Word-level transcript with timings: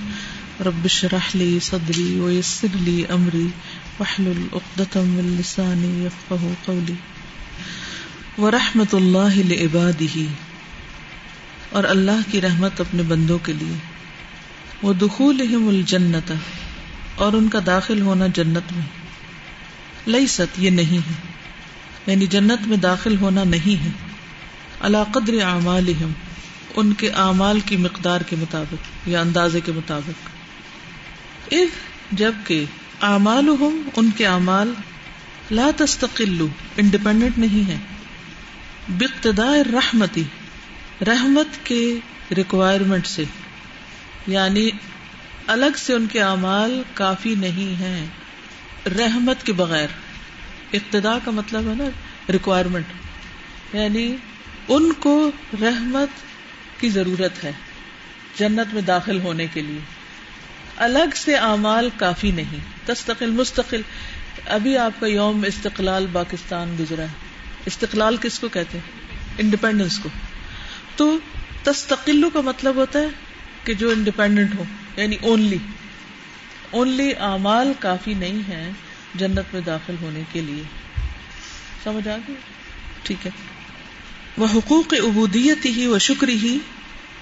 رب 0.65 0.85
اشرح 0.85 1.35
لي 1.35 1.59
صدري 1.62 2.19
ويسر 2.19 2.67
لي 2.73 3.04
امري 3.09 3.47
واحلل 3.99 4.43
عقدة 4.54 5.01
من 5.01 5.35
لساني 5.39 6.05
يفقهوا 6.05 6.54
قولي. 6.65 6.93
ورحمة 8.38 8.94
الله 8.94 9.42
لعباده، 9.50 10.23
اور 11.70 11.84
اللہ 11.84 12.32
کی 12.32 12.42
رحمت 12.42 12.82
اپنے 12.82 13.04
بندوں 13.04 13.39
کے 13.44 13.54
لیے. 13.54 13.76
وہ 14.82 14.94
دخولہم 14.94 15.68
الجنت 15.68 16.32
اور 17.16 17.34
ان 17.34 17.50
کا 17.50 17.60
داخل 17.66 18.02
ہونا 18.02 18.28
جنت 18.28 18.73
میں. 18.73 18.88
لئی 20.08 20.28
ست 20.28 20.60
یہ 20.60 20.70
نہیں 20.70 20.98
ہے۔ 20.98 21.30
یعنی 22.07 22.27
جنت 22.27 22.68
میں 22.68 22.77
داخل 22.77 23.17
ہونا 23.17 23.43
نہیں 23.43 23.84
ہے۔ 23.84 23.89
اللہ 24.80 24.98
قدر 25.13 25.34
اعمال 25.44 25.94
ان 26.76 26.93
کے 26.93 27.09
اعمال 27.09 27.59
کی 27.59 27.77
مقدار 27.77 28.21
کے 28.21 28.35
مطابق، 28.35 29.07
یا 29.07 29.21
اندازے 29.21 29.59
کے 29.59 29.71
مطابق۔ 29.71 30.29
جب 32.12 32.31
اعمال 33.02 33.49
ان 33.95 34.09
کے 34.17 34.27
اعمال 34.27 34.73
لا 35.52 35.70
تستقل 35.77 36.48
انڈیپینڈنٹ 36.77 37.38
نہیں 37.38 37.67
ہے 37.67 37.77
بقتداء 38.90 39.55
رحمتی 39.73 40.23
رحمت 41.07 41.65
کے 41.65 41.99
ریکوائرمنٹ 42.38 43.07
سے۔ 43.07 43.23
یعنی 44.27 44.70
الگ 45.48 45.77
سے 45.77 45.93
ان 45.93 46.07
کے 46.12 46.21
اعمال 46.21 46.81
کافی 46.93 47.35
نہیں 47.35 47.79
ہیں۔ 47.79 48.07
رحمت 48.98 49.45
کے 49.45 49.54
بغیر۔ 49.54 49.88
ابتدا 50.73 51.17
کا 51.25 51.31
مطلب 51.31 51.70
ہے 51.70 51.73
نا 51.75 51.89
ریکوائرمنٹ 52.31 52.85
یعنی 53.73 54.16
ان 54.67 54.93
کو 54.93 55.31
رحمت 55.62 56.09
کی 56.79 56.90
ضرورت 56.90 57.43
ہے 57.43 57.51
جنت 58.40 58.73
میں 58.73 58.81
داخل 58.81 59.21
ہونے 59.21 59.48
کے 59.54 59.62
لیے۔ 59.62 59.79
الگ 60.77 61.15
سے 61.15 61.35
اعمال 61.35 61.90
کافی 61.98 62.31
نہیں۔ 62.31 62.59
تستقل، 62.85 63.29
مستقل۔ 63.29 63.81
ابھی 64.46 64.78
آپ 64.78 64.91
کا 65.00 65.07
یوم 65.07 65.44
استقلال 65.47 66.06
پاکستان 66.13 66.75
گزرا 66.79 67.01
ہے۔ 67.01 67.07
استقلال 67.66 68.18
کس 68.18 68.40
کو 68.40 68.47
کہتے 68.47 68.78
ہیں؟ 68.78 68.91
انڈیپینڈنس 69.38 70.00
کو۔ 70.00 70.09
تو 70.96 71.18
تستقلو 71.63 72.29
کا 72.29 72.41
مطلب 72.41 72.75
ہوتا 72.75 73.00
ہے 73.00 73.07
کہ 73.63 73.74
جو 73.74 73.90
انڈیپینڈنٹ 73.90 74.56
ہو 74.56 74.63
یعنی 74.97 75.16
اونلی 75.22 75.57
اونلی 76.72 77.13
اعمال 77.19 77.74
کافی 77.79 78.13
نہیں 78.13 78.50
ہے 78.50 78.72
جنت 79.16 79.53
میں 79.53 79.62
داخل 79.62 79.95
ہونے 80.01 80.22
کے 80.31 80.41
لیے۔ 80.41 80.63
سمجھ 81.84 82.07
آ 82.07 82.17
گئی؟ 82.28 82.35
ٹھیک 83.03 83.25
ہے۔ 83.25 83.31
وہ 84.38 84.47
حقوق 84.56 84.94
ابودیت 85.03 85.66
ہی 85.66 85.88
و 85.88 86.00
شکر 86.00 86.28
ہی 86.28 86.57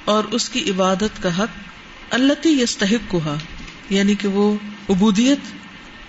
اور 0.05 0.23
اس 0.23 0.49
کی 0.49 0.71
عبادت 0.71 1.23
کا 1.23 1.37
حق 1.37 1.49
اللہ 2.09 2.47
یستحق 2.47 3.11
کو 3.11 3.19
یعنی 3.89 4.15
کہ 4.15 4.27
وہ 4.27 4.55
ابودیت 4.89 5.37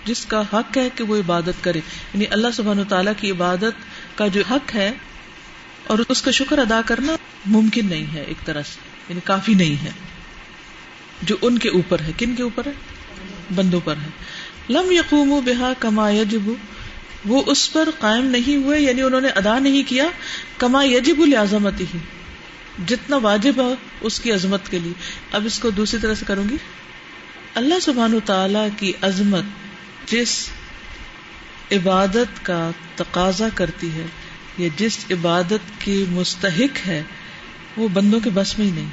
جس 0.05 0.25
کا 0.25 0.41
حق 0.53 0.77
ہے 0.77 0.89
کہ 0.95 1.03
وہ 1.03 1.17
عبادت 1.17 1.63
کرے۔ 1.63 1.77
یعنی 2.13 2.25
اللہ 2.29 2.47
سبحان 2.53 2.79
و 2.79 2.83
تعالیٰ 2.83 3.13
کی 3.17 3.31
عبادت 3.31 3.73
کا 4.17 4.27
جو 4.27 4.41
حق 4.51 4.75
ہے 4.75 4.91
اور 5.87 5.99
اس 6.09 6.21
کا 6.21 6.31
شکر 6.31 6.57
ادا 6.57 6.81
کرنا 6.85 7.15
ممکن 7.45 7.85
نہیں 7.85 8.13
ہے 8.13 8.21
ایک 8.21 8.45
طرح 8.45 8.61
سے 8.63 8.79
یعنی 9.09 9.21
کافی 9.23 9.53
نہیں 9.53 9.85
ہے۔ 9.85 9.91
جو 11.21 11.35
ان 11.41 11.57
کے 11.57 11.69
اوپر 11.69 11.99
ہے، 11.99 12.11
کن 12.17 12.35
کے 12.35 12.43
اوپر 12.43 12.65
ہے؟ 12.65 12.71
بندوں 13.55 13.79
پر 13.83 13.93
ہے۔ 13.97 14.09
لم 14.71 14.91
یقوم 14.91 15.39
بحا 15.45 15.73
کما 15.79 16.11
یجب 16.11 16.51
وہ 17.25 17.43
اس 17.45 17.73
پر 17.73 17.89
قائم 17.99 18.25
نہیں 18.25 18.55
ہوئے 18.55 18.81
یعنی 18.81 19.01
انہوں 19.01 19.21
نے 19.21 19.27
ادا 19.27 19.59
نہیں 19.59 19.83
کیا، 19.89 20.05
کما 20.57 20.83
یجب 20.83 21.21
العظمت 21.21 21.73
ہی 21.79 21.97
جتنا 22.87 23.17
واجب 23.17 23.53
ہے 23.57 23.73
اس 24.01 24.19
کی 24.19 24.31
عظمت 24.31 24.71
کے 24.71 24.79
لیے۔ 24.79 24.93
اب 25.31 25.45
اس 25.45 25.59
کو 25.59 25.69
دوسری 25.69 25.99
طرح 25.99 26.13
سے 26.13 26.25
کروں 26.27 26.49
گی۔ 26.49 26.55
اللہ 27.55 27.79
سبحان 27.81 28.19
تعالی 28.25 28.69
کی 28.77 28.93
عظمت 29.01 29.43
جس 30.11 30.47
عبادت 31.71 32.45
کا 32.45 32.71
تقاضا 32.95 33.47
کرتی 33.55 33.91
ہے، 33.91 34.05
یا 34.57 34.69
جس 34.77 34.97
عبادت 35.11 35.81
کی 35.81 36.05
مستحق 36.09 36.87
ہے، 36.87 37.03
وہ 37.77 37.87
بندوں 37.87 38.19
کے 38.19 38.29
بس 38.33 38.59
میں 38.59 38.65
ہی 38.65 38.71
نہیں۔ 38.71 38.89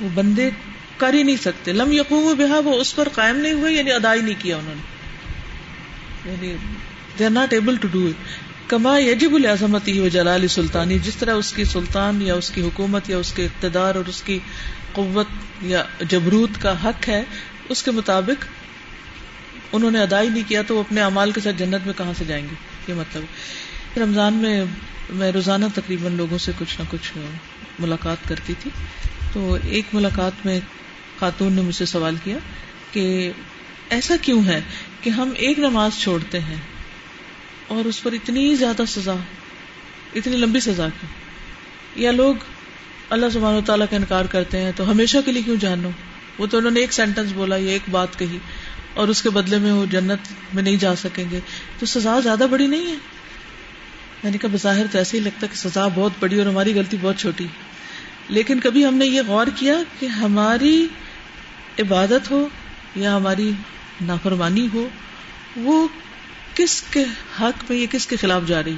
وہ 0.00 0.08
بندے 0.14 0.50
کر 0.96 1.14
ہی 1.14 1.22
نہیں 1.22 1.36
سکتے۔ 1.36 1.72
لم 1.72 1.92
یقوم 1.92 2.34
بہا، 2.38 2.58
وہ 2.58 2.74
اس 2.74 2.96
پر 2.96 3.08
قائم 3.08 3.36
نہیں 3.36 3.52
ہوئے 3.52 3.72
یعنی 3.72 3.92
ادا 3.92 4.14
ہی 4.14 4.20
نہیں 4.20 4.34
کیا 4.38 4.56
انہوں 4.56 4.74
نے۔ 4.74 4.95
یعنی 6.26 6.54
they 7.18 7.24
are 7.24 7.30
not 7.30 7.52
able 7.52 7.76
to 7.76 7.88
do 7.88 8.06
it 8.06 8.70
کما 8.70 8.98
یجب 8.98 9.34
العظمت 9.34 9.88
ہی 9.88 10.10
جلال 10.10 10.48
سلطانی، 10.48 10.98
جس 10.98 11.16
طرح 11.16 11.34
اس 11.34 11.52
کی 11.52 11.64
سلطان 11.64 12.22
یا 12.22 12.34
اس 12.34 12.50
کی 12.50 12.60
حکومت 12.60 13.10
یا 13.10 13.18
اس 13.18 13.32
کے 13.32 13.44
اقتدار 13.44 13.94
اور 13.94 14.08
اس 14.08 14.22
کی 14.22 14.38
قوت 14.92 15.26
یا 15.62 15.82
جبروت 16.08 16.50
کا 16.62 16.84
حق 16.84 17.08
ہے، 17.08 17.22
اس 17.68 17.82
کے 17.82 17.90
مطابق 17.90 18.44
انہوں 19.72 19.90
نے 19.90 20.02
ادا 20.02 20.22
ہی 20.22 20.28
نہیں 20.28 20.48
کیا 20.48 20.62
تو 20.62 20.76
وہ 20.76 20.80
اپنے 20.80 21.00
امال 21.00 21.32
کے 21.32 21.40
ساتھ 21.40 21.56
جنت 21.56 21.86
میں 21.86 21.94
کہاں 21.96 22.12
سے 22.18 22.24
جائیں 22.24 22.44
گے؟ 22.44 22.54
یہ 22.88 22.94
مطلب 22.94 23.22
رمضان 23.98 24.34
میں 24.34 24.64
میں 25.10 25.32
روزانہ 25.32 25.64
تقریباً 25.74 26.12
لوگوں 26.12 26.38
سے 26.38 26.52
کچھ 26.58 26.80
نہ 26.80 26.84
کچھ 26.90 27.18
ملاقات 27.78 28.28
کرتی 28.28 28.54
تھی۔ 28.62 28.70
تو 29.32 29.56
ایک 29.64 29.84
ملاقات 29.92 30.46
میں 30.46 30.60
خاتون 31.18 31.52
نے 31.52 31.62
مجھ 31.62 31.74
سے 31.74 31.86
سوال 31.86 32.16
کیا 32.24 32.36
کہ 32.92 33.32
ایسا 33.90 34.14
کیوں 34.22 34.44
ہے 34.46 34.60
کہ 35.06 35.10
ہم 35.10 35.32
ایک 35.36 35.58
نماز 35.58 35.92
چھوڑتے 35.98 36.40
ہیں 36.40 36.56
اور 37.68 37.84
اس 37.84 38.02
پر 38.02 38.12
اتنی 38.12 38.54
زیادہ 38.54 38.82
سزا، 38.88 39.14
اتنی 40.14 40.36
لمبی 40.36 40.60
سزا 40.60 40.88
کی۔ 41.00 41.06
یا 42.02 42.10
لوگ 42.10 42.34
اللہ 43.10 43.26
سبحانہ 43.32 43.58
و 43.58 43.60
تعالیٰ 43.66 43.86
کا 43.90 43.96
انکار 43.96 44.24
کرتے 44.24 44.62
ہیں 44.62 44.72
تو 44.76 44.90
ہمیشہ 44.90 45.16
کے 45.24 45.32
لیے 45.32 45.42
کیوں 45.42 45.56
جانو 45.56 45.90
وہ 46.38 46.46
تو 46.46 46.58
انہوں 46.58 46.70
نے 46.70 46.80
ایک 46.80 46.92
سینٹینس 46.92 47.32
بولا، 47.32 47.56
یا 47.56 47.70
ایک 47.70 47.82
بات 47.90 48.18
کہی 48.18 48.38
اور 48.94 49.08
اس 49.08 49.22
کے 49.22 49.30
بدلے 49.30 49.58
میں 49.58 49.72
وہ 49.72 49.86
جنت 49.86 50.32
میں 50.54 50.62
نہیں 50.62 50.76
جا 50.76 50.96
سکیں 50.96 51.24
گے۔ 51.30 51.40
تو 51.78 51.86
سزا 51.86 52.20
زیادہ 52.20 52.46
بڑی 52.50 52.66
نہیں 52.66 52.86
ہے۔ 52.86 52.96
یعنی 54.22 54.38
کہ 54.38 54.48
بظاہر 54.48 54.86
تو 54.92 54.98
ایسے 54.98 55.18
ہی 55.18 55.22
لگتا 55.22 55.46
کہ 55.46 55.56
سزا 55.56 55.88
بہت 55.88 56.12
بڑی 56.20 56.38
اور 56.38 56.46
ہماری 56.46 56.74
غلطی 56.74 56.96
بہت 57.00 57.16
چھوٹی 57.18 57.46
لیکن 58.28 58.60
کبھی 58.60 58.86
ہم 58.86 58.94
نے 58.94 59.06
یہ 59.06 59.22
غور 59.26 59.46
کیا 59.56 59.74
کہ 59.98 60.06
ہماری 60.06 60.86
عبادت 61.78 62.30
ہو 62.30 62.48
یا 62.96 63.16
ہماری 63.16 63.52
نافرمانی 64.00 64.68
ہو، 64.74 64.88
وہ 65.56 65.88
کس 66.54 66.82
کے 66.90 67.04
حق 67.40 67.64
میں 67.68 67.78
یہ 67.78 67.86
کس 67.90 68.06
کے 68.06 68.16
خلاف 68.16 68.42
جا 68.46 68.62
رہی؟ 68.62 68.76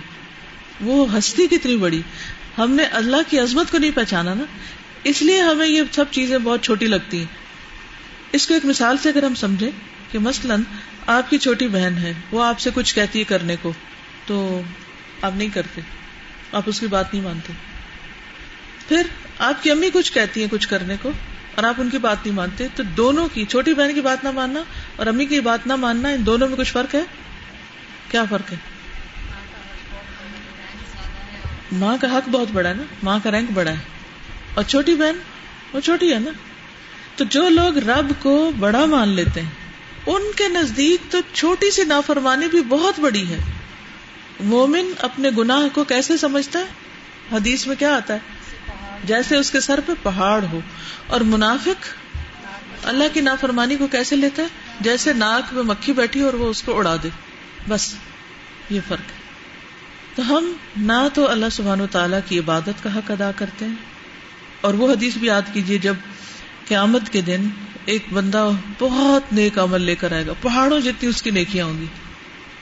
وہ 0.81 1.19
ہستی 1.19 1.47
کتنی 1.47 1.77
بڑی؟ 1.77 2.03
ہم 2.59 2.71
نے 2.71 2.85
اللہ 2.85 3.17
کی 3.29 3.39
عظمت 3.39 3.71
کو 3.71 3.79
نہیں 3.79 3.91
پہچانا 3.91 4.35
نا، 4.35 4.45
اس 5.05 5.23
لیے 5.23 5.41
ہمیں 5.41 5.67
یہ 5.67 5.83
سب 5.93 6.05
چیزیں 6.11 6.39
بہت 6.39 6.63
چھوٹی 6.63 6.87
لگتی 6.87 7.19
ہیں۔ 7.19 7.25
اس 8.33 8.47
کو 8.47 8.55
ایک 8.55 8.65
مثال 8.65 8.97
سے 8.97 9.09
اگر 9.09 9.23
ہم 9.23 9.35
سمجھیں 9.35 9.71
کہ 10.13 10.19
مثلاً 10.19 10.63
آپ 11.07 11.31
کی 11.31 11.39
چھوٹی 11.39 11.69
بہن 11.69 11.95
ہے، 12.03 12.13
وہ 12.33 12.45
آپ 12.45 12.61
سے 12.61 12.71
کچھ 12.75 12.95
کہتی 12.95 13.19
ہے 13.19 13.25
کرنے 13.25 13.57
کو، 13.63 13.73
تو 14.27 14.63
آپ 15.23 15.33
نہیں 15.35 15.49
کرتے، 15.49 15.81
آپ 16.53 16.63
اس 16.67 16.81
کی 16.81 16.87
بات 16.87 17.15
نہیں 17.15 17.25
مانتے۔ 17.25 17.53
پھر 18.89 19.03
آپ 19.39 19.63
کی 19.63 19.71
امی 19.71 19.91
کچھ 19.93 20.13
کہتی 20.13 20.41
ہیں 20.41 20.49
کچھ 20.51 20.69
کرنے 20.69 20.97
کو 21.03 21.11
اور 21.55 21.65
آپ 21.65 21.75
ان 21.79 21.91
کی 21.91 21.99
بات 21.99 22.27
نہیں 22.27 22.37
مانتے، 22.37 22.67
تو 22.75 22.83
دونوں 22.83 23.29
کی، 23.35 23.45
چھوٹی 23.45 23.75
بہن 23.75 23.95
کی 23.95 24.01
بات 24.01 24.25
نہ 24.25 24.31
ماننا 24.31 24.63
اور 24.99 25.07
امی 25.07 25.27
کی 25.27 25.41
بات 25.41 25.67
نہ 25.67 25.77
ماننا، 25.77 26.09
ان 26.09 26.27
دونوں 26.27 26.49
میں 26.49 26.57
کچھ 26.57 26.73
فرق 26.73 26.95
ہے؟ 26.95 27.03
کیا 28.11 28.25
فرق 28.31 28.53
ہے؟ 28.53 28.57
ماں 31.73 31.97
کا 32.01 32.17
حق 32.17 32.29
بہت 32.29 32.49
بڑا 32.53 32.69
ہے 32.69 32.75
نا؟ 32.75 32.83
ماں 33.03 33.19
کا 33.23 33.31
رینک 33.31 33.51
بڑا 33.51 33.71
ہے۔ 33.71 33.77
اور 34.55 34.65
چھوٹی 34.65 34.95
بہن، 34.95 35.19
وہ 35.73 35.81
چھوٹی 35.81 36.15
ہے 36.15 36.19
نا؟ 36.19 36.31
تو 37.17 37.25
جو 37.25 37.49
لوگ 37.49 37.79
رب 37.79 38.13
کو 38.19 38.51
بڑا 38.59 38.85
مان 38.85 39.09
لیتے 39.09 39.43
ہیں، 39.43 39.51
ان 40.07 40.23
کے 40.37 40.49
نزدیک 40.49 41.13
تو 41.13 41.19
چھوٹی 41.33 41.71
سی 41.71 41.85
نافرمانی 41.85 42.47
بھی 42.47 42.63
بہت 42.63 43.01
بڑی 43.01 43.29
ہے۔ 43.29 43.39
مومن 44.41 44.93
اپنے 44.99 45.31
گناہ 45.39 45.75
کو 45.75 45.85
کیسے 45.85 46.17
سمجھتا 46.17 46.59
ہے؟ 46.59 46.65
حدیث 47.33 47.67
میں 47.67 47.77
کیا 47.77 47.97
آتا 47.97 48.15
ہے؟ 48.15 48.19
جیسے 49.05 49.37
اس 49.37 49.51
کے 49.51 49.61
سر 49.61 49.81
پہ 49.87 49.93
پہاڑ 50.03 50.45
ہو۔ 50.53 50.61
اور 51.07 51.21
منافق 51.21 51.87
اللہ 52.83 53.05
کی 53.13 53.21
نافرمانی 53.21 53.77
کو 53.77 53.87
کیسے 53.87 54.17
لیتا 54.17 54.43
ہے؟ 54.43 54.68
جیسے 54.81 55.13
ناک 55.13 55.55
میں 55.55 55.63
مکھی 55.63 55.93
بیٹھی 55.93 56.21
اور 56.21 56.33
وہ 56.33 56.47
اس 56.49 56.63
کو 56.63 56.79
اڑا 56.79 56.97
دے۔ 57.03 57.09
بس، 57.69 57.95
یہ 58.71 58.81
فرق 58.89 59.13
ہے۔ 59.13 59.19
تو 60.15 60.37
ہم 60.37 60.53
نہ 60.77 61.09
تو 61.15 61.31
اللہ 61.31 61.47
سبحان 61.53 61.81
و 61.81 61.87
تعالیٰ 61.87 62.21
کی 62.29 62.39
عبادت 62.39 62.83
کا 62.83 62.97
حق 62.97 63.11
ادا 63.11 63.31
کرتے 63.37 63.65
ہیں۔ 63.65 63.75
اور 64.61 64.75
وہ 64.75 64.93
حدیث 64.93 65.17
بھی 65.17 65.27
یاد 65.27 65.43
کیجیے 65.53 65.79
جب 65.79 65.95
قیامت 66.69 67.03
کے 67.13 67.21
دن 67.21 67.49
ایک 67.85 68.03
بندہ 68.13 68.51
بہت 68.79 69.33
نیک 69.33 69.59
عمل 69.59 69.81
لے 69.83 69.95
کر 69.95 70.13
آئے 70.13 70.27
گا، 70.27 70.33
پہاڑوں 70.43 70.81
جتنی 70.81 71.09
اس 71.09 71.23
کی 71.23 71.31
نیکیاں 71.31 71.67
ہوں 71.67 71.81
گی، 71.81 71.87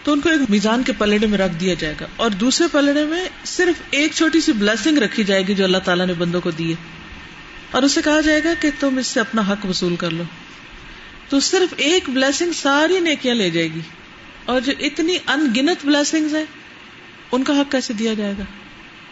تو 0.02 0.12
ان 0.12 0.20
کو 0.20 0.28
ایک 0.28 0.40
میزان 0.48 0.82
کے 0.82 0.92
پلڑے 0.98 1.26
میں 1.26 1.38
رکھ 1.38 1.52
دیا 1.60 1.74
جائے 1.78 1.94
گا۔ 2.00 2.06
اور 2.16 2.30
دوسرے 2.30 2.66
پلڑے 2.72 3.04
میں 3.04 3.28
صرف 3.44 3.82
ایک 3.90 4.12
چھوٹی 4.14 4.40
سی 4.40 4.52
بلیسنگ 4.52 4.98
رکھی 4.98 5.24
جائے 5.24 5.46
گی 5.46 5.54
جو 5.54 5.64
اللہ 5.64 5.78
تعالیٰ 5.78 6.06
نے 6.06 6.12
بندوں 6.12 6.40
کو 6.40 6.50
دی 6.50 6.74
اور 7.70 7.82
اسے 7.82 8.00
کہا 8.04 8.20
جائے 8.20 8.44
گا 8.44 8.54
کہ 8.60 8.70
تم 8.80 8.98
اس 8.98 9.06
سے 9.06 9.20
اپنا 9.20 9.42
حق 9.48 9.66
وصول 9.66 9.96
کر 9.96 10.10
لو۔ 10.10 10.22
تو 11.28 11.40
صرف 11.40 11.74
ایک 11.76 12.10
بلیسنگ 12.10 12.52
ساری 12.52 13.00
نیکیاں 13.00 13.34
لے 13.34 13.50
جائے 13.50 13.68
گی۔ 13.68 13.80
اور 14.44 14.60
جو 14.60 14.72
اتنی 14.80 15.16
ان 15.26 15.52
گنت 15.56 15.86
ہیں، 16.12 16.44
ان 17.32 17.44
کا 17.44 17.52
حق 17.52 17.72
کیسے 17.72 17.92
دیا 17.92 18.14
جائے 18.14 18.34
گا؟ 18.38 18.42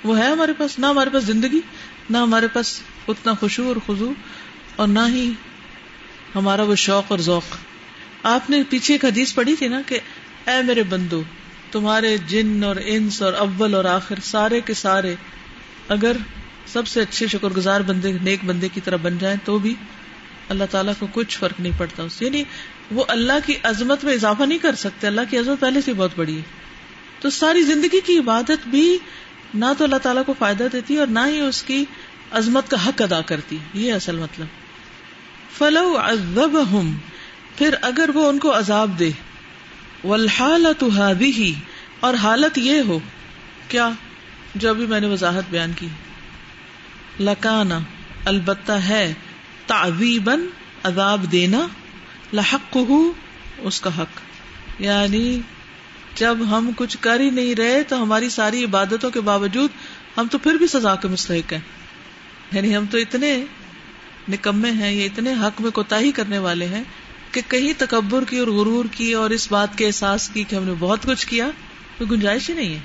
وہ 0.05 0.19
ہے 0.19 0.27
ہمارے 0.27 0.53
پاس، 0.59 0.79
نہ 0.79 0.87
ہمارے 0.87 1.11
پاس 1.11 1.25
زندگی، 1.25 1.61
نہ 2.11 2.19
ہمارے 2.19 2.49
پاس 2.53 2.81
اتنا 3.09 3.35
خوشو 3.35 3.69
اور 3.69 3.77
خزو 3.87 4.13
اور 4.77 4.89
نہ 4.89 5.01
ہی 5.09 5.33
ہمارا 6.35 6.63
وہ 6.63 6.75
شوق 6.75 7.05
اور 7.09 7.19
ذوق۔ 7.19 7.57
آپ 8.23 8.51
نے 8.51 8.63
پیچھے 8.69 8.95
ایک 8.95 9.05
حدیث 9.05 9.35
پڑھی 9.35 9.57
تھی 9.57 9.69
نا 9.69 9.81
کہ، 9.87 9.99
اے 10.47 10.63
میرے 10.63 10.83
بندو، 10.83 11.23
تمہارے 11.73 12.17
جن 12.27 12.65
اور 12.65 12.77
انس 12.85 13.23
اور 13.23 13.33
اول 13.33 13.75
اور 13.75 13.85
آخر، 13.85 14.15
سارے 14.25 14.61
کے 14.61 14.75
سارے، 14.75 15.15
اگر 15.89 16.17
سب 16.67 16.89
سے 16.89 17.01
اچھے 17.01 17.27
شکر 17.27 17.49
گزار 17.49 17.81
بندے، 17.81 18.13
نیک 18.23 18.45
بندے 18.45 18.69
کی 18.75 18.81
طرح 18.85 18.97
بن 18.97 19.19
جائیں 19.19 19.37
تو 19.45 19.59
بھی 19.59 19.75
اللہ 20.49 20.65
تعالیٰ 20.71 20.93
کو 20.99 21.07
کچھ 21.13 21.39
فرق 21.39 21.61
نہیں 21.61 21.79
پڑتا 21.79 22.03
اس 22.03 22.23
یعنی 22.23 22.45
وہ 22.91 23.05
اللہ 23.09 23.33
کی 23.47 23.55
عظمت 23.63 24.05
میں 24.05 24.13
اضافہ 24.13 24.43
نہیں 24.43 24.59
کر 24.59 24.75
سکتے، 24.75 25.07
اللہ 25.07 25.21
کی 25.31 25.39
عظمت 25.39 25.61
پہلے 25.61 25.81
سے 25.81 25.93
بہت 25.93 26.11
بڑی 26.17 26.37
ہے۔ 26.37 26.43
تو 27.21 27.31
ساری 27.31 27.63
زندگی 27.63 28.01
کی 28.01 28.19
عبادت 28.19 28.69
بھی 28.69 28.99
نہ 29.55 29.65
تو 29.79 29.85
اللہ 29.85 29.97
تعالیٰ 29.97 30.25
کو 30.27 30.35
فائدہ 30.39 30.67
دیتی 30.73 30.97
اور 30.97 31.07
نہ 31.07 31.19
ہی 31.27 31.41
اس 31.41 31.63
کی 31.63 31.85
عظمت 32.31 32.71
کا 32.71 32.87
حق 32.87 33.03
ادا 33.03 33.21
کرتی۔ 33.21 33.59
یہ 33.75 33.93
اصل 33.93 34.17
مطلب۔ 34.17 34.47
فلو 35.59 35.99
ازب 35.99 36.77
پھر 37.59 37.75
اگر 37.83 38.11
وہ 38.15 38.29
ان 38.29 38.39
کو 38.39 38.59
عذاب 38.59 38.99
دے۔ 38.99 39.11
والحالت 40.05 40.85
هذه، 40.85 41.51
اور 42.01 42.15
حالت 42.15 42.59
یہ 42.59 42.81
ہو۔ 42.81 42.99
کیا؟ 43.69 43.91
جو 44.55 44.71
ابھی 44.71 44.87
میں 44.87 45.01
نے 45.01 45.07
وضاحت 45.07 45.45
بیان 45.51 45.73
کی۔ 45.77 45.89
لکانا 47.21 47.79
البتہ 48.25 48.73
ہے۔ 48.73 49.15
تعویبا 49.67 50.33
عذاب 50.83 51.33
دینا 51.33 51.67
لحق 52.33 52.79
اس 53.59 53.81
کا 53.81 53.99
حق۔ 53.99 54.21
یعنی 54.79 55.41
جب 56.15 56.39
ہم 56.51 56.71
کچھ 56.77 56.97
کر 57.01 57.21
ہی 57.21 57.31
نہیں 57.31 57.55
رہے 57.55 57.83
تو 57.83 58.03
ہماری 58.03 58.29
ساری 58.29 58.65
عبادتوں 58.65 59.11
کے 59.11 59.21
باوجود 59.21 59.71
ہم 60.19 60.27
تو 60.31 60.39
پھر 60.39 60.55
بھی 60.55 60.67
سزا 60.67 60.95
کے 60.95 61.09
مستحق 61.09 61.53
ہیں۔ 61.53 61.61
یعنی 62.53 62.77
ہم 62.77 62.85
تو 62.91 62.99
اتنے 62.99 63.45
نکمے 64.29 64.71
ہیں 64.71 64.93
یہ 64.93 65.05
اتنے 65.05 65.33
حق 65.33 65.61
میں 65.61 65.71
کوتا 65.71 65.99
ہی 65.99 66.13
کرنے 66.13 66.39
والے 66.39 66.67
ہیں 66.67 66.85
کہ 67.31 67.41
کہیں 67.49 67.73
تکبر 67.79 68.25
کی 68.25 68.39
اور 68.39 68.49
غرور 68.49 68.85
کی 68.91 69.13
اور 69.13 69.31
اس 69.31 69.53
بات 69.53 69.79
کے 69.79 69.87
احساس 69.87 70.29
کی 70.29 70.45
کہ 70.45 70.57
ہم 70.57 70.65
نے 70.65 70.75
بہت 70.79 71.03
کچھ 71.03 71.27
کیا، 71.27 71.51
کوئی 71.99 72.11
گنجائش 72.11 72.51
ہی 72.51 72.55
نہیں 72.55 72.75
ہے۔ 72.75 72.79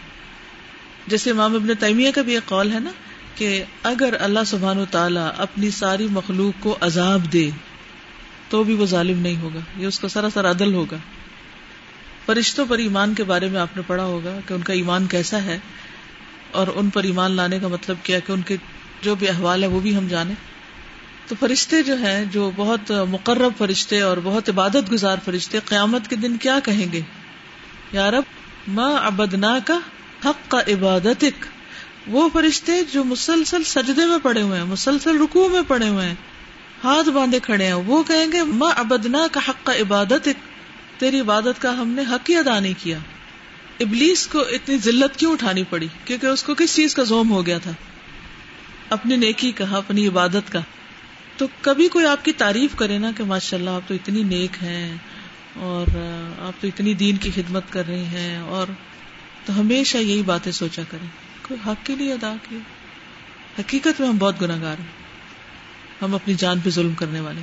جیسے 1.07 1.31
امام 1.31 1.55
ابن 1.55 1.67
تیمیہ 1.79 2.11
کا 2.11 2.21
بھی 2.21 2.33
ایک 2.33 2.45
قول 2.45 2.73
ہے 2.73 2.79
نا 2.79 2.91
کہ 3.39 3.63
اگر 3.83 4.15
اللہ 4.19 4.43
سبحان 4.45 4.79
و 4.79 4.85
تعالیٰ 4.91 5.29
اپنی 5.37 5.69
ساری 5.71 6.07
مخلوق 6.11 6.63
کو 6.63 6.77
عذاب 6.81 7.31
دے، 7.33 7.49
تو 8.49 8.63
بھی 8.63 8.73
وہ 8.73 8.85
ظالم 8.85 9.19
نہیں 9.19 9.41
ہوگا، 9.41 9.59
یہ 9.77 9.87
اس 9.87 9.99
کا 9.99 10.07
سراسر 10.07 10.49
عدل 10.49 10.73
ہوگا۔ 10.73 10.97
فرشتوں 12.25 12.65
پر 12.69 12.77
ایمان 12.77 13.13
کے 13.13 13.23
بارے 13.23 13.47
میں 13.47 13.59
آپ 13.61 13.77
نے 13.77 13.81
پڑھا 13.87 14.03
ہوگا 14.05 14.37
کہ 14.47 14.53
ان 14.53 14.61
کا 14.61 14.73
ایمان 14.73 15.07
کیسا 15.07 15.43
ہے، 15.43 15.57
اور 16.51 16.67
ان 16.75 16.89
پر 16.89 17.03
ایمان 17.03 17.31
لانے 17.31 17.59
کا 17.59 17.67
مطلب 17.67 17.97
کیا 18.03 18.19
کہ 18.19 18.31
ان 18.31 18.41
کے 18.41 18.55
جو 19.01 19.15
بھی 19.15 19.29
احوال 19.29 19.63
ہے 19.63 19.67
وہ 19.67 19.79
بھی 19.79 19.95
ہم 19.97 20.07
جانے 20.07 20.33
تو 21.27 21.35
فرشتے 21.39 21.81
جو 21.83 21.95
ہیں، 21.97 22.25
جو 22.31 22.49
بہت 22.55 22.91
مقرب 23.09 23.57
فرشتے 23.57 24.01
اور 24.01 24.17
بہت 24.23 24.49
عبادت 24.49 24.91
گزار 24.91 25.17
فرشتے، 25.25 25.59
قیامت 25.65 26.07
کے 26.07 26.15
دن 26.15 26.37
کیا 26.37 26.59
کہیں 26.65 26.85
گے؟ 26.91 27.01
یارب 27.91 28.23
ماں 28.69 28.93
ابدنا 29.01 29.57
کا 29.65 29.77
حق 30.25 30.49
کا 30.51 30.59
عبادت 30.67 31.25
وہ 32.09 32.29
فرشتے 32.33 32.71
جو 32.93 33.03
مسلسل 33.03 33.63
سجدے 33.63 34.05
میں 34.05 34.17
پڑے 34.23 34.41
ہوئے 34.41 34.59
ہیں، 34.59 34.65
مسلسل 34.65 35.21
رکو 35.21 35.49
میں 35.49 35.61
پڑے 35.67 35.89
ہوئے 35.89 36.07
ہیں، 36.07 36.15
ہاتھ 36.83 37.09
باندھے 37.09 37.39
کھڑے 37.39 37.65
ہیں، 37.65 37.73
وہ 37.73 38.03
کہیں 38.03 38.31
گے 38.31 38.43
ماں 38.43 38.71
ابدنا 38.75 39.27
کا 39.31 39.39
حق 39.47 39.65
کا 39.65 39.75
عبادت 39.75 40.29
تیری 40.97 41.19
عبادت 41.19 41.61
کا 41.61 41.81
ہم 41.81 41.89
نے 41.89 42.01
حق 42.01 42.29
ہی 42.29 42.35
ادا 42.35 42.59
نہیں 42.59 42.73
کیا۔ 42.83 42.97
ابلیس 43.79 44.27
کو 44.27 44.39
اتنی 44.39 44.77
ذلت 44.77 45.19
کیوں 45.19 45.31
اٹھانی 45.31 45.63
پڑی؟ 45.63 45.87
کیونکہ 46.05 46.25
اس 46.25 46.43
کو 46.43 46.55
کس 46.55 46.75
چیز 46.75 46.95
کا 46.95 47.03
زوم 47.03 47.31
ہو 47.31 47.45
گیا 47.45 47.57
تھا؟ 47.57 47.71
اپنی 48.89 49.15
نیکی 49.15 49.51
کا 49.51 49.65
اپنی 49.71 50.07
عبادت 50.07 50.51
کا۔ 50.51 50.59
تو 51.37 51.47
کبھی 51.61 51.87
کوئی 51.87 52.05
آپ 52.05 52.25
کی 52.25 52.31
تعریف 52.31 52.75
کرے 52.75 52.97
نا 52.97 53.11
کہ 53.17 53.23
ماشاء 53.23 53.57
اللہ 53.57 53.69
آپ 53.69 53.87
تو 53.87 53.93
اتنی 53.93 54.23
نیک 54.23 54.63
ہیں 54.63 54.97
اور 55.55 55.85
آپ 56.41 56.61
تو 56.61 56.67
اتنی 56.67 56.93
دین 56.93 57.17
کی 57.17 57.31
خدمت 57.35 57.63
کر 57.69 57.87
رہی 57.87 58.03
ہیں 58.03 58.37
اور 58.37 58.67
تو 59.45 59.59
ہمیشہ 59.59 59.97
یہی 59.97 60.21
باتیں 60.21 60.51
سوچا 60.51 60.81
کریں۔ 60.89 61.28
کوئی 61.49 61.69
حق 61.69 61.85
کے 61.85 61.95
لیے 61.95 62.13
ادا 62.13 62.33
کیا؟ 62.49 62.59
حقیقت 63.59 63.99
میں 63.99 64.09
ہم 64.09 64.17
بہت 64.17 64.41
گناگار 64.41 64.75
ہیں۔ 64.79 64.99
ہم 66.01 66.15
اپنی 66.15 66.33
جان 66.33 66.59
پہ 66.59 66.69
ظلم 66.69 66.93
کرنے 66.93 67.19
والے 67.19 67.41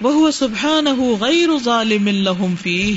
وہ 0.00 0.30
سبحان 0.30 0.86
غیر 1.20 1.48
ظالم 1.64 2.06
الحم 2.06 2.54
فی 2.62 2.94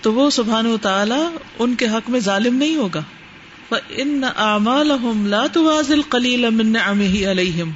تو 0.00 0.12
وہ 0.12 0.30
سبحان 0.30 0.66
و 0.66 0.76
تعالی 0.76 1.36
ان 1.58 1.74
کے 1.74 1.88
حق 1.88 2.10
میں 2.10 2.20
ظالم 2.20 2.56
نہیں 2.56 2.76
ہوگا۔ 2.76 3.02
ان 3.88 4.24
اعمال 4.36 4.92
لا 5.24 5.46
توازل 5.52 6.02
قلیل 6.02 6.50
من 6.50 6.72
نعمه 6.72 7.30
علیہم 7.30 7.70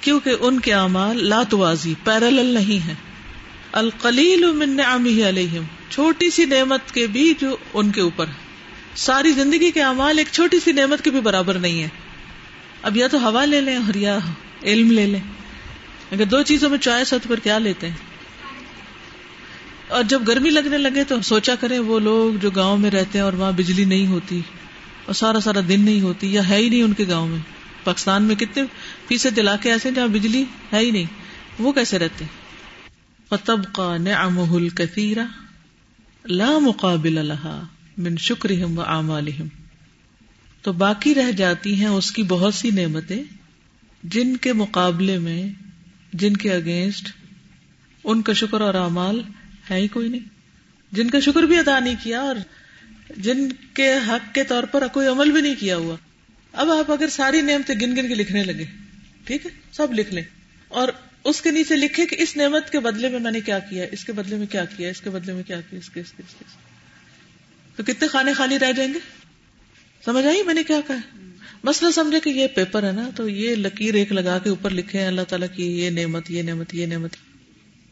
کیونکہ 0.00 0.30
ان 0.40 0.60
کے 0.60 0.74
اعمال 0.74 1.28
لا 1.28 1.42
توازی 1.42 1.94
پیرل 2.04 2.44
نہیں 2.44 2.88
ہے 2.88 2.94
القلیل 3.72 4.52
من 4.52 4.76
نعمه 4.76 5.28
علیہم 5.28 5.64
چھوٹی 5.90 6.30
سی 6.30 6.44
نعمت 6.44 6.92
کے 6.92 7.06
بھی 7.06 7.34
جو 7.40 7.56
ان 7.74 7.90
کے 7.90 8.00
اوپر 8.00 8.26
ہے۔ 8.26 8.45
ساری 8.96 9.32
زندگی 9.32 9.70
کے 9.70 9.82
اعمال 9.82 10.18
ایک 10.18 10.28
چھوٹی 10.32 10.60
سی 10.60 10.72
نعمت 10.72 11.02
کے 11.04 11.10
بھی 11.10 11.20
برابر 11.20 11.54
نہیں 11.54 11.82
ہے 11.82 11.88
اب 12.82 12.96
یا 12.96 13.06
تو 13.06 13.28
ہوا 13.28 13.44
لے 13.44 13.60
لیں 13.60 13.76
اور 13.76 13.94
یا 13.94 14.18
علم 14.62 14.90
لے 14.90 15.06
لیں۔ 15.06 15.20
اگر 16.12 16.24
دو 16.24 16.42
چیزوں 16.42 16.70
میں 16.70 16.78
چوائس 16.78 17.12
ہو 17.12 17.18
تو 17.22 17.28
پھر 17.28 17.38
کیا 17.38 17.58
لیتے 17.58 17.88
ہیں؟ 17.88 17.94
اور 19.88 20.02
جب 20.02 20.22
گرمی 20.28 20.50
لگنے 20.50 20.78
لگے 20.78 21.04
تو 21.04 21.22
سوچا 21.22 21.54
کریں 21.54 21.78
وہ 21.78 22.00
لوگ 22.00 22.38
جو 22.38 22.50
گاؤں 22.50 22.78
میں 22.78 22.90
رہتے 22.90 23.18
ہیں 23.18 23.24
اور 23.24 23.32
وہاں 23.32 23.52
بجلی 23.52 23.84
نہیں 23.84 24.06
ہوتی 24.06 24.40
اور 25.04 25.14
سارا 25.14 25.40
سارا 25.40 25.60
دن 25.68 25.80
نہیں 25.80 26.00
ہوتی 26.00 26.34
یا 26.34 26.48
ہے 26.48 26.56
ہی 26.56 26.68
نہیں 26.68 26.82
ان 26.82 26.92
کے 26.92 27.04
گاؤں 27.08 27.28
میں۔ 27.28 27.38
پاکستان 27.84 28.22
میں 28.22 28.34
کتنے 28.34 28.62
فیصد 29.08 29.38
علاقے 29.38 29.72
ایسے 29.72 29.90
جہاں 29.90 30.08
بجلی 30.08 30.44
ہے 30.72 30.78
ہی 30.78 30.90
نہیں۔ 30.90 31.04
وہ 31.58 31.72
کیسے 31.72 31.98
رہتے 31.98 32.24
فتب 33.28 33.74
کا 33.74 33.96
نعمه 33.96 34.58
لا 36.24 36.58
مقابل 36.58 37.12
لها۔ 37.12 37.75
من 37.98 38.16
شکرهم 38.16 38.78
و 38.78 39.28
تو 40.62 40.72
باقی 40.72 41.14
رہ 41.14 41.30
جاتی 41.30 41.74
ہیں 41.74 41.86
اس 41.86 42.10
کی 42.10 42.22
بہت 42.22 42.54
سی 42.54 42.70
نعمتیں 42.70 43.22
جن 44.02 44.36
کے 44.36 44.52
مقابلے 44.52 45.18
میں، 45.18 45.48
جن 46.12 46.36
کے 46.36 46.52
اگینسٹ 46.52 47.08
ان 48.04 48.22
کا 48.22 48.32
شکر 48.32 48.60
اور 48.60 48.74
اعمال 48.74 49.22
ہے 49.70 49.76
ہی 49.76 49.88
کوئی 49.88 50.08
نہیں۔ 50.08 50.20
جن 50.92 51.10
کا 51.10 51.20
شکر 51.20 51.42
بھی 51.42 51.58
ادا 51.58 51.78
نہیں 51.78 51.94
کیا 52.02 52.20
اور 52.20 52.34
جن 53.16 53.48
کے 53.74 53.92
حق 54.08 54.34
کے 54.34 54.44
طور 54.44 54.62
پر 54.62 54.86
کوئی 54.86 55.08
عمل 55.08 55.32
بھی 55.32 55.40
نہیں 55.40 55.54
کیا 55.58 55.76
ہوا۔ 55.76 55.96
اب 56.52 56.70
آپ 56.70 56.92
اگر 56.92 57.08
ساری 57.08 57.40
نعمتیں 57.40 57.74
گن 57.74 57.96
گن 57.96 58.08
کے 58.08 58.14
لکھنے 58.14 58.44
لگے، 58.44 58.64
ٹھیک 59.24 59.46
ہے؟ 59.46 59.50
سب 59.72 59.92
لکھ 59.92 60.14
لیں۔ 60.14 60.22
اور 60.68 60.88
اس 61.24 61.40
کے 61.42 61.50
نیچے 61.50 61.76
لکھے 61.76 62.06
کہ 62.06 62.16
اس 62.18 62.36
نعمت 62.36 62.70
کے 62.70 62.80
بدلے 62.80 63.08
میں 63.08 63.20
میں 63.20 63.30
نے 63.30 63.40
کیا 63.40 63.58
کیا، 63.58 63.86
اس 63.92 64.04
کے 64.04 64.12
بدلے 64.12 64.36
میں 64.36 64.46
کیا 64.46 64.64
کیا، 64.64 64.88
اس 64.88 65.00
کے 65.00 65.10
بدلے 65.10 65.32
میں 65.32 65.42
کیا 65.42 65.60
کیا 65.60 65.78
اس 65.78 65.90
کے 65.90 66.00
اس 66.00 66.12
کے 66.12 66.22
اس 66.26 66.34
کے۔ 66.38 66.65
تو 67.76 67.82
کتنے 67.82 68.08
کھانے 68.08 68.32
خالی 68.32 68.58
رہ 68.58 68.72
جائیں 68.72 68.94
گے؟ 68.94 68.98
سمجھ 70.04 70.26
آئی 70.26 70.42
میں 70.42 70.54
نے 70.54 70.62
کیا 70.62 70.80
کہا؟ 70.86 70.96
مسئلہ 71.62 71.90
سمجھے 71.90 72.20
کہ 72.20 72.30
یہ 72.30 72.46
پیپر 72.46 72.82
ہے 72.82 72.92
نا، 72.92 73.10
تو 73.16 73.28
یہ 73.28 73.54
لکیر 73.54 73.94
ایک 73.94 74.12
لگا 74.12 74.38
کے 74.38 74.50
اوپر 74.50 74.70
لکھے 74.70 75.06
اللہ 75.06 75.22
تعالیٰ 75.22 75.48
کی 75.56 75.64
یہ 75.64 75.90
نعمت 75.90 76.30
یہ 76.30 76.42
نعمت 76.42 76.74
یہ 76.74 76.86
نعمت۔ 76.86 77.16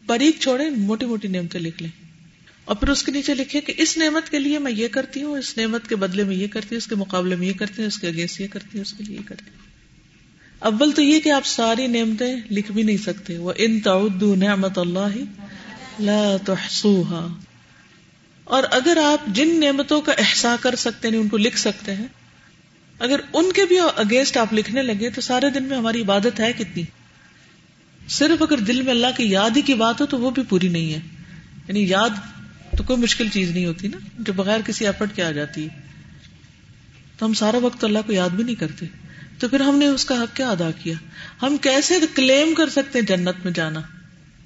باریک 0.05 0.35
چھوڑے 0.39 0.69
موٹی 0.69 1.05
موٹی 1.05 1.27
نعمتیں 1.27 1.59
لکھ 1.59 1.81
لیں۔ 1.81 1.91
اور 2.65 2.75
پھر 2.75 2.89
اس 2.89 3.03
کے 3.03 3.11
نیچے 3.11 3.33
لکھے 3.33 3.61
کہ 3.61 3.73
اس 3.77 3.97
نعمت 3.97 4.29
کے 4.29 4.39
لیے 4.39 4.59
میں 4.59 4.71
یہ 4.71 4.87
کرتی 4.87 5.23
ہوں، 5.23 5.37
اس 5.37 5.57
نعمت 5.57 5.87
کے 5.87 5.95
بدلے 5.95 6.23
میں 6.23 6.35
یہ 6.35 6.47
کرتی 6.47 6.67
ہوں، 6.71 6.77
اس 6.77 6.87
کے 6.87 6.95
مقابلے 6.95 7.35
میں 7.35 7.47
یہ 7.47 7.53
کرتی 7.53 7.73
ہوں، 7.77 7.87
اس 7.87 7.97
کے 7.97 8.07
اگینسٹ 8.07 8.41
یہ 8.41 8.47
کرتی 8.47 8.77
ہوں، 8.77 8.81
اس 8.81 8.93
کے 8.93 9.03
لیے 9.03 9.17
یہ 9.17 9.27
کرتی 9.27 9.45
ہوں۔ 9.47 9.65
اول 10.59 10.91
تو 10.91 11.01
یہ 11.01 11.19
کہ 11.19 11.29
آپ 11.29 11.45
ساری 11.45 11.87
نعمتیں 11.87 12.35
لکھ 12.51 12.71
بھی 12.71 12.83
نہیں 12.83 12.97
سکتے۔ 12.97 13.37
وہ 13.37 13.53
ان 13.57 13.79
تعدو 13.79 14.35
نعمت 14.35 14.77
اللہ 14.77 15.15
لا 15.99 16.37
تحصوها۔ 16.45 17.44
اور 18.45 18.63
اگر 18.71 18.97
آپ 19.03 19.25
جن 19.27 19.59
نعمتوں 19.59 20.01
کا 20.01 20.11
احسا 20.17 20.55
کر 20.61 20.75
سکتے 20.75 21.07
ہیں، 21.07 21.17
ان 21.17 21.27
کو 21.27 21.37
لکھ 21.37 21.57
سکتے 21.57 21.95
ہیں، 21.95 22.07
اگر 22.99 23.19
ان 23.33 23.51
کے 23.51 23.65
بھی 23.65 23.79
اگینسٹ 23.95 24.37
آپ 24.37 24.53
لکھنے 24.53 24.81
لگے، 24.81 25.09
تو 25.09 25.21
سارے 25.21 25.49
دن 25.49 25.63
میں 25.63 25.77
ہماری 25.77 26.01
عبادت 26.01 26.39
ہے 26.39 26.53
کتنی؟ 26.53 26.83
صرف 28.09 28.41
اگر 28.41 28.57
دل 28.57 28.81
میں 28.81 28.91
اللہ 28.91 29.07
کی 29.17 29.25
یاد 29.25 29.49
ہی 29.55 29.61
کی 29.61 29.73
بات 29.73 30.01
ہو، 30.01 30.05
تو 30.05 30.17
وہ 30.17 30.31
بھی 30.31 30.43
پوری 30.49 30.67
نہیں 30.67 30.93
ہے۔ 30.93 30.99
یعنی 31.67 31.89
یاد 31.89 32.09
تو 32.77 32.83
کوئی 32.83 32.99
مشکل 32.99 33.27
چیز 33.27 33.51
نہیں 33.51 33.65
ہوتی 33.65 33.87
نا، 33.87 33.97
جو 34.19 34.33
بغیر 34.33 34.59
کسی 34.65 34.85
ایفرٹ 34.85 35.15
کے 35.15 35.23
آ 35.23 35.31
جاتی 35.31 35.63
ہے۔ 35.63 35.81
تو 37.17 37.25
ہم 37.25 37.33
سارا 37.33 37.57
وقت 37.57 37.83
اللہ 37.83 37.99
کو 38.05 38.11
یاد 38.11 38.29
بھی 38.29 38.43
نہیں 38.43 38.55
کرتے۔ 38.55 38.85
تو 39.39 39.47
پھر 39.49 39.59
ہم 39.59 39.77
نے 39.77 39.87
اس 39.87 40.05
کا 40.05 40.15
حق 40.15 40.35
کیا 40.35 40.49
ادا 40.49 40.71
کیا؟ 40.83 40.93
ہم 41.41 41.57
کیسے 41.57 41.95
کلیم 42.15 42.53
کر 42.53 42.69
سکتے 42.69 42.99
ہیں 42.99 43.05
جنت 43.05 43.35
میں 43.43 43.53
جانا؟ 43.53 43.81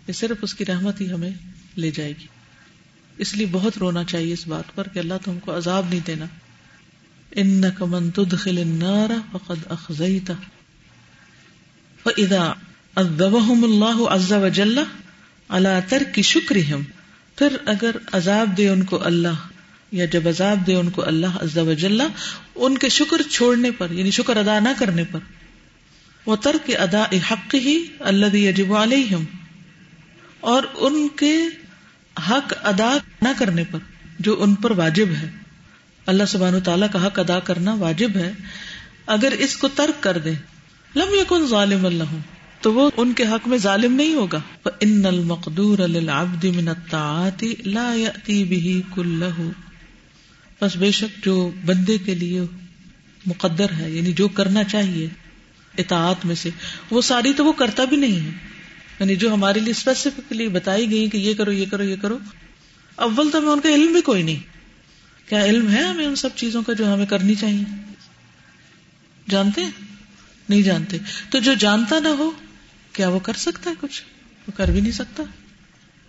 یہ 0.07 0.13
صرف 0.13 0.37
اس 0.41 0.53
کی 0.53 0.65
رحمت 0.65 1.01
ہی 1.01 1.11
ہمیں 1.11 1.29
لے 1.77 1.91
جائے 1.91 2.11
گی۔ 2.11 2.38
اس 3.19 3.31
لیے 3.35 3.47
بہت 3.51 3.77
رونا 3.77 4.03
چاہیے 4.03 4.33
اس 4.33 4.43
بات 4.47 4.67
پر 4.75 4.85
کہ 4.93 4.99
اللہ 4.99 5.17
تم 5.23 5.35
کو 5.39 5.49
عذاب 5.57 5.85
نہیں 5.89 6.05
دینا۔ 6.07 6.27
انك 7.31 7.81
من 7.89 8.05
تدخل 8.11 8.57
النار 8.59 9.11
فقد 9.31 9.65
اخزيته 9.69 10.37
فاذا 12.05 12.45
عذبهم 12.97 13.67
الله 13.67 14.07
عز 14.15 14.31
وجل 14.43 14.77
على 14.79 15.73
ترك 15.89 16.15
شكرهم 16.23 16.87
پھر 17.37 17.57
اگر 17.73 17.99
عذاب 18.13 18.55
دے 18.57 18.67
ان 18.69 18.81
کو 18.85 19.01
اللہ 19.05 19.43
یا 19.91 20.05
جب 20.11 20.27
عذاب 20.27 20.65
دے 20.67 20.75
ان 20.75 20.89
کو 20.95 21.05
اللہ 21.05 21.37
عز 21.41 21.57
و 21.59 21.73
جل 21.83 22.01
ان 22.01 22.73
کے 22.77 22.89
شکر 22.95 23.25
چھوڑنے 23.29 23.71
پر 23.77 23.87
یعنی 23.91 24.11
شکر 24.17 24.35
ادا 24.37 24.57
نہ 24.61 24.73
کرنے 24.79 25.05
پر۔ 25.11 25.21
وہ 26.25 26.35
ترک 26.43 26.65
ادا 26.79 27.03
حق 27.29 27.55
ہی 27.63 27.77
اللہ 28.09 28.35
یجب 28.37 28.71
علیہم، 28.77 29.23
اور 30.49 30.63
ان 30.79 30.95
کے 31.15 31.35
حق 32.29 32.53
ادا 32.63 32.97
نہ 33.21 33.27
کرنے 33.37 33.63
پر 33.71 33.79
جو 34.19 34.43
ان 34.43 34.55
پر 34.55 34.71
واجب 34.71 35.07
ہے۔ 35.21 35.29
اللہ 36.05 36.23
سبحان 36.27 36.59
تعالیٰ 36.59 36.87
کا 36.91 37.07
حق 37.07 37.19
ادا 37.19 37.39
کرنا 37.39 37.73
واجب 37.73 38.09
ہے۔ 38.15 38.31
اگر 39.05 39.33
اس 39.39 39.57
کو 39.57 39.67
ترک 39.67 40.03
کر 40.03 40.17
دے۔ 40.17 40.31
لم 40.95 41.13
یکن 41.21 41.47
ظالم 41.47 41.85
اللہ 41.85 42.17
تو 42.61 42.73
وہ 42.73 42.89
ان 42.97 43.13
کے 43.13 43.23
حق 43.23 43.47
میں 43.47 43.57
ظالم 43.57 43.93
نہیں 43.93 44.13
ہوگا۔ 44.13 44.39
ان 44.79 45.05
المقدور 45.05 45.79
للعبد 45.79 46.43
من 46.43 46.67
الطاعات 46.67 47.43
لا 47.65 47.93
یأتی 47.93 48.43
به 48.43 48.79
کلہ 48.95 49.41
بس 50.61 50.75
بے 50.75 50.91
شک 50.91 51.25
جو 51.25 51.51
بندے 51.65 51.97
کے 51.97 52.15
لیے 52.15 52.41
مقدر 53.25 53.65
ہے 53.79 53.91
یعنی 53.91 54.13
جو 54.13 54.27
کرنا 54.27 54.63
چاہیے، 54.63 55.07
اطاعت 55.77 56.25
میں 56.25 56.35
سے، 56.35 56.49
وہ 56.91 57.01
ساری 57.01 57.33
تو 57.33 57.45
وہ 57.45 57.51
کرتا 57.51 57.85
بھی 57.85 57.97
نہیں 57.97 58.25
ہے۔ 58.25 58.58
یعنی 58.99 59.15
جو 59.15 59.33
ہمارے 59.33 59.59
لیے 59.59 59.71
اسپیسیفکلی 59.71 60.47
بتائی 60.47 60.91
گئی 60.91 61.09
کہ 61.09 61.17
یہ 61.17 61.33
کرو 61.33 61.51
یہ 61.51 61.65
کرو 61.71 61.83
یہ 61.83 61.95
کرو، 62.01 62.17
اول 62.95 63.31
تو 63.31 63.37
ہمیں 63.37 63.49
ان 63.49 63.59
کا 63.59 63.69
علم 63.69 63.91
بھی 63.91 64.01
کوئی 64.01 64.23
نہیں۔ 64.23 64.59
کیا 65.29 65.43
علم 65.43 65.69
ہے 65.69 65.83
ہمیں 65.83 66.05
ان 66.05 66.15
سب 66.15 66.29
چیزوں 66.35 66.61
کا 66.61 66.73
جو 66.73 66.93
ہمیں 66.93 67.05
کرنی 67.05 67.35
چاہیے؟ 67.35 67.63
جانتے 69.29 69.63
ہیں؟ 69.63 69.71
نہیں 70.49 70.61
جانتے۔ 70.61 70.97
تو 71.29 71.39
جو 71.39 71.53
جانتا 71.53 71.99
نہ 71.99 72.07
ہو، 72.07 72.31
کیا 72.93 73.09
وہ 73.09 73.19
کر 73.19 73.33
سکتا 73.33 73.69
ہے 73.69 73.75
کچھ؟ 73.79 74.03
وہ 74.47 74.57
کر 74.57 74.67
بھی 74.67 74.81
نہیں 74.81 74.91
سکتا۔ 74.91 75.23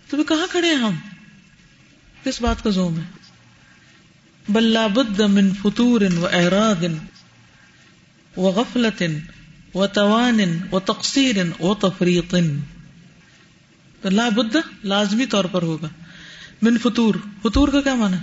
تو 0.09 0.23
کہاں 0.23 0.47
کھڑے 0.51 0.67
ہیں 0.67 0.75
ہم؟ 0.75 0.95
کس 2.23 2.41
بات 2.41 2.63
کا 2.63 2.69
زوم 2.69 2.97
ہے؟ 2.97 3.03
بلا 4.49 4.87
بد 4.87 5.19
من 5.19 5.53
فطور 5.53 6.01
و 6.17 6.25
اعراض 6.25 6.83
و 8.37 8.41
غفلت 8.41 9.03
و 9.73 9.87
توان 9.87 10.39
و 10.71 10.79
تقسیر 10.79 11.35
و 11.59 11.75
تفریق۔ 11.75 12.35
تو 14.01 14.09
لا 14.09 14.29
بد 14.29 14.55
لازمی 14.83 15.25
طور 15.25 15.45
پر 15.45 15.61
ہوگا۔ 15.61 15.87
من 16.61 16.77
فطور 16.77 17.15
فطور 17.43 17.67
کا 17.67 17.81
کیا 17.81 17.95
مانا 17.95 18.17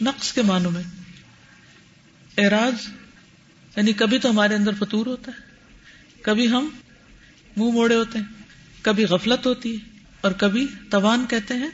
نقص 0.00 0.32
کے 0.32 0.42
معنوں 0.42 0.70
میں۔ 0.70 0.82
اعراض 2.38 2.88
یعنی 3.76 3.92
کبھی 3.92 4.18
تو 4.18 4.30
ہمارے 4.30 4.54
اندر 4.54 4.72
فطور 4.78 5.06
ہوتا 5.06 5.32
ہے، 5.32 6.22
کبھی 6.22 6.48
ہم 6.48 6.68
منہ 7.56 7.72
موڑے 7.72 7.94
ہوتے 7.94 8.18
ہیں، 8.18 8.26
کبھی 8.82 9.04
غفلت 9.04 9.46
ہوتی 9.46 9.74
ہے، 9.74 10.00
اور 10.20 10.32
کبھی 10.32 10.66
توان 10.90 11.26
کہتے 11.26 11.54
ہیں 11.54 11.70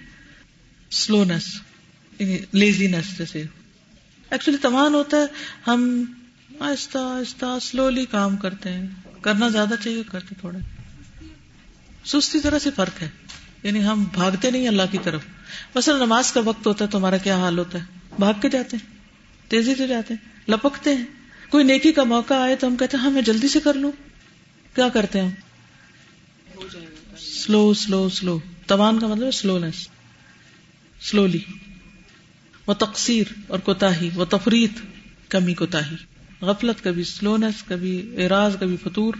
سلونس 0.90 1.61
یعنی 2.18 2.38
لیزینس 2.52 3.18
جیسے۔ 3.18 3.44
ایکچولی 4.30 4.56
توان 4.56 4.94
ہوتا 4.94 5.16
ہے، 5.16 5.26
ہم 5.66 6.04
آہستہ 6.61 6.99
آہستہ 6.99 7.58
سلولی 7.62 8.04
کام 8.04 8.37
کرتے 8.37 8.73
ہیں، 8.73 8.87
کرنا 9.20 9.49
زیادہ 9.49 9.75
چاہیے، 9.85 10.02
کرتے 10.11 10.35
تھوڑا۔ 10.40 10.58
سستی 12.06 12.40
طرح 12.40 12.58
سے 12.58 12.70
فرق 12.70 13.02
ہے۔ 13.02 13.08
یعنی 13.62 13.84
ہم 13.84 14.04
بھاگتے 14.12 14.50
نہیں 14.50 14.68
اللہ 14.68 14.82
کی 14.90 14.98
طرف۔ 15.02 15.20
مثلا 15.75 15.98
نماز 15.98 16.32
کا 16.32 16.40
وقت 16.40 16.66
ہوتا 16.66 16.84
ہے 16.84 16.90
تو 16.90 16.98
ہمارا 16.98 17.16
کیا 17.16 17.36
حال 17.36 17.58
ہوتا 17.58 17.78
ہے؟ 17.78 17.84
بھاگ 18.18 18.32
کے 18.42 18.48
جاتے 18.48 18.76
ہیں، 18.76 18.96
تیزی 19.50 19.75
سے 19.75 19.86
جاتے 19.86 20.14
ہیں، 20.14 20.50
لپکتے 20.50 20.94
ہیں۔ 20.94 21.04
کوئی 21.50 21.64
نیکی 21.64 21.92
کا 21.92 22.04
موقع 22.04 22.34
آئے 22.34 22.56
تو 22.56 22.66
ہم 22.66 22.76
کہتے 22.76 22.96
ہیں 22.96 23.04
ہاں 23.04 23.10
میں 23.10 23.22
جلدی 23.22 23.48
سے 23.48 23.60
کر 23.60 23.75
لوں۔ 23.75 23.92
کیا 24.75 24.88
کرتے 24.88 25.20
ہیں 25.20 25.30
سلو 27.18 27.75
سلو 27.75 28.08
سلو 28.08 28.38
توان 28.66 28.98
کا 28.98 29.06
مطلب 29.06 29.30
سلونیس 29.30 29.88
سلولی 31.00 31.38
وہ 32.66 32.75
تقسیر 32.75 33.26
اور 33.48 33.58
کوتا 33.58 33.90
وہ 34.14 34.25
تفریح 34.25 34.66
کمی 35.28 35.54
کوتا 35.54 35.80
غفلت، 36.40 36.84
کبھی 36.84 37.04
سلونس 37.04 37.62
کبھی 37.62 38.25
اراض، 38.25 38.56
کبھی 38.60 38.76
فطور 38.76 39.14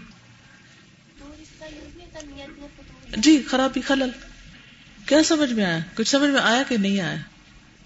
جی 3.15 3.43
خرابی 3.47 3.81
خلل۔ 3.81 4.11
کیا 5.07 5.23
سمجھ 5.23 5.53
میں 5.53 5.65
آیا؟ 5.65 5.79
کچھ 5.95 6.09
سمجھ 6.09 6.31
میں 6.31 6.41
آیا 6.41 6.63
کہ 6.69 6.77
نہیں 6.77 7.01
آیا؟ 7.01 7.17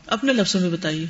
اپنے 0.07 0.33
لفظوں 0.33 0.61
میں 0.61 0.71
بتائیے۔ 0.71 1.07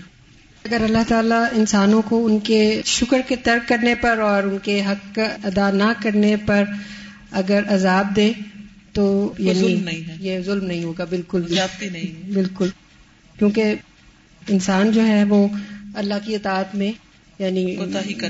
اگر 0.65 0.85
اللہ 0.85 0.99
تعالیٰ 1.09 1.45
انسانوں 1.53 2.03
کو 2.03 2.27
ان 2.27 2.39
کے 2.39 2.83
شکر 2.85 3.21
کے 3.29 3.37
ترک 3.37 3.69
کرنے 3.69 3.95
پر 3.95 4.19
اور 4.19 4.43
ان 4.43 4.59
کے 4.63 4.83
حق 4.85 5.19
ادا 5.45 5.71
نہ 5.71 5.93
کرنے 6.03 6.37
پر 6.47 6.65
اگر 7.31 7.63
عذاب 7.69 8.17
دے 8.17 8.33
تو 8.93 9.35
یہ 9.39 10.41
ظلم 10.41 10.65
نہیں 10.65 10.85
ہوگا 10.85 11.05
بالکل۔ 11.05 11.43
نہیں 11.93 12.33
بالکل۔ 12.33 12.69
کیونکہ 13.39 13.75
انسان 14.49 14.93
جو 14.93 15.07
ہے 15.07 15.25
وہ 15.25 15.49
اللہ 15.95 16.15
کی 16.25 16.35
اطاعت 16.35 16.75
میں 16.75 16.93
یعنی 17.39 17.77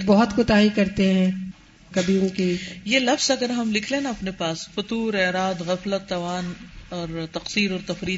بہت 0.06 0.36
کوتا 0.36 0.60
کرتے 0.74 1.14
ہیں۔ 1.14 1.49
کبھی 1.92 2.18
ان 2.18 2.28
کی 2.28 2.56
یہ 2.84 2.98
لفظ 2.98 3.30
اگر 3.30 3.50
ہم 3.50 3.70
لکھ 3.70 3.92
لیں 3.92 4.00
نا 4.00 4.08
اپنے 4.08 4.30
پاس 4.30 4.68
فطور 4.74 5.14
اراد 5.14 5.54
غفلت 5.60 6.08
توان 6.08 6.52
اور 6.88 7.26
تقسیر 7.32 7.70
اور 7.70 7.78
تفریح 7.86 8.16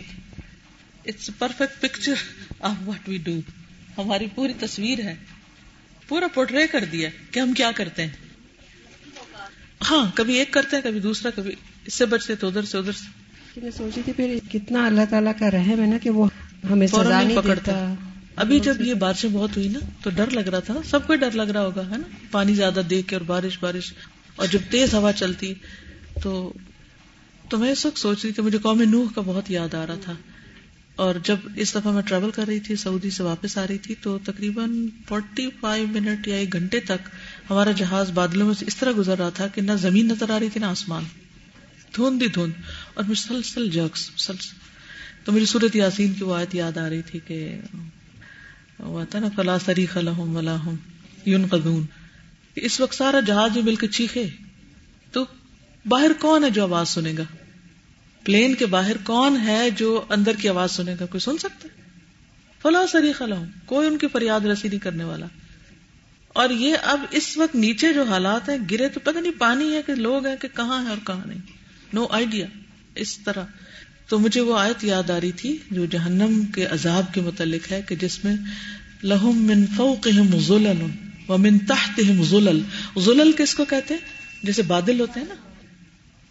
it's 1.06 1.30
perfect 1.38 1.80
picture 1.80 2.14
of 2.60 2.88
what 2.88 3.08
we 3.08 3.16
do 3.16 3.40
ہماری 3.98 4.26
پوری 4.34 4.52
تصویر 4.60 4.98
ہے۔ 4.98 5.14
پورا 6.08 6.26
پورٹرے 6.34 6.66
کر 6.66 6.84
دیا 6.84 7.08
کہ 7.30 7.40
ہم 7.40 7.52
کیا 7.52 7.70
کرتے 7.72 8.02
ہیں۔ 8.02 8.10
ہاں 9.90 10.10
کبھی 10.14 10.34
ایک 10.34 10.52
کرتے 10.52 10.76
ہیں 10.76 10.82
کبھی 10.82 11.00
دوسرا 11.00 11.30
کبھی 11.34 11.54
اس 11.86 11.94
سے 11.94 12.06
بچتے 12.06 12.34
تو 12.34 12.48
ادھر 12.48 12.62
سے 12.62 12.78
ادھر 12.78 12.92
سے۔ 12.92 13.60
میں 13.62 13.70
سوچی 13.70 14.00
تھی 14.04 14.12
پھر 14.12 14.38
کتنا 14.52 14.86
اللہ 14.86 15.00
تعالیٰ 15.10 15.32
کا 15.38 15.50
رحم 15.50 15.80
ہے 15.80 15.86
نا 15.86 15.98
کہ 16.02 16.10
وہ 16.10 16.28
ہمیں 16.70 16.86
سزا 16.86 17.22
نہیں 17.22 17.36
پکڑتا۔ 17.36 17.94
ابھی 18.36 18.60
جب 18.60 18.80
یہ 18.80 18.94
بارشیں 18.94 19.30
بہت 19.30 19.56
ہوئی 19.56 19.68
نا، 19.68 19.78
تو 20.02 20.10
ڈر 20.10 20.30
لگ 20.30 20.40
رہا 20.40 20.60
تھا، 20.60 20.74
سب 20.90 21.06
کو 21.06 21.14
ڈر 21.14 21.30
لگ 21.30 21.42
رہا 21.42 21.60
ہوگا، 21.60 21.82
ہے 21.90 21.98
نا؟ 21.98 22.26
پانی 22.30 22.54
زیادہ 22.54 22.80
دیکھ 22.90 23.08
کے 23.08 23.16
اور 23.16 23.24
بارش 23.24 23.58
بارش۔ 23.60 23.92
اور 24.36 24.46
جب 24.46 24.58
تیز 24.70 24.94
ہوا 24.94 25.12
چلتی، 25.12 25.54
تو 26.22 26.52
تو 27.48 27.58
میں 27.58 27.72
اس 27.72 27.86
وقت 27.86 27.98
سوچ 27.98 28.24
رہی 28.24 28.32
تھی، 28.32 28.42
مجھے 28.42 28.58
قوم 28.58 28.82
نوح 28.82 29.12
کا 29.14 29.20
بہت 29.20 29.50
یاد 29.50 29.74
آ 29.74 29.86
رہا 29.86 29.94
تھا۔ 29.94 30.12
اور 30.96 31.14
جب 31.24 31.36
اس 31.56 31.74
دفعہ 31.74 31.92
میں 31.92 32.02
ٹریول 32.02 32.30
کر 32.30 32.46
رہی 32.46 32.60
تھی، 32.60 32.76
سعودی 32.76 33.10
سے 33.10 33.22
واپس 33.22 33.58
آ 33.58 33.66
رہی 33.66 33.78
تھی، 33.78 33.94
تو 34.02 34.18
تقریباً 34.24 34.86
فورٹی 35.08 35.48
فائیو 35.60 35.86
منٹ 35.86 36.28
یا 36.28 36.36
ایک 36.36 36.52
گھنٹے 36.52 36.80
تک 36.80 37.08
ہمارا 37.50 37.70
جہاز 37.70 38.10
بادلوں 38.10 38.46
میں 38.46 38.54
سے 38.54 38.64
اس 38.66 38.76
طرح 38.76 38.92
گزر 38.98 39.18
رہا 39.18 39.30
تھا 39.30 39.46
کہ 39.46 39.60
نہ 39.60 39.72
زمین 39.72 40.06
نظر 40.06 40.30
آ 40.30 40.38
رہی 40.40 40.48
تھی، 40.48 40.60
نہ 40.60 40.66
آسمان۔ 40.66 41.04
دھند 41.96 42.22
ہی 42.22 42.26
دھند۔ 42.26 42.52
اور 42.94 43.04
مسلسل 43.08 43.70
جگس 43.70 44.10
مسلسل۔ 44.14 44.56
تو 45.24 45.32
مجھے 45.32 45.46
صورت 45.46 45.76
یاسین 45.76 46.12
کی 46.12 46.24
وہ 46.24 46.36
آیت 46.36 46.54
یاد 46.54 46.78
آ 46.78 46.88
رہی 46.88 47.02
تھی 47.02 47.18
کہ 47.26 47.60
وہ 48.82 49.04
تھا 49.10 49.18
نا، 49.18 49.26
فلا 49.36 49.58
سری 49.58 49.86
خلحم 49.86 50.36
ولاحم 50.36 50.74
یون 51.24 51.46
قدون 51.46 51.86
اس 52.54 52.80
وقت 52.80 52.94
سارا 52.94 53.20
جہاز 53.20 53.54
جو 53.54 53.62
مل 53.62 53.76
کے 53.76 53.88
چیخے۔ 53.88 54.28
تو 55.12 55.24
باہر 55.86 56.10
کون 56.20 56.44
ہے 56.44 56.50
جو 56.50 56.62
آواز 56.62 56.88
سنے 56.88 57.12
گا؟ 57.18 57.22
پلین 58.24 58.54
کے 58.54 58.66
باہر 58.66 58.96
کون 59.04 59.36
ہے 59.46 59.70
جو 59.70 60.04
اندر 60.08 60.32
کی 60.40 60.48
آواز 60.48 60.72
سنے 60.72 60.96
گا؟ 61.00 61.06
کوئی 61.06 61.20
سن 61.20 61.38
سکتا 61.38 61.68
فلا 62.62 62.86
سری 62.86 63.12
خلحم 63.12 63.44
کوئی 63.66 63.88
ان 63.88 63.98
کی 63.98 64.08
فریاد 64.08 64.40
رسی 64.40 64.68
نہیں 64.68 64.80
کرنے 64.80 65.04
والا۔ 65.04 65.26
اور 66.28 66.50
یہ 66.50 66.74
اب 66.82 67.00
اس 67.10 67.38
وقت 67.38 67.54
نیچے 67.54 67.92
جو 67.92 68.02
حالات 68.02 68.48
ہیں، 68.48 68.58
گرے 68.70 68.88
تو 68.88 69.00
پتہ 69.00 69.18
نہیں، 69.18 69.32
پانی 69.38 69.74
ہے 69.74 69.82
کہ 69.86 69.94
لوگ 69.94 70.26
ہیں 70.26 70.36
کہ 70.36 70.48
کہاں 70.56 70.84
ہے 70.84 70.88
اور 70.88 71.06
کہاں 71.06 71.26
نہیں۔ 71.26 71.40
نو 71.92 72.02
no 72.02 72.08
آئیڈیا 72.10 72.46
اس 72.94 73.18
طرح۔ 73.18 73.44
تو 74.08 74.18
مجھے 74.18 74.40
وہ 74.40 74.58
آیت 74.58 74.84
یاد 74.84 75.10
آ 75.10 75.20
رہی 75.20 75.32
تھی 75.32 75.56
جو 75.70 75.84
جہنم 75.84 76.44
کے 76.44 76.64
عذاب 76.64 77.14
کے 77.14 77.20
متعلق 77.20 77.72
ہے 77.72 77.82
کہ 77.88 77.96
جس 77.96 78.24
میں 78.24 78.36
لہم 79.02 79.44
من 79.44 79.66
فوقہم 79.76 80.40
ظلل 80.40 80.86
ومن 81.28 81.58
تحتہم 81.58 82.24
ظلل۔ 82.24 82.60
ظلل 82.98 83.32
کس 83.32 83.54
کو 83.54 83.64
کہتے 83.64 83.94
ہیں؟ 83.94 84.00
جیسے 84.42 84.62
بادل 84.62 85.00
ہوتے 85.00 85.20
ہیں 85.20 85.26
نا۔ 85.28 85.34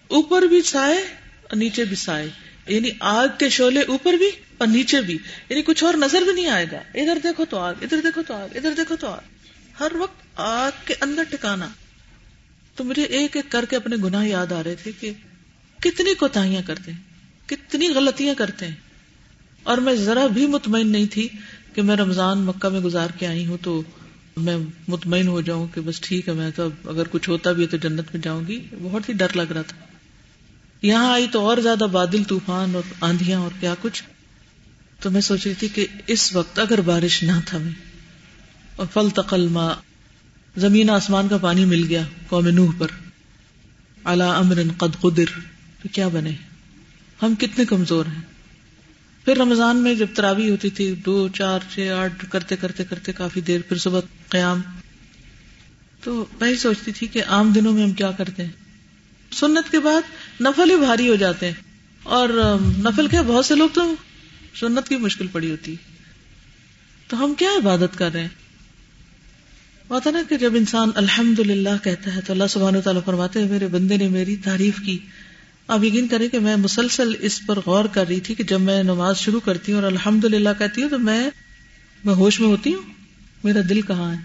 اوپر 0.07 0.41
بھی 0.41 0.61
سائے 0.61 0.97
اور 1.43 1.55
نیچے 1.57 1.85
بھی 1.85 1.95
سائے۔ 1.95 2.29
یعنی 2.67 2.89
آگ 2.99 3.27
کے 3.37 3.49
شعلے 3.49 3.81
اوپر 3.81 4.13
بھی 4.13 4.29
اور 4.57 4.67
نیچے 4.67 5.01
بھی۔ 5.01 5.17
یعنی 5.49 5.61
کچھ 5.61 5.83
اور 5.83 5.93
نظر 5.93 6.21
بھی 6.21 6.33
نہیں 6.33 6.47
آئے 6.47 6.65
گا۔ 6.71 6.77
ادھر 6.77 7.17
دیکھو 7.23 7.45
تو 7.45 7.57
آگ، 7.57 7.73
ادھر 7.81 8.01
دیکھو 8.03 8.21
تو 8.27 8.33
آگ، 8.33 8.55
ادھر 8.55 8.73
دیکھو 8.77 8.95
تو 8.95 9.07
آگ۔ 9.07 9.21
ہر 9.79 9.91
وقت 9.95 10.21
آگ 10.35 10.71
کے 10.85 10.93
اندر 11.01 11.23
ٹکانا۔ 11.29 11.67
تو 12.75 12.83
مجھے 12.83 13.03
ایک 13.03 13.35
ایک 13.35 13.51
کر 13.51 13.65
کے 13.65 13.75
اپنے 13.75 13.95
گناہ 14.03 14.27
یاد 14.27 14.51
آ 14.51 14.63
رہے 14.63 14.75
تھے 14.75 14.91
کہ 14.99 15.11
کتنی 15.81 16.13
کوتاہیاں 16.13 16.61
کرتے 16.65 16.91
ہیں۔ 16.91 17.10
کتنی 17.51 17.89
غلطیاں 17.89 18.35
کرتے 18.35 18.67
ہیں۔ 18.67 18.75
اور 19.63 19.77
میں 19.77 19.95
ذرا 19.95 20.27
بھی 20.27 20.47
مطمئن 20.47 20.87
نہیں 20.87 21.05
تھی 21.11 21.27
کہ 21.73 21.81
میں 21.81 21.95
رمضان 21.95 22.39
مکہ 22.39 22.69
میں 22.69 22.79
گزار 22.79 23.07
کے 23.19 23.27
آئی 23.27 23.45
ہوں 23.45 23.57
تو 23.61 23.83
میں 24.37 24.57
مطمئن 24.87 25.27
ہو 25.27 25.41
جاؤں 25.41 25.67
کہ 25.73 25.81
بس 25.81 26.01
ٹھیک 26.01 26.27
ہے، 26.27 26.33
میں 26.33 26.51
تو 26.55 26.69
اگر 26.85 27.03
کچھ 27.11 27.29
ہوتا 27.29 27.51
بھی 27.51 27.63
ہے 27.63 27.67
تو 27.67 27.77
جنت 27.77 28.05
میں 28.13 28.21
جاؤں 28.21 28.41
گی۔ 28.47 28.59
بہت 28.81 29.09
ہی 29.09 29.13
ڈر 29.13 29.27
لگ 29.35 29.41
رہا 29.41 29.61
تھا۔ 29.61 29.77
یہاں 30.81 31.13
آئی 31.13 31.27
تو 31.31 31.39
اور 31.39 31.57
زیادہ 31.57 31.83
بادل، 31.91 32.23
طوفان 32.23 32.75
اور 32.75 32.83
آندیاں 33.01 33.39
اور 33.39 33.51
کیا 33.59 33.75
کچھ۔ 33.81 34.03
تو 34.99 35.11
میں 35.11 35.21
سوچ 35.21 35.47
رہی 35.47 35.53
تھی 35.53 35.67
کہ 35.67 35.87
اس 36.07 36.35
وقت 36.35 36.59
اگر 36.59 36.81
بارش 36.81 37.23
نہ 37.23 37.31
تھمے 37.45 37.71
اور 38.75 38.87
فل 38.93 39.09
تقل 39.09 39.47
ماں 39.47 39.75
زمین 40.57 40.89
آسمان 40.89 41.27
کا 41.27 41.37
پانی 41.37 41.65
مل 41.65 41.85
گیا 41.89 42.01
قوم 42.27 42.47
نوح 42.47 42.71
پر۔ 42.77 42.87
اللہ 44.03 44.23
امر 44.23 44.61
قد 44.77 45.01
قدر، 45.01 45.39
تو 45.81 45.87
کیا 45.91 46.07
بنے؟ 46.07 46.31
ہم 47.21 47.35
کتنے 47.35 47.65
کمزور 47.65 48.05
ہیں۔ 48.05 48.21
پھر 49.25 49.37
رمضان 49.37 49.77
میں 49.77 49.95
جب 49.95 50.07
تراوی 50.13 50.49
ہوتی 50.49 50.69
تھی، 50.69 50.95
دو، 51.05 51.27
چار، 51.27 51.59
چھ، 51.73 51.89
آٹھ، 51.97 52.25
کرتے 52.29 52.55
کرتے 52.55 52.83
کرتے 52.83 53.11
کافی 53.11 53.41
دیر، 53.41 53.59
پھر 53.61 53.77
صبح 53.77 53.99
قیام۔ 54.29 54.61
تو 56.03 56.25
میں 56.41 56.55
سوچتی 56.55 56.91
تھی 56.91 57.07
کہ 57.07 57.23
عام 57.27 57.51
دنوں 57.51 57.73
میں 57.73 57.83
ہم 57.83 57.91
کیا 57.91 58.11
کرتے 58.11 58.43
ہیں۔ 58.43 58.51
سنت 59.31 59.71
کے 59.71 59.79
بعد 59.79 60.01
نفل 60.41 60.71
ہی 60.71 60.75
بھاری 60.75 61.09
ہو 61.09 61.15
جاتے 61.15 61.45
ہیں۔ 61.45 61.53
اور 62.03 62.29
نفل 62.77 63.07
کیا 63.07 63.21
بہت 63.21 63.45
سے 63.45 63.55
لوگ 63.55 63.69
تو 63.73 63.95
سنت 64.55 64.89
کی 64.89 64.95
مشکل 64.95 65.27
پڑی 65.27 65.51
ہوتی۔ 65.51 65.75
تو 67.07 67.23
ہم 67.23 67.33
کیا 67.33 67.49
عبادت 67.57 67.97
کر 67.97 68.11
رہے 68.13 68.21
ہیں؟ 68.21 68.29
بات 69.87 70.07
ہے 70.07 70.11
نا 70.11 70.21
کہ 70.29 70.37
جب 70.37 70.55
انسان 70.55 70.89
الحمد 70.95 71.39
للہ 71.39 71.83
کہتا 71.83 72.15
ہے 72.15 72.21
تو 72.21 72.33
اللہ 72.33 72.43
سبحانہ 72.49 72.77
تعالیٰ 72.79 73.03
فرماتے 73.05 73.39
ہیں، 73.39 73.49
میرے 73.49 73.67
بندے 73.67 73.97
نے 73.97 74.07
میری 74.07 74.35
تعریف 74.35 74.81
کی۔ 74.85 74.97
آپ 75.67 75.83
یقین 75.83 76.07
کریں 76.07 76.27
کہ 76.27 76.39
میں 76.39 76.55
مسلسل 76.55 77.13
اس 77.19 77.45
پر 77.45 77.59
غور 77.65 77.85
کر 77.85 78.07
رہی 78.07 78.19
تھی 78.19 78.35
کہ 78.35 78.43
جب 78.43 78.61
میں 78.61 78.83
نماز 78.83 79.17
شروع 79.17 79.39
کرتی 79.39 79.71
ہوں 79.71 79.79
اور 79.81 79.91
الحمد 79.91 80.25
للہ 80.25 80.49
کہتی 80.59 80.83
ہوں 80.83 80.89
تو 80.89 80.99
میں 80.99 81.29
میں 82.03 82.13
ہوش 82.13 82.39
میں 82.39 82.47
ہوتی 82.47 82.73
ہوں، 82.73 82.81
میرا 83.43 83.59
دل 83.69 83.81
کہاں 83.81 84.13
ہے؟ 84.13 84.17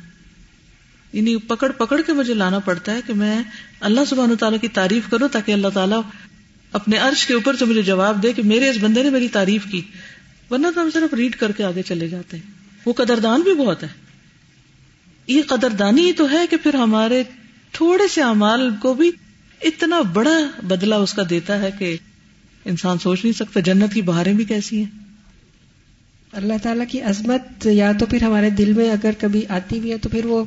یعنی 1.12 1.36
پکڑ 1.36 1.72
پکڑ 1.72 2.00
کے 2.06 2.12
مجھے 2.12 2.34
لانا 2.34 2.58
پڑتا 2.58 2.94
ہے 2.94 3.00
کہ 3.06 3.14
میں 3.14 3.42
اللہ 3.80 4.00
سبحانہ 4.08 4.34
تعالیٰ 4.34 4.60
کی 4.60 4.68
تعریف 4.68 5.02
کروں 5.10 5.28
تاکہ 5.28 5.52
اللہ 5.52 5.68
تعالیٰ 5.68 6.00
اپنے 6.72 6.96
عرش 6.96 7.26
کے 7.26 7.34
اوپر 7.34 7.56
سے 7.56 7.64
مجھے 7.64 7.82
جواب 7.82 8.22
دے 8.22 8.32
کہ 8.32 8.42
میرے 8.42 8.70
اس 8.70 8.76
بندے 8.80 9.02
نے 9.02 9.10
میری 9.10 9.28
تعریف 9.28 9.64
کی۔ 9.70 9.80
ورنہ 10.50 10.66
تو 10.74 10.82
ہم 10.82 10.90
صرف 10.92 11.14
ریڈ 11.14 11.36
کر 11.36 11.52
کے 11.52 11.64
آگے 11.64 11.82
چلے 11.82 12.08
جاتے 12.08 12.36
ہیں۔ 12.36 12.50
وہ 12.86 12.92
قدردان 12.92 13.40
بھی 13.40 13.54
بہت 13.54 13.82
ہے۔ 13.82 13.88
یہ 15.26 15.42
قدردانی 15.46 16.12
تو 16.12 16.30
ہے 16.30 16.46
کہ 16.50 16.56
پھر 16.56 16.74
ہمارے 16.74 17.22
تھوڑے 17.72 18.08
سے 18.08 18.22
امال 18.22 18.70
کو 18.82 18.94
بھی 18.94 19.10
اتنا 19.60 20.00
بڑا 20.00 20.38
بدلا 20.62 20.96
اس 20.96 21.14
کا 21.14 21.22
دیتا 21.30 21.60
ہے 21.60 21.70
کہ 21.78 21.96
انسان 22.64 22.98
سوچ 22.98 23.24
نہیں 23.24 23.32
سکتا 23.32 23.60
جنت 23.60 23.94
کی 23.94 24.02
بہاریں 24.02 24.32
بھی 24.32 24.44
کیسی 24.44 24.78
ہیں۔ 24.78 25.06
اللہ 26.32 26.54
تعالیٰ 26.62 26.84
کی 26.88 27.00
عظمت 27.02 27.66
یا 27.66 27.92
تو 27.98 28.06
پھر 28.06 28.22
ہمارے 28.22 28.50
دل 28.50 28.72
میں 28.72 28.90
اگر 28.90 29.10
کبھی 29.18 29.44
آتی 29.48 29.80
بھی 29.80 29.92
ہے 29.92 29.98
تو 29.98 30.08
پھر 30.08 30.24
وہ 30.24 30.44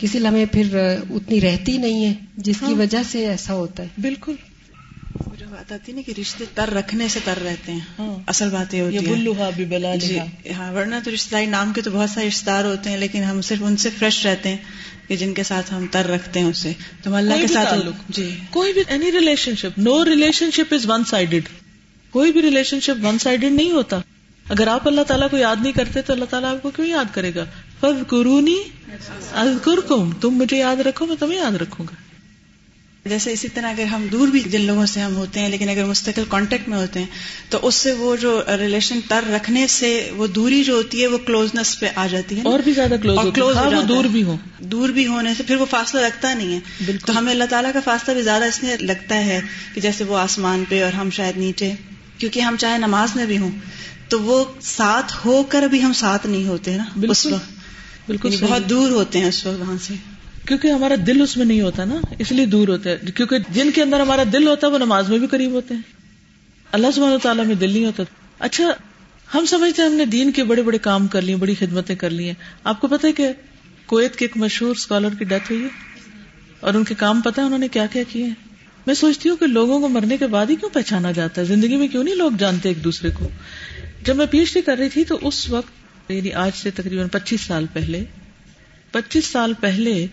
کسی 0.00 0.18
لمحے 0.18 0.46
پھر 0.46 0.76
اتنی 1.10 1.40
رہتی 1.40 1.76
نہیں 1.78 2.04
ہے 2.04 2.12
جس 2.36 2.56
کی 2.60 2.66
ہاں۔ 2.66 2.74
وجہ 2.74 3.02
سے 3.10 3.26
ایسا 3.26 3.54
ہوتا 3.54 3.82
ہے۔ 3.82 3.88
بالکل۔ 4.00 4.34
جو 5.38 5.46
بات 5.50 5.72
آتی 5.72 5.92
نا 5.92 6.00
کہ 6.06 6.12
رشتے 6.20 6.44
تر 6.54 6.70
رکھنے 6.70 7.08
سے 7.08 7.20
تر 7.24 7.38
رہتے 7.42 7.72
ہیں 7.72 7.80
ہاں۔ 7.98 8.18
اصل 8.26 8.48
بات 8.48 8.74
یہ 8.74 8.80
ہوتی 8.82 8.96
ہے 8.96 9.96
جی 9.96 10.18
ہاں 10.52 10.72
ورنہ 10.72 10.94
تو 11.04 11.10
رشتے 11.14 11.30
داری 11.32 11.46
نام 11.46 11.72
کے 11.72 11.82
تو 11.82 11.90
بہت 11.90 12.10
سارے 12.10 12.26
رشتے 12.28 12.46
دار 12.46 12.64
ہوتے 12.64 12.90
ہیں 12.90 12.96
لیکن 12.96 13.22
ہم 13.22 13.40
صرف 13.40 13.58
ان 13.60 13.76
سے 13.76 13.90
فریش 13.98 14.26
رہتے 14.26 14.48
ہیں۔ 14.48 14.56
کہ 15.12 15.16
جن 15.16 15.34
کے 15.34 15.42
ساتھ 15.42 15.74
ہم 15.74 15.86
تر 15.90 16.06
رکھتے 16.06 16.40
ہیں 16.40 16.46
اسے۔ 16.46 16.72
تو 17.02 17.14
اللہ 17.14 17.34
کے 17.40 17.46
ساتھ 17.46 17.74
جی۔ 18.08 18.36
کوئی 18.50 18.72
بھی 18.72 18.82
any 18.86 19.12
relationship 19.56 19.78
no 19.78 20.04
relationship 20.50 20.74
is 20.74 20.90
one 20.90 21.04
sided 21.04 21.44
کوئی 22.10 22.32
بھی 22.32 22.42
ریلیشن 22.42 22.80
شپ 22.80 23.06
ون 23.06 23.18
سائڈیڈ 23.18 23.52
نہیں 23.52 23.70
ہوتا۔ 23.70 23.98
اگر 24.48 24.66
آپ 24.66 24.88
اللہ 24.88 25.00
تعالیٰ 25.00 25.30
کو 25.30 25.36
یاد 25.36 25.56
نہیں 25.60 25.72
کرتے 25.72 26.02
تو 26.02 26.12
اللہ 26.12 26.24
تعالیٰ 26.24 26.50
آپ 26.50 26.62
کو 26.62 26.70
کیوں 26.70 26.86
یاد 26.86 27.04
کرے 27.12 27.34
گا؟ 27.34 27.44
فض 27.80 28.06
قرونی 28.06 28.56
تم 30.20 30.30
مجھے 30.30 30.58
یاد 30.58 30.76
رکھو 30.76 31.06
میں 31.06 31.16
تمہیں 31.16 31.38
یاد 31.38 31.52
رکھوں 31.52 31.86
گا۔ 31.86 32.11
جیسے 33.04 33.32
اسی 33.32 33.48
طرح 33.48 33.70
اگر 33.70 33.84
ہم 33.84 34.06
دور 34.12 34.28
بھی 34.28 34.40
جن 34.40 34.60
لوگوں 34.60 34.84
سے 34.86 35.00
ہم 35.00 35.14
ہوتے 35.16 35.40
ہیں 35.40 35.48
لیکن 35.48 35.68
اگر 35.68 35.84
مستقل 35.84 36.24
کانٹیکٹ 36.28 36.68
میں 36.68 36.78
ہوتے 36.78 36.98
ہیں 36.98 37.06
تو 37.48 37.58
اس 37.62 37.74
سے 37.74 37.92
وہ 37.92 38.14
جو 38.16 38.30
ریلیشن 38.58 39.00
تر 39.08 39.24
رکھنے 39.30 39.66
سے 39.66 39.88
وہ 40.16 40.26
دوری 40.26 40.62
جو 40.64 40.74
ہوتی 40.74 41.02
ہے 41.02 41.06
وہ 41.06 41.18
کلوزنس 41.18 41.78
پہ 41.80 41.86
آ 41.94 42.06
جاتی 42.06 42.36
ہے 42.36 42.42
اور 42.44 42.60
بھی 42.60 42.72
زیادہ 42.72 42.96
کلوز 43.02 43.18
کلوز 43.34 43.56
ہاں، 43.56 43.82
دور 43.82 44.04
بھی 44.04 44.22
ہو 44.22 44.36
دور 44.66 44.88
بھی 44.88 45.06
ہونے 45.06 45.34
سے 45.36 45.42
پھر 45.42 45.56
وہ 45.56 45.66
فاصلہ 45.70 46.00
رکھتا 46.00 46.32
نہیں 46.34 46.54
ہے۔ 46.54 46.92
تو 47.06 47.18
ہمیں 47.18 47.32
اللہ 47.32 47.44
تعالیٰ 47.50 47.72
کا 47.72 47.80
فاصلہ 47.84 48.14
بھی 48.14 48.22
زیادہ 48.22 48.44
اس 48.44 48.62
لیے 48.62 48.76
لگتا 48.82 49.24
ہے 49.24 49.40
کہ 49.74 49.80
جیسے 49.80 50.04
وہ 50.04 50.16
آسمان 50.18 50.64
پہ 50.68 50.82
اور 50.84 50.92
ہم 50.92 51.10
شاید 51.10 51.36
نیچے 51.36 51.72
کیونکہ 52.18 52.40
ہم 52.40 52.56
چاہے 52.58 52.78
نماز 52.78 53.16
میں 53.16 53.26
بھی 53.26 53.38
ہوں 53.38 53.50
تو 54.08 54.20
وہ 54.20 54.44
ساتھ 54.60 55.12
ہو 55.24 55.42
کر 55.48 55.62
بھی 55.62 55.82
ہم 55.82 55.92
ساتھ 55.96 56.26
نہیں 56.26 56.46
ہوتے 56.46 56.76
نا۔ 56.76 56.84
اس 57.10 57.26
وقت۔ 57.26 57.50
بالکل 58.06 58.34
یعنی 58.34 58.46
بہت 58.46 58.70
دور 58.70 58.90
ہوتے 58.90 59.18
ہیں 59.18 59.26
اس 59.26 59.46
وقت 59.46 59.60
وہاں 59.60 59.76
سے۔ 59.82 59.94
کیونکہ 60.46 60.68
ہمارا 60.68 60.94
دل 61.06 61.22
اس 61.22 61.36
میں 61.36 61.46
نہیں 61.46 61.60
ہوتا 61.60 61.84
نا، 61.84 61.94
اس 62.18 62.32
لیے 62.32 62.46
دور 62.46 62.68
ہوتا 62.68 62.90
ہے۔ 62.90 62.98
کیونکہ 63.14 63.36
جن 63.48 63.70
کے 63.70 63.82
اندر 63.82 64.00
ہمارا 64.00 64.22
دل 64.32 64.46
ہوتا 64.46 64.66
ہے، 64.66 64.72
وہ 64.72 64.78
نماز 64.78 65.08
میں 65.08 65.18
بھی 65.18 65.26
قریب 65.26 65.50
ہوتے 65.50 65.74
ہیں۔ 65.74 65.82
اللہ 66.72 66.86
سبحانہ 66.94 67.16
تعالیٰ 67.16 67.44
میں 67.44 67.54
دل 67.54 67.70
نہیں 67.70 67.84
ہوتا۔ 67.84 68.02
اچھا 68.38 68.64
ہم 69.34 69.44
سمجھتے 69.44 69.82
ہیں 69.82 69.88
ہم 69.88 69.94
نے 69.94 70.04
دین 70.04 70.32
کے 70.32 70.44
بڑے 70.44 70.62
بڑے 70.62 70.78
کام 70.78 71.06
کر 71.06 71.22
لیے، 71.22 71.36
بڑی 71.36 71.54
خدمتیں 71.54 71.96
کر 71.96 72.10
لی 72.10 72.26
ہیں۔ 72.26 72.34
آپ 72.64 72.80
کو 72.80 72.88
پتا 72.88 73.08
ہے 73.08 73.12
کہ 73.12 73.28
کویت 73.86 74.16
کے 74.16 74.24
ایک 74.24 74.36
مشہور 74.36 74.70
اسکالر 74.70 75.08
کی 75.18 75.24
ڈیتھ 75.24 75.52
ہوئی 75.52 75.64
ہے؟ 75.64 75.68
اور 76.60 76.74
ان 76.74 76.84
کے 76.84 76.94
کام 76.94 77.20
پتا 77.20 77.42
ہے 77.42 77.46
انہوں 77.46 77.58
نے 77.58 77.68
کیا 77.68 77.86
کیا 77.86 78.02
کیے 78.08 78.24
ہیں؟ 78.24 78.34
میں 78.86 78.94
سوچتی 78.94 79.28
ہوں 79.28 79.36
کہ 79.36 79.46
لوگوں 79.46 79.80
کو 79.80 79.88
مرنے 79.88 80.16
کے 80.16 80.26
بعد 80.26 80.46
ہی 80.46 80.56
کیوں 80.56 80.70
پہچانا 80.70 81.12
جاتا 81.12 81.40
ہے؟ 81.40 81.46
زندگی 81.46 81.76
میں 81.76 81.88
کیوں 81.88 82.04
نہیں 82.04 82.14
لوگ 82.14 82.32
جانتے 82.38 82.68
ایک 82.68 82.84
دوسرے 82.84 83.10
کو؟ 83.10 83.28
جب 84.04 84.16
میں 84.16 84.26
پی 84.26 84.38
ایچ 84.38 84.54
ڈی 84.54 84.60
کر 84.60 84.78
رہی 84.78 84.88
تھی 84.88 85.04
تو 85.04 85.18
اس 85.22 85.48
وقت 85.48 86.10
یعنی 86.10 86.32
آج 86.32 86.50
سے 86.54 86.70
تقریباً 86.70 87.08
پچیس 87.08 87.40
سال 87.40 87.66
پہلے، 87.72 88.04
پچیس 88.90 89.24
سال 89.26 89.52
پہلے 89.60 90.06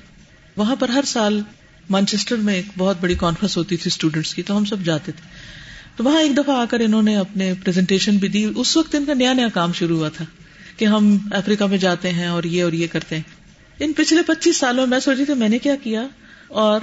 وہاں 0.58 0.76
پر 0.76 0.90
ہر 0.90 1.02
سال 1.06 1.42
مانچسٹر 1.90 2.36
میں 2.36 2.54
ایک 2.54 2.66
بہت 2.78 2.98
بڑی 3.02 3.16
کانفرنس 3.16 3.58
ہوتی 3.58 3.78
تھی 3.78 3.88
اسٹوڈینٹس 3.88 4.34
کی، 4.34 4.44
تو 4.44 4.58
ہم 4.58 4.66
سب 4.66 4.84
جاتے 4.84 5.12
تھے۔ 5.12 5.30
تو 5.96 6.04
وہاں 6.04 6.22
ایک 6.22 6.38
دفعہ 6.38 6.56
آ 6.56 6.66
کر 6.66 6.80
انہوں 6.80 7.02
نے 7.02 7.18
اپنے 7.18 7.54
پریزنٹیشن 7.64 8.18
بھی 8.18 8.28
دی۔ 8.28 8.48
اس 8.56 8.78
وقت 8.78 8.96
ان 8.96 9.06
کا 9.06 9.14
نیا 9.14 9.34
نیا 9.34 9.48
کام 9.54 9.74
شروع 9.74 9.98
ہوا 9.98 10.10
تھا 10.10 10.26
کہ 10.78 10.86
ہم 10.86 11.18
افریقہ 11.32 11.64
میں 11.64 11.78
جاتے 11.78 12.10
ہیں 12.10 12.28
اور 12.28 12.44
یہ 12.44 12.64
اور 12.64 12.74
یہ 12.74 12.88
کرتے 12.92 13.16
ہیں۔ 13.16 13.24
ان 13.80 13.94
پچھلے 13.94 14.22
پچیس 14.22 14.58
سالوں 14.58 14.88
میں 14.88 15.00
سوچی 15.00 15.26
تھی، 15.26 15.34
میں 15.34 15.50
نے 15.50 15.60
کیا 15.60 15.76
کیا؟ 15.76 16.08
اور 16.48 16.82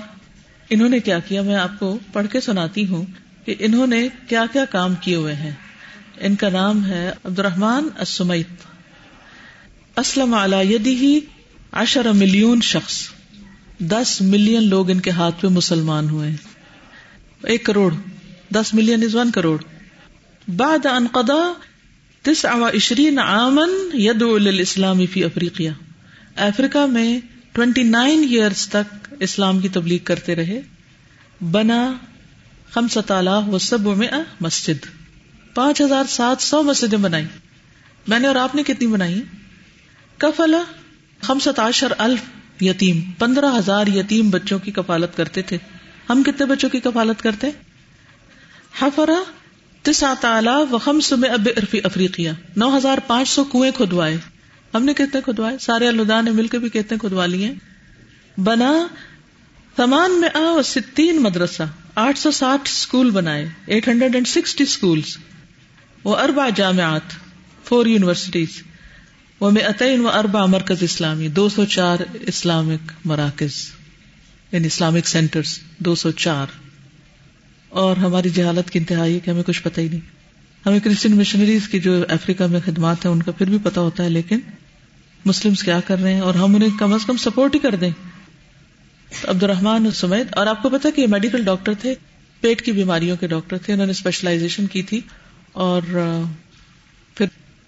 انہوں 0.70 0.88
نے 0.88 0.98
کیا 0.98 1.18
کیا؟ 1.18 1.42
میں 1.42 1.54
آپ 1.54 1.78
کو 1.78 1.98
پڑھ 2.12 2.26
کے 2.32 2.40
سناتی 2.40 2.86
ہوں 2.86 3.04
کہ 3.44 3.54
انہوں 3.58 3.86
نے 3.86 4.08
کیا 4.28 4.44
کیا 4.52 4.64
کام 4.64 4.94
کیے 5.00 5.16
ہوئے 5.16 5.34
ہیں۔ 5.34 5.52
ان 6.20 6.36
کا 6.36 6.48
نام 6.48 6.86
ہے 6.86 7.12
عبد 7.24 7.38
الرحمان 7.38 7.88
اسمیت 8.00 8.48
اسلم 9.98 10.34
علی 10.34 10.76
ہی 10.86 11.20
اشر 11.72 12.12
ملین 12.12 12.60
شخص۔ 12.60 13.15
دس 13.78 14.20
ملین 14.20 14.68
لوگ 14.68 14.90
ان 14.90 15.00
کے 15.00 15.10
ہاتھ 15.10 15.42
پہ 15.42 15.46
مسلمان 15.46 16.10
ہوئے 16.10 16.30
ایک 17.42 17.64
کروڑ، 17.64 17.94
دس 18.54 18.74
ملین 18.74 19.02
از 19.02 19.14
ون 19.14 19.30
کروڑ۔ 19.30 19.62
بعد 20.56 20.86
انقدا 20.86 21.52
تس 22.22 22.44
عشرین 22.44 23.18
آمن 23.18 23.88
ید 23.92 24.24
اسلامی 24.60 25.06
فی 25.06 25.24
افریقیہ۔ 25.24 25.70
افریقہ 26.36 26.86
میں 26.86 27.20
ٹوینٹی 27.52 27.82
نائن 27.82 28.22
ایئرس 28.22 28.68
تک 28.68 29.14
اسلام 29.20 29.58
کی 29.58 29.68
تبلیغ 29.68 29.98
کرتے 30.04 30.34
رہے۔ 30.34 30.60
بنا 31.40 31.92
خم 32.70 32.86
و 33.52 33.58
سب 33.58 33.96
میں 33.96 34.08
مسجد۔ 34.40 34.86
پانچ 35.54 35.80
ہزار 35.80 36.04
سات 36.08 36.42
سو 36.42 36.62
مسجدیں 36.62 36.98
بنائی۔ 36.98 37.24
میں 38.06 38.18
نے 38.18 38.28
اور 38.28 38.36
آپ 38.36 38.54
نے 38.54 38.62
کتنی 38.62 38.86
بنائی؟ 38.86 39.22
کفلا 40.18 40.62
ہم 41.28 41.38
ستاشر 41.38 41.92
الف۔ 41.98 42.35
یتیم 42.60 43.00
پندرہ 43.18 43.58
ہزار 43.58 43.86
یتیم 43.86 44.30
بچوں 44.30 44.58
کی 44.58 44.70
کفالت 44.70 45.16
کرتے 45.16 45.42
تھے۔ 45.42 45.58
ہم 46.10 46.22
کتنے 46.22 46.46
بچوں 46.46 46.70
کی 46.70 46.80
کفالت 46.80 47.22
کرتے؟ 47.22 47.46
حفرا 48.80 49.22
و 50.48 50.76
اب 51.30 51.48
عرفی 51.56 51.80
افریقیہ۔ 51.84 52.30
نو 52.56 52.76
ہزار 52.76 52.98
پانچ 53.06 53.28
سو 53.28 53.44
کنویں 53.44 53.70
کھدوائے۔ 53.70 54.16
ہم 54.74 54.84
نے 54.84 54.94
کتنے 54.94 55.20
کھدوائے؟ 55.20 55.58
سارے 55.58 55.88
اللہ 55.88 56.22
نے 56.22 56.30
مل 56.30 56.48
کے 56.48 56.58
بھی 56.58 56.68
کتنے 56.68 56.98
کھدوا 56.98 57.26
لیے 57.26 57.54
بنا 58.36 58.86
تمان 59.74 60.20
میں 60.20 60.28
آ 60.34 60.62
ستین 60.64 61.22
مدرسہ۔ 61.22 61.62
آٹھ 61.94 62.18
سو 62.18 62.30
ساٹھ 62.30 62.62
اسکول 62.64 63.10
بنائے۔ 63.10 63.48
Eight 63.66 63.88
hundred 63.88 64.14
and 64.14 64.28
sixty 64.28 64.64
school 64.64 65.00
وہ 66.04 66.16
اربا 66.16 66.48
جامعات۔ 66.48 67.12
Four 67.64 67.86
universities. 67.86 68.62
وہ 69.40 69.50
میں 69.50 69.62
عطین 69.62 70.00
و 70.00 70.08
اربا 70.08 70.46
مرکز 70.46 70.82
اسلامی، 70.82 71.28
دو 71.28 71.48
سو 71.48 71.64
چار 71.64 71.98
اسلامک 72.20 72.92
مراکز 73.04 73.52
یعنی 74.52 74.66
اسلامک 74.66 75.06
سینٹرز، 75.06 75.58
دو 75.78 75.94
سو 75.94 76.10
چار۔ 76.10 76.46
اور 77.68 77.96
ہماری 77.96 78.28
جہالت 78.28 78.70
کی 78.70 78.78
انتہائی 78.78 79.20
کہ 79.20 79.30
ہمیں 79.30 79.42
کچھ 79.42 79.62
پتہ 79.62 79.80
ہی 79.80 79.88
نہیں۔ 79.88 80.00
ہمیں 80.66 80.80
کرسچن 80.80 81.16
مشنریز 81.16 81.68
کی 81.68 81.80
جو 81.80 82.04
افریقہ 82.08 82.44
میں 82.44 82.60
خدمات 82.64 83.04
ہیں، 83.04 83.12
ان 83.12 83.22
کا 83.22 83.32
پھر 83.32 83.46
بھی 83.46 83.58
پتا 83.62 83.80
ہوتا 83.80 84.04
ہے، 84.04 84.10
لیکن 84.10 84.38
مسلم 85.24 85.54
کیا 85.54 85.80
کر 85.80 85.98
رہے 85.98 86.14
ہیں؟ 86.14 86.20
اور 86.20 86.34
ہم 86.34 86.54
انہیں 86.54 86.78
کم 86.78 86.92
از 86.92 87.06
کم 87.06 87.16
سپورٹ 87.16 87.54
ہی 87.54 87.60
کر 87.60 87.74
دیں۔ 87.74 87.90
عبد 89.24 89.42
الرحمان 89.42 89.90
سمیت، 89.90 90.34
اور 90.34 90.46
آپ 90.46 90.62
کو 90.62 90.68
پتا 90.68 90.88
کہ 90.96 91.00
یہ 91.00 91.06
میڈیکل 91.06 91.44
ڈاکٹر 91.44 91.74
تھے، 91.74 91.94
پیٹ 92.40 92.62
کی 92.62 92.72
بیماریوں 92.72 93.16
کے 93.16 93.26
ڈاکٹر 93.26 93.58
تھے، 93.58 93.72
انہوں 93.72 93.86
نے 93.86 93.90
اسپیشلائزیشن 93.90 94.66
کی 94.66 94.82
تھی۔ 94.82 95.00
اور 95.52 95.82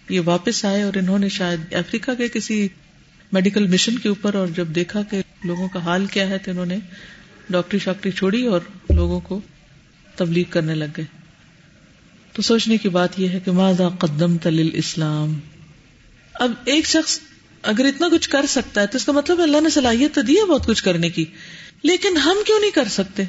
یہ 0.09 0.21
واپس 0.25 0.65
آئے 0.65 0.83
اور 0.83 0.93
انہوں 0.97 1.19
نے 1.19 1.29
شاید 1.29 1.75
افریقہ 1.75 2.11
کے 2.19 2.29
کسی 2.29 2.69
میڈیکل 3.33 3.67
مشن 3.67 3.99
کے 3.99 4.09
اوپر 4.09 4.35
اور 4.35 4.47
جب 4.47 4.69
دیکھا 4.69 5.03
کہ 5.03 5.23
لوگوں 5.45 5.69
کا 5.69 5.79
حال 5.85 6.07
کیا 6.07 6.29
ہے 6.29 6.39
تو 6.39 6.51
انہوں 6.51 6.67
نے 6.67 6.79
ڈاکٹری 7.51 7.79
شاکٹری 7.79 8.13
چھوڑی 8.13 8.47
اور 8.47 8.61
لوگوں 8.95 9.21
کو 9.21 9.41
تبلیغ 10.17 10.45
کرنے 10.51 10.75
لگ 10.75 10.85
گئے۔ 10.97 11.05
تو 12.33 12.43
سوچنے 12.43 12.77
کی 12.77 12.89
بات 12.89 13.21
یہ 13.21 13.29
ہے 13.29 13.41
کہ 13.45 13.51
ماضا 13.51 13.89
قدم 13.89 14.39
تل 14.39 14.69
اسلام 14.73 15.39
اب 16.35 16.53
ایک 16.65 16.87
شخص 16.87 17.21
اگر 17.63 17.85
اتنا 17.85 18.09
کچھ 18.13 18.29
کر 18.29 18.47
سکتا 18.49 18.81
ہے 18.81 18.87
تو 18.87 18.97
اس 18.97 19.05
کا 19.05 19.13
مطلب 19.13 19.41
اللہ 19.41 19.61
نے 19.61 19.71
صلاحیت 19.71 20.15
تو 20.15 20.23
دی 20.23 20.37
ہے 20.37 20.47
بہت 20.47 20.67
کچھ 20.67 20.85
کرنے 20.85 21.11
کی، 21.11 21.25
لیکن 21.83 22.17
ہم 22.17 22.37
کیوں 22.47 22.61
نہیں 22.61 22.71
کر 22.71 22.89
سکتے؟ 22.89 23.23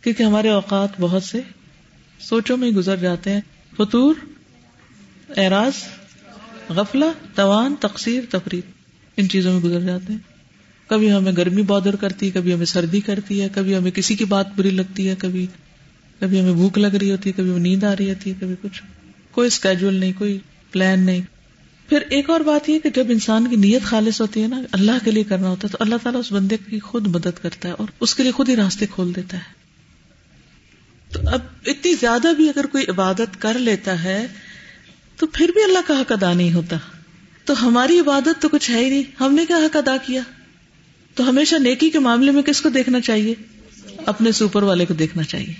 کیونکہ 0.00 0.22
ہمارے 0.22 0.48
اوقات 0.48 0.88
بہت 1.00 1.22
سے 1.22 1.40
سوچوں 2.20 2.56
میں 2.56 2.70
گزر 2.70 2.96
جاتے 2.96 3.30
ہیں۔ 3.30 3.40
فطور 3.76 4.14
اعراض، 5.36 5.72
غفلہ، 6.68 7.04
توان 7.34 7.74
تقسیر 7.80 8.22
تفریح 8.30 8.60
ان 9.16 9.28
چیزوں 9.28 9.52
میں 9.52 9.60
گزر 9.60 9.80
جاتے 9.80 10.12
ہیں۔ 10.12 10.20
کبھی 10.88 11.12
ہمیں 11.12 11.32
گرمی 11.36 11.62
بادر 11.62 11.96
کرتی 11.96 12.26
ہے، 12.26 12.30
کبھی 12.30 12.54
ہمیں 12.54 12.66
سردی 12.66 13.00
کرتی 13.00 13.42
ہے، 13.42 13.48
کبھی 13.54 13.76
ہمیں 13.76 13.90
کسی 13.90 14.14
کی 14.14 14.24
بات 14.24 14.46
بری 14.56 14.70
لگتی 14.70 15.08
ہے، 15.08 15.14
کبھی 15.18 15.46
کبھی 16.20 16.40
ہمیں 16.40 16.52
بھوک 16.52 16.78
لگ 16.78 16.86
رہی 16.86 17.10
ہوتی 17.10 17.30
ہے، 17.30 17.32
کبھی 17.36 17.50
ہمیں 17.50 17.60
نیند 17.60 17.84
آ 17.84 17.94
رہی 17.98 18.08
ہوتی 18.08 18.30
ہے، 18.30 18.34
کبھی 18.40 18.54
کچھ۔ 18.62 18.82
کوئی 19.30 19.46
اسکیجول 19.46 19.94
نہیں، 19.94 20.12
کوئی 20.18 20.38
پلان 20.72 21.00
نہیں۔ 21.00 21.20
پھر 21.88 22.00
ایک 22.10 22.30
اور 22.30 22.40
بات 22.40 22.68
یہ 22.68 22.78
کہ 22.78 22.90
جب 22.90 23.06
انسان 23.08 23.46
کی 23.50 23.56
نیت 23.56 23.82
خالص 23.82 24.20
ہوتی 24.20 24.42
ہے 24.42 24.48
نا، 24.48 24.62
اللہ 24.72 24.92
کے 25.04 25.10
لیے 25.10 25.24
کرنا 25.24 25.48
ہوتا 25.48 25.68
ہے، 25.68 25.72
تو 25.72 25.78
اللہ 25.80 25.94
تعالیٰ 26.02 26.20
اس 26.20 26.32
بندے 26.32 26.56
کی 26.70 26.78
خود 26.78 27.06
مدد 27.06 27.42
کرتا 27.42 27.68
ہے 27.68 27.74
اور 27.74 27.88
اس 28.00 28.14
کے 28.14 28.22
لیے 28.22 28.32
خود 28.32 28.48
ہی 28.48 28.56
راستے 28.56 28.86
کھول 28.86 29.14
دیتا 29.16 29.36
ہے۔ 29.36 29.62
تو 31.12 31.18
اب 31.26 31.40
اتنی 31.66 31.94
زیادہ 31.94 32.28
بھی 32.36 32.48
اگر 32.48 32.66
کوئی 32.66 32.84
عبادت 32.88 33.40
کر 33.42 33.58
لیتا 33.58 34.04
ہے 34.04 34.26
تو 35.22 35.26
پھر 35.26 35.48
بھی 35.54 35.62
اللہ 35.62 35.78
کا 35.86 36.00
حق 36.00 36.12
ادا 36.12 36.32
نہیں 36.32 36.52
ہوتا۔ 36.52 36.76
تو 37.44 37.68
ہماری 37.68 37.98
عبادت 37.98 38.42
تو 38.42 38.48
کچھ 38.48 38.70
ہے 38.70 38.84
ہی 38.84 38.90
نہیں۔ 38.90 39.02
ہم 39.20 39.34
نے 39.34 39.46
کیا 39.46 39.56
حق 39.56 39.76
ادا 39.76 39.96
کیا؟ 40.06 40.22
تو 41.14 41.28
ہمیشہ 41.28 41.56
نیکی 41.56 41.90
کے 41.90 41.98
معاملے 41.98 42.30
میں 42.30 42.42
کس 42.42 42.60
کو 42.60 42.68
دیکھنا 42.68 43.00
چاہیے؟ 43.00 43.34
اپنے 44.06 44.32
سوپر 44.32 44.62
والے 44.62 44.86
کو 44.86 44.94
دیکھنا 44.94 45.22
چاہیے۔ 45.22 45.54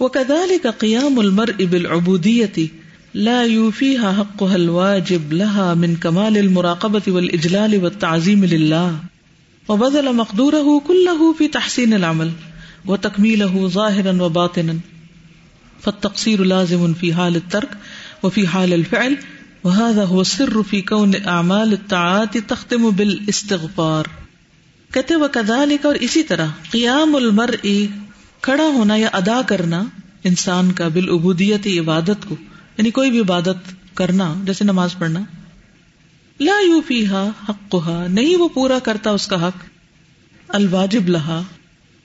وہ 0.00 0.08
کدال 0.08 0.58
کا 0.62 0.70
قیام 0.70 1.18
المر 1.18 1.48
ابل 1.58 1.86
ابودیتی 1.86 2.66
لا 3.14 3.42
يوفيها 3.42 4.20
حقها 4.20 4.54
الواجب 4.54 5.32
لها 5.32 5.74
من 5.74 5.94
كمال 5.94 6.36
المراقبة 6.36 7.12
والإجلال 7.12 7.84
والتعظيم 7.84 8.44
لله 8.44 8.96
وبذل 9.68 10.12
مقدوره 10.12 10.82
كله 10.86 11.32
في 11.38 11.48
تحسين 11.48 11.92
العمل 11.92 12.28
وتكميله 12.86 13.68
ظاهرا 13.68 14.22
وباطنا 14.22 14.72
فالتقصير 15.84 16.44
لازم 16.44 16.92
في 17.00 17.12
حال 17.12 17.34
الترك 17.34 17.76
وفي 18.22 18.46
حال 18.46 18.72
الفعل، 18.72 19.16
وهذا 19.64 20.04
هو 20.04 20.20
السر 20.20 20.62
في 20.62 20.82
كون 20.82 21.14
أعمال 21.26 21.72
الطاعات 21.72 22.36
تختم 22.46 22.88
بالاستغفار. 22.96 24.10
کہتے 24.90 25.14
و 25.14 25.26
اور 25.82 25.94
اسی 26.00 26.22
طرح، 26.22 26.48
قیام 26.70 27.16
المرء 27.16 27.66
کھڑا 28.40 28.64
ہونا 28.64 28.96
یا 28.96 29.08
ادا 29.12 29.40
کرنا 29.46 29.82
انسان 30.24 30.72
کا 30.72 30.88
بالعبودیت 30.88 31.66
عبادت 31.80 32.26
کو 32.28 32.36
یعنی 32.78 32.90
کوئی 32.90 33.10
بھی 33.10 33.20
عبادت 33.20 33.70
کرنا، 33.94 34.26
جیسے 34.44 34.64
نماز 34.64 34.96
پڑھنا، 34.98 35.20
لا 36.40 36.58
یو 36.64 36.80
فی 36.86 37.04
حق 37.06 37.74
نہیں 38.08 38.36
وہ 38.36 38.48
پورا 38.54 38.78
کرتا 38.78 39.10
اس 39.10 39.26
کا 39.26 39.46
حق، 39.46 39.64
الواجب 40.48 41.08
لہا، 41.08 41.42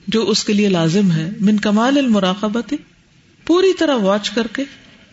جو 0.06 0.22
اس 0.30 0.44
کے 0.44 0.52
لیے 0.52 0.68
لازم 0.68 1.10
ہے، 1.12 1.30
من 1.40 1.58
کمال 1.58 1.98
المراقبت، 1.98 2.74
پوری 3.46 3.72
طرح 3.78 3.96
واچ 4.02 4.30
کر 4.30 4.46
کے 4.52 4.64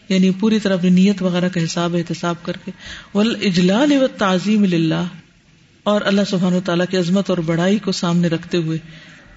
یعنی 0.09 0.31
پوری 0.31 0.59
طرح 0.59 0.73
اپنی 0.73 0.89
نیت 0.89 1.21
وغیرہ 1.21 1.49
کا 1.49 1.63
حساب 1.63 1.95
احتساب 1.95 2.35
کر 2.43 2.53
کے۔ 2.65 2.71
ول 3.13 3.35
اجلال 3.41 3.91
و 3.91 4.07
تعظیم 4.07 4.63
اللہ 4.63 5.03
اور 5.83 6.01
اللہ 6.01 6.21
سبحان 6.29 6.53
و 6.53 6.59
تعالیٰ 6.65 6.85
کی 6.89 6.97
عظمت 6.97 7.29
اور 7.29 7.37
بڑائی 7.37 7.79
کو 7.79 7.91
سامنے 7.91 8.27
رکھتے 8.27 8.57
ہوئے۔ 8.57 8.77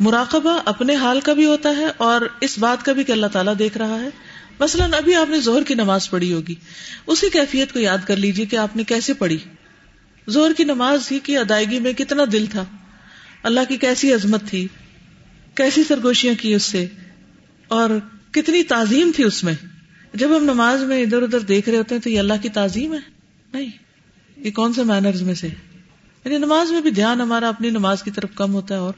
مراقبہ 0.01 0.61
اپنے 0.65 0.95
حال 0.95 1.21
کا 1.21 1.33
بھی 1.33 1.47
ہوتا 1.47 1.69
ہے 1.77 1.87
اور 1.97 2.21
اس 2.41 2.59
بات 2.59 2.85
کا 2.85 2.93
بھی 2.93 3.05
کہ 3.05 3.13
اللہ 3.13 3.27
تعالیٰ 3.27 3.55
دیکھ 3.59 3.79
رہا 3.79 4.01
ہے۔ 4.01 4.09
مثلاً 4.61 4.93
ابھی 4.93 5.15
آپ 5.15 5.31
نے 5.31 5.41
زہر 5.41 5.63
کی 5.63 5.75
نماز 5.75 6.11
پڑھی 6.11 6.33
ہوگی۔ 6.33 6.55
اسی 7.07 7.27
کیفیت 7.33 7.73
کو 7.73 7.79
یاد 7.79 7.99
کر 8.07 8.17
لیجیے 8.17 8.47
کہ 8.47 8.57
آپ 8.57 8.77
نے 8.77 8.85
کیسے 8.85 9.15
پڑھی۔ 9.15 9.39
زہر 10.29 10.53
کی 10.57 10.65
نماز 10.65 11.13
ہی 11.13 11.19
کی 11.19 11.37
ادائیگی 11.37 11.81
میں 11.81 11.93
کتنا 11.93 12.23
دل 12.33 12.45
تھا۔ 12.51 12.65
اللہ 13.43 13.61
کی 13.69 13.77
کیسی 13.77 14.13
عظمت 14.13 14.43
تھی، 14.47 14.69
کیسی 15.55 15.83
سرگوشیاں 15.89 16.35
کی 16.41 16.55
اس 16.55 16.63
سے، 16.63 16.87
اور 17.69 17.91
کتنی 18.31 18.63
تعظیم 18.63 19.11
تھی 19.17 19.25
اس 19.25 19.45
میں۔ 19.45 19.55
جب 20.15 20.37
ہم 20.37 20.45
نماز 20.45 20.83
میں 20.83 21.03
ادھر 21.03 21.23
ادھر 21.23 21.41
دیکھ 21.41 21.69
رہے 21.69 21.79
ہوتے 21.79 21.95
ہیں 21.95 22.03
تو 22.03 22.11
یہ 22.11 22.19
اللہ 22.19 22.33
کی 22.43 22.49
تعظیم 22.49 22.95
ہے؟ 22.95 22.99
نہیں. 23.53 23.71
یہ 24.37 24.51
کون 24.51 24.73
سے 24.73 24.83
مینرز 24.85 25.23
میں 25.23 25.35
سے 25.35 25.47
یعنی 26.25 26.39
نماز 26.39 26.71
میں 26.71 26.81
بھی 26.81 26.91
دھیان 26.91 27.21
ہمارا 27.21 27.49
اپنی 27.49 27.71
نماز 27.71 28.03
کی 28.03 28.11
طرف 28.11 28.29
کم 28.35 28.55
ہوتا 28.55 28.75
ہے 28.75 28.81
اور 28.81 28.93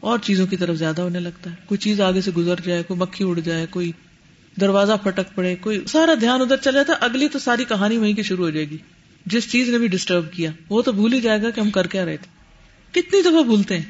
اور 0.00 0.18
چیزوں 0.18 0.46
کی 0.46 0.56
طرف 0.56 0.76
زیادہ 0.76 1.00
ہونے 1.00 1.20
لگتا 1.20 1.50
ہے۔ 1.50 1.54
کوئی 1.66 1.78
چیز 1.78 2.00
آگے 2.00 2.20
سے 2.20 2.30
گزر 2.36 2.54
جائے، 2.64 2.82
کوئی 2.82 3.00
مکھی 3.00 3.24
اڑ 3.28 3.38
جائے، 3.38 3.66
کوئی 3.70 3.92
دروازہ 4.60 4.92
پھٹک 5.02 5.34
پڑے، 5.34 5.56
کوئی 5.56 5.84
سارا 5.86 6.14
دھیان 6.20 6.40
ادھر 6.40 6.56
چل 6.56 6.72
جاتا 6.72 6.92
اگلی 7.00 7.28
تو 7.28 7.38
ساری 7.38 7.64
کہانی 7.64 7.98
وہیں 7.98 8.12
کی 8.12 8.22
شروع 8.22 8.44
ہو 8.44 8.50
جائے 8.50 8.70
گی۔ 8.70 8.76
جس 9.26 9.52
چیز 9.52 9.68
نے 9.68 9.78
بھی 9.78 9.86
ڈسٹرب 9.86 10.32
کیا، 10.32 10.50
وہ 10.68 10.82
تو 10.82 10.92
بھول 10.92 11.12
ہی 11.12 11.20
جائے 11.20 11.42
گا 11.42 11.50
کہ 11.50 11.60
ہم 11.60 11.70
کر 11.70 11.86
کیا 11.86 12.04
رہے 12.04 12.16
تھے۔ 12.16 12.38
کتنی 13.00 13.22
دفعہ 13.22 13.42
بھولتے 13.42 13.78
ہیں۔ 13.78 13.84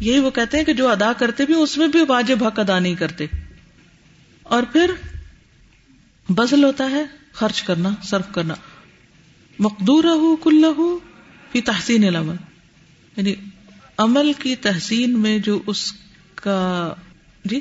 یہی 0.00 0.18
وہ 0.18 0.30
کہتے 0.30 0.56
ہیں 0.56 0.64
کہ 0.64 0.72
جو 0.72 0.88
ادا 0.88 1.12
کرتے 1.18 1.46
بھی 1.46 1.54
اس 1.54 1.78
میں 1.78 1.88
بھی 1.88 2.00
واجب 2.08 2.44
حق 2.44 2.58
ادا 2.58 2.78
نہیں 2.78 2.94
کرتے۔ 2.94 3.26
اور 4.42 4.62
پھر 4.72 4.90
بزل 6.28 6.64
ہوتا 6.64 6.90
ہے، 6.90 7.04
خرچ 7.32 7.62
کرنا، 7.62 7.90
صرف 8.02 8.34
کرنا۔ 8.34 8.54
مقدور 9.58 10.04
ہو 10.04 10.36
کل 10.36 10.64
ہو 10.64 10.98
پھر 11.52 11.60
تحسین 11.64 12.04
العمل۔ 12.04 12.36
یعنی 13.16 13.34
عمل 13.98 14.32
کی 14.38 14.56
تحسین 14.56 15.18
میں 15.18 15.38
جو 15.38 15.62
اس 15.66 15.92
کا 16.34 16.94
جی؟ 17.44 17.60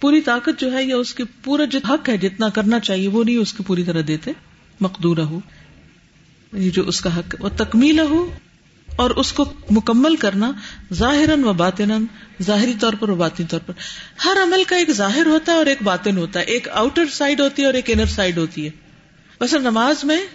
پوری 0.00 0.20
طاقت 0.20 0.60
جو 0.60 0.72
ہے 0.72 0.84
یا 0.84 0.96
اس 0.96 1.14
کے 1.14 1.24
پورا 1.44 1.64
جو 1.64 1.78
حق 1.88 2.08
ہے، 2.08 2.16
جتنا 2.16 2.48
کرنا 2.48 2.80
چاہیے، 2.80 3.08
وہ 3.08 3.24
نہیں 3.24 3.36
اس 3.36 3.52
کی 3.52 3.62
پوری 3.66 3.84
طرح 3.84 4.02
دیتے۔ 4.06 4.30
مقدور 4.80 5.18
ہو 5.18 5.40
یعنی 6.52 6.70
جو 6.70 6.88
اس 6.88 7.00
کا 7.00 7.16
حق 7.16 7.34
وہ 7.40 7.48
تکمیل 7.48 8.00
ہو 8.00 8.34
اور 9.00 9.10
اس 9.10 9.32
کو 9.32 9.44
مکمل 9.70 10.16
کرنا 10.16 10.52
ظاہر 10.94 11.44
و 11.44 11.52
باطن 11.52 12.06
ظاہری 12.42 12.74
طور 12.80 12.92
پر 12.92 13.08
و 13.08 13.14
باطنی 13.14 13.46
طور 13.46 13.60
پر۔ 13.66 13.72
ہر 14.24 14.42
عمل 14.42 14.64
کا 14.64 14.76
ایک 14.76 14.90
ظاہر 14.90 15.26
ہوتا 15.26 15.52
ہے 15.52 15.56
اور 15.56 15.66
ایک 15.66 15.82
باطن 15.82 16.16
ہوتا 16.16 16.40
ہے۔ 16.40 16.44
ایک 16.44 16.68
آؤٹر 16.68 17.06
سائڈ 17.06 17.40
ہوتی 17.40 17.62
ہے 17.62 17.66
اور 17.66 17.74
ایک 17.74 17.90
انر 17.90 18.06
سائڈ 18.06 18.38
ہوتی 18.38 18.64
ہے۔ 18.64 18.70
بس 19.40 19.54
نماز 19.54 20.04
میں 20.04 20.26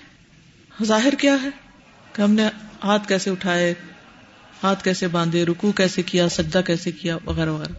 ظاہر 0.83 1.15
کیا 1.15 1.37
ہے؟ 1.43 1.49
کہ 2.13 2.21
ہم 2.21 2.31
نے 2.31 2.47
ہاتھ 2.83 3.07
کیسے 3.07 3.29
اٹھائے، 3.29 3.73
ہاتھ 4.63 4.83
کیسے 4.83 5.07
باندھے 5.07 5.45
رکو 5.45 5.71
کیسے 5.71 6.01
کیا، 6.01 6.29
سجدہ 6.29 6.61
کیسے 6.65 6.91
کیا، 6.91 7.17
وغیرہ 7.25 7.49
وغیرہ۔ 7.49 7.73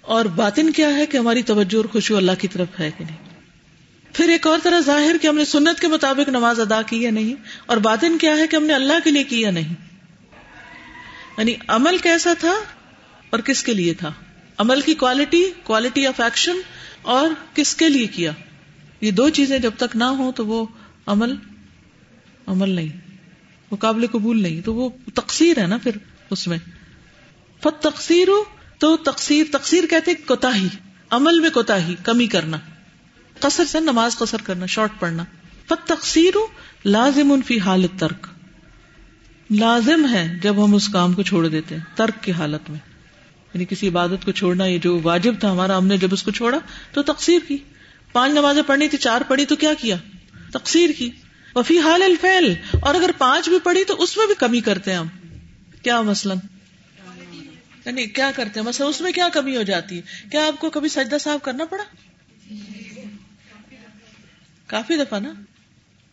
اور 0.00 0.24
باطن 0.24 0.72
کیا 0.72 0.94
ہے 0.94 1.06
کہ 1.06 1.16
ہماری 1.16 1.42
توجہ 1.42 1.76
اور 1.76 1.84
خوشی 1.84 2.14
اللہ 2.14 2.32
کی 2.38 2.48
طرف 2.48 2.80
ہے 2.80 2.90
کہ 2.98 3.04
نہیں؟ 3.04 3.16
پھر 4.12 4.28
ایک 4.28 4.46
اور 4.46 4.58
طرح 4.62 4.80
ظاہر 4.80 5.16
کہ 5.22 5.26
ہم 5.26 5.36
نے 5.36 5.44
سنت 5.44 5.80
کے 5.80 5.86
مطابق 5.86 6.28
نماز 6.28 6.60
ادا 6.60 6.82
کی 6.82 7.02
یا 7.02 7.10
نہیں؟ 7.10 7.34
اور 7.66 7.76
باطن 7.76 8.18
کیا 8.18 8.36
ہے 8.36 8.46
کہ 8.46 8.56
ہم 8.56 8.64
نے 8.64 8.74
اللہ 8.74 8.92
کے 9.04 9.10
لیے 9.10 9.24
کی 9.24 9.40
یا 9.40 9.50
نہیں؟ 9.50 9.91
یعنی 11.38 11.54
عمل 11.68 11.98
کیسا 11.98 12.32
تھا 12.38 12.54
اور 13.30 13.40
کس 13.40 13.62
کے 13.62 13.74
لیے 13.74 13.94
تھا؟ 13.94 14.12
عمل 14.58 14.80
کی 14.80 14.94
کوالٹی 14.94 15.44
کوالٹی 15.62 16.06
آف 16.06 16.20
ایکشن 16.20 16.56
اور 17.02 17.30
کس 17.54 17.74
کے 17.76 17.88
لیے 17.88 18.06
کیا؟ 18.06 18.32
یہ 19.00 19.10
دو 19.10 19.28
چیزیں 19.28 19.58
جب 19.58 19.70
تک 19.76 19.96
نہ 19.96 20.04
ہو 20.04 20.32
تو 20.32 20.46
وہ 20.46 20.66
عمل 21.06 21.36
عمل 22.46 22.70
نہیں، 22.70 22.88
وہ 23.70 23.76
قابل 23.76 24.06
قبول 24.06 24.42
نہیں، 24.42 24.60
تو 24.60 24.74
وہ 24.74 24.88
تقسیر 25.14 25.58
ہے 25.58 25.66
نا 25.66 25.78
پھر 25.78 25.90
اس 26.30 26.48
میں۔ 26.48 26.58
فت 27.62 27.82
تقسیر 27.82 28.28
ہو 28.28 28.44
تو 28.78 28.96
تقسیر 28.96 29.44
تقسیر 29.52 29.84
کہتے 29.90 30.14
کوتا 30.14 30.50
عمل 31.10 31.40
میں 31.40 31.50
کوتا 31.50 31.76
کمی 32.04 32.26
کرنا۔ 32.26 32.58
قصر 33.40 33.64
سے 33.64 33.80
نماز 33.80 34.18
قصر 34.18 34.42
کرنا، 34.44 34.66
شارٹ 34.66 34.90
پڑنا 35.00 35.24
فت 35.68 35.88
تقسیر 35.88 36.34
ہو 36.34 36.46
لازم 36.84 37.32
ان 37.32 37.42
فی 37.42 37.60
حالت 37.60 38.00
ترک 38.00 38.26
لازم 39.58 40.06
ہے 40.12 40.38
جب 40.42 40.64
ہم 40.64 40.74
اس 40.74 40.88
کام 40.88 41.12
کو 41.12 41.22
چھوڑ 41.22 41.48
دیتے 41.48 41.76
ہیں، 41.76 41.82
ترک 41.94 42.22
کی 42.22 42.32
حالت 42.32 42.70
میں۔ 42.70 42.78
یعنی 43.54 43.64
کسی 43.64 43.88
عبادت 43.88 44.24
کو 44.24 44.32
چھوڑنا، 44.32 44.66
یہ 44.66 44.78
جو 44.78 45.00
واجب 45.02 45.34
تھا 45.40 45.50
ہمارا، 45.50 45.78
ہم 45.78 45.86
نے 45.86 45.96
جب 45.96 46.08
اس 46.12 46.22
کو 46.22 46.30
چھوڑا 46.30 46.58
تو 46.92 47.02
تقسیر 47.02 47.38
کی۔ 47.48 47.56
پانچ 48.12 48.32
نمازیں 48.32 48.62
پڑھنی 48.66 48.88
تھی، 48.88 48.98
چار 48.98 49.20
پڑھی 49.28 49.46
تو 49.46 49.56
کیا 49.56 49.74
کیا؟ 49.74 49.96
تقسیر 50.52 50.90
کی۔ 50.98 51.10
وفی 51.54 51.78
حال 51.78 52.02
الفیل 52.02 52.54
اور 52.72 52.94
اگر 52.94 53.10
پانچ 53.18 53.48
بھی 53.48 53.58
پڑھی 53.58 53.84
تو 53.84 54.02
اس 54.02 54.16
میں 54.16 54.26
بھی 54.26 54.34
کمی 54.38 54.60
کرتے 54.60 54.90
ہیں 54.90 54.98
ہم۔ 54.98 55.06
کیا 55.82 56.00
مثلاً؟ 56.00 56.36
یعنی 57.84 58.06
کیا 58.06 58.30
کرتے 58.36 58.60
ہیں؟ 58.60 58.66
مثلا 58.66 58.86
اس 58.86 59.00
میں 59.00 59.12
کیا 59.12 59.28
کمی 59.32 59.56
ہو 59.56 59.62
جاتی 59.62 59.96
ہے؟ 59.96 60.02
کیا 60.30 60.46
آپ 60.46 60.60
کو 60.60 60.70
کبھی 60.70 60.88
سجدہ 60.88 61.16
صاحب 61.20 61.42
کرنا 61.42 61.64
پڑا؟ 61.64 61.84
کافی 64.66 64.96
دفعہ 64.96 65.20
نا؟ 65.20 65.32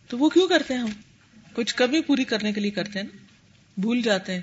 تو 0.08 0.18
وہ 0.18 0.28
کیوں 0.28 0.48
کرتے 0.48 0.74
ہیں 0.74 0.80
ہم؟ 0.80 0.90
کچھ 1.52 1.74
کمی 1.74 2.00
پوری 2.00 2.24
کرنے 2.24 2.52
کے 2.52 2.60
لیے 2.60 2.70
کرتے 2.70 2.98
ہیں 2.98 3.06
نا؟ 3.14 3.19
بھول 3.80 4.02
جاتے 4.02 4.34
ہیں۔ 4.34 4.42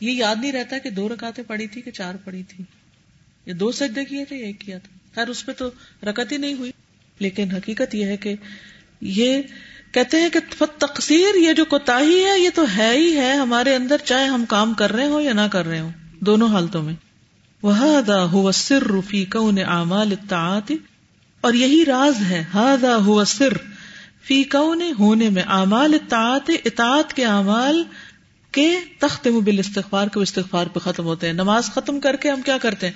یہ 0.00 0.12
یاد 0.12 0.36
نہیں 0.40 0.52
رہتا 0.52 0.78
کہ 0.78 0.90
دو 0.90 1.08
رکاتے 1.08 1.42
پڑی 1.42 1.66
تھی 1.66 1.80
کہ 1.80 1.90
چار 1.90 2.14
پڑی 2.24 2.42
تھی۔ 2.42 2.64
یا 3.46 3.54
دو 3.60 3.72
سجدے 3.72 4.04
کیے 4.04 4.24
تھے 4.24 4.36
یا 4.36 4.46
ایک 4.46 4.60
کیا 4.60 4.78
تھا۔ 4.78 4.98
خیر، 5.14 5.28
اس 5.28 5.46
پہ 5.46 5.52
تو 5.52 5.70
رکت 6.02 6.32
ہی 6.32 6.36
نہیں 6.36 6.54
ہوئی۔ 6.54 6.72
لیکن 7.18 7.50
حقیقت 7.50 7.94
یہ 7.94 8.04
ہے 8.04 8.16
کہ 8.16 8.34
یہ 9.00 9.42
کہتے 9.92 10.20
ہیں 10.20 10.28
کہ 10.28 10.64
تقسیر 10.78 11.34
یہ 11.34 11.52
جو 11.52 11.64
کوتا 11.64 11.98
ہے، 11.98 12.40
یہ 12.40 12.50
تو 12.54 12.64
ہے 12.76 12.92
ہی 12.96 13.16
ہے۔ 13.16 13.32
ہمارے 13.32 13.74
اندر 13.74 13.96
چاہے 14.04 14.26
ہم 14.26 14.44
کام 14.44 14.74
کر 14.74 14.92
رہے 14.92 15.06
ہوں 15.06 15.22
یا 15.22 15.32
نہ 15.32 15.48
کر 15.52 15.66
رہے 15.66 15.80
ہوں، 15.80 15.90
دونوں 16.20 16.48
حالتوں 16.48 16.82
میں۔ 16.82 16.94
وہ 17.62 18.52
سر 18.52 18.82
رفی 18.82 19.24
کون 19.24 19.58
اعمال 19.66 20.14
اور 21.40 21.52
یہی 21.52 21.84
راز 21.84 22.20
ہے 22.20 22.44
ہادا 22.54 22.96
ہوا 22.96 23.24
سر 23.24 23.52
فی 24.22 24.44
کون 24.44 24.82
ہونے 24.98 25.30
میں۔ 25.30 25.42
اعمال 25.42 25.94
اطاعت 25.94 26.50
اطاعت 26.64 27.14
کے 27.14 27.24
اعمال 27.24 27.84
کے 28.54 28.80
تخت 28.98 29.26
مبل 29.26 29.58
استغفار 29.58 30.06
کے 30.06 30.20
استغفار 30.20 30.66
پہ 30.66 30.78
ختم 30.78 31.04
ہوتے 31.04 31.26
ہیں۔ 31.26 31.34
نماز 31.34 31.66
ختم 31.66 32.00
کر 32.00 32.16
کے 32.16 32.30
ہم 32.30 32.42
کیا 32.42 32.58
کرتے 32.58 32.86
ہیں؟ 32.86 32.94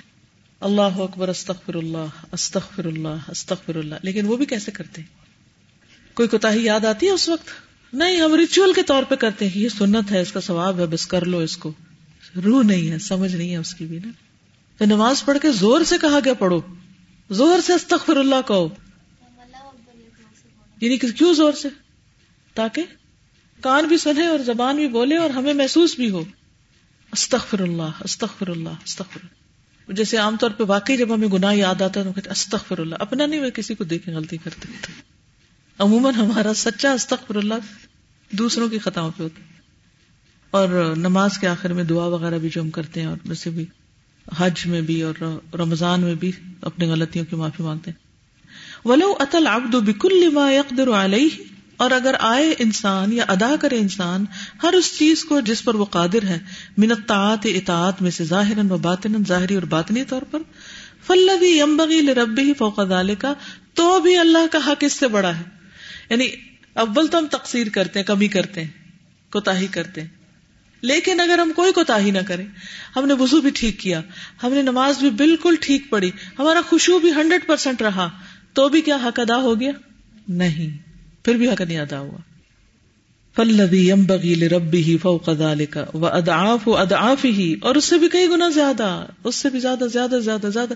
اللہ 0.59 0.81
اکبر 0.81 1.27
استغفر 1.27 1.75
اللہ 1.75 2.05
استغفر 2.31 2.85
اللہ 2.85 3.29
استغفر 3.29 3.75
اللہ 3.75 3.95
لیکن 4.01 4.25
وہ 4.25 4.37
بھی 4.37 4.45
کیسے 4.45 4.71
کرتے 4.71 5.01
ہیں؟ 5.01 5.07
کوئی 6.15 6.29
کوتا 6.29 6.49
یاد 6.53 6.85
آتی 6.85 7.05
ہے 7.05 7.11
اس 7.11 7.29
وقت؟ 7.29 7.47
نہیں، 7.93 8.21
ہم 8.21 8.33
ریچول 8.33 8.73
کے 8.73 8.83
طور 8.83 9.03
پہ 9.03 9.15
کرتے 9.15 9.49
ہیں 9.49 9.61
یہ 9.61 9.69
سنت 9.69 10.11
ہے، 10.11 10.21
اس 10.21 10.31
کا 10.31 10.41
ثواب 10.41 10.79
ہے، 10.79 10.85
بس 10.85 11.07
کر 11.07 11.25
لو 11.25 11.37
اس 11.37 11.57
کو۔ 11.57 11.71
روح 12.45 12.63
نہیں 12.63 12.91
ہے، 12.91 12.99
سمجھ 12.99 13.35
نہیں 13.35 13.51
ہے 13.51 13.57
اس 13.57 13.75
کی 13.75 13.85
بھی 13.85 13.99
نا۔ 14.05 14.11
تو 14.77 14.85
نماز 14.85 15.25
پڑھ 15.25 15.37
کے 15.41 15.51
زور 15.51 15.83
سے 15.83 15.95
کہا 16.01 16.19
گیا 16.25 16.33
پڑھو۔ 16.33 16.61
زور 17.29 17.59
سے 17.61 17.73
استغفر 17.73 18.17
اللہ 18.17 18.47
کہو۔ 18.47 18.69
یعنی 20.81 20.97
کیوں 20.97 21.33
زور 21.33 21.53
سے؟ 21.53 21.69
تاکہ 22.53 22.83
کان 23.61 23.85
بھی 23.85 23.97
سنے 23.97 24.27
اور 24.27 24.39
زبان 24.39 24.75
بھی 24.75 24.87
بولے 24.87 25.17
اور 25.17 25.29
ہمیں 25.29 25.53
محسوس 25.53 25.95
بھی 25.95 26.09
ہو۔ 26.09 26.23
استغفر 27.13 27.59
اللہ 27.59 28.01
استغفر 28.03 28.49
اللہ 28.49 28.83
استغفر 28.85 29.19
اللہ۔ 29.23 29.93
جیسے 29.93 30.17
عام 30.17 30.35
طور 30.37 30.51
پہ 30.51 30.63
واقعی 30.67 30.97
جب 30.97 31.13
ہمیں 31.13 31.27
گناہ 31.27 31.55
یاد 31.55 31.81
آتا 31.81 31.99
ہے 31.99 32.05
تو 32.05 32.11
کہتے 32.13 32.29
استغفر 32.29 32.79
اللہ۔ 32.79 32.95
اپنا 32.99 33.25
نہیں 33.25 33.39
وہ 33.39 33.49
کسی 33.49 33.75
کو 33.75 33.83
دیکھے، 33.83 34.13
غلطی 34.13 34.37
کرتے 34.37 34.67
عموماً 35.79 36.13
ہمارا 36.13 36.53
سچا 36.53 36.91
استغفر 36.91 37.35
اللہ 37.35 37.67
دوسروں 38.31 38.67
کی 38.69 38.79
خطاؤں 38.79 39.11
پہ 39.17 39.23
ہوتا 39.23 39.41
اور 40.53 40.95
نماز 40.97 41.37
کے 41.37 41.47
آخر 41.47 41.73
میں 41.73 41.83
دعا 41.83 42.05
وغیرہ 42.05 42.37
بھی 42.37 42.49
جو 42.49 42.61
ہم 42.61 42.69
کرتے 42.69 42.99
ہیں، 43.01 43.07
اور 43.07 43.17
ویسے 43.25 43.49
بھی 43.49 43.65
حج 44.37 44.65
میں 44.65 44.81
بھی 44.81 45.01
اور 45.01 45.15
رمضان 45.53 46.01
میں 46.01 46.15
بھی 46.15 46.31
اپنی 46.61 46.85
غلطیوں 46.85 47.25
کی 47.25 47.35
معافی 47.35 47.63
مانگتے 47.63 47.91
ہیں۔ 47.91 48.87
ولو 48.87 49.13
اتل 49.19 49.47
ابد 49.47 49.75
بکل 49.87 50.29
ما 50.33 50.51
يقدر 50.51 50.89
علیہ 50.95 51.29
اور 51.79 51.91
اگر 51.91 52.15
آئے 52.19 52.55
انسان 52.59 53.13
یا 53.13 53.25
ادا 53.27 53.55
کرے 53.61 53.77
انسان، 53.77 54.25
ہر 54.63 54.73
اس 54.73 54.97
چیز 54.97 55.23
کو 55.23 55.39
جس 55.39 55.63
پر 55.63 55.75
وہ 55.75 55.85
قادر 55.85 56.23
ہے 56.23 56.39
منتعات 56.77 57.39
اطاعت 57.43 58.01
میں 58.01 58.11
سے 58.11 58.23
ظاہر 58.23 58.71
و 58.71 58.77
باطن 58.77 59.23
ظاہری 59.27 59.55
اور 59.55 59.63
باطنی 59.63 60.03
طور 60.03 60.21
پر 60.21 60.39
فلبی 61.07 61.59
یمبغی 61.59 62.01
لربی 62.01 62.53
فوق 62.53 62.79
کا 63.19 63.33
تو 63.73 63.99
بھی 63.99 64.17
اللہ 64.17 64.47
کا 64.51 64.59
حق 64.67 64.77
اس 64.81 64.93
سے 64.93 65.07
بڑا 65.07 65.37
ہے۔ 65.37 65.43
یعنی 66.09 66.27
اول 66.73 67.07
تو 67.07 67.17
ہم 67.17 67.27
تقسیر 67.31 67.67
کرتے 67.69 67.99
ہیں، 67.99 68.05
کمی 68.05 68.27
کرتے 68.27 68.61
ہیں 68.61 68.67
کوتا 69.31 69.51
کرتے 69.71 70.01
ہیں۔ 70.01 70.07
لیکن 70.81 71.19
اگر 71.19 71.39
ہم 71.39 71.51
کوئی 71.55 71.73
کوتا 71.73 71.97
نہ 71.97 72.19
کریں، 72.27 72.45
ہم 72.95 73.05
نے 73.05 73.13
وزو 73.13 73.41
بھی 73.41 73.49
ٹھیک 73.49 73.79
کیا، 73.79 74.01
ہم 74.43 74.53
نے 74.53 74.61
نماز 74.61 74.99
بھی 74.99 75.09
بالکل 75.09 75.55
ٹھیک 75.61 75.89
پڑی 75.89 76.11
ہمارا 76.39 76.61
خوشبو 76.69 76.99
بھی 76.99 77.11
ہنڈریڈ 77.11 77.47
پرسینٹ 77.47 77.81
رہا، 77.81 78.09
تو 78.53 78.69
بھی 78.69 78.81
کیا 78.81 78.95
حق 78.95 79.19
ادا 79.19 79.35
ہو 79.35 79.59
گیا؟ 79.59 79.71
نہیں۔ 80.27 80.88
پھر 81.25 81.35
بھی 81.35 81.49
حق 81.49 81.61
نہیں 81.61 81.79
ادا 81.79 81.99
ہوا۔ 81.99 82.17
فلبی 83.35 83.91
ام 83.91 84.03
بغیل 84.03 84.43
ربی 84.43 84.83
ہی 84.83 84.97
فوق 84.97 85.25
کا 85.25 85.83
وہ 85.93 86.07
اداف 86.07 86.67
و 86.67 86.77
اداف 86.77 87.25
ہی 87.25 87.55
اور 87.61 87.75
اس 87.75 87.85
سے 87.85 87.97
بھی 87.97 88.09
کئی 88.09 88.27
گنا 88.29 88.49
زیادہ، 88.49 89.05
اس 89.23 89.35
سے 89.35 89.49
بھی 89.49 89.59
زیادہ 89.59 89.87
زیادہ 89.93 90.19
زیادہ 90.19 90.49
زیادہ 90.53 90.73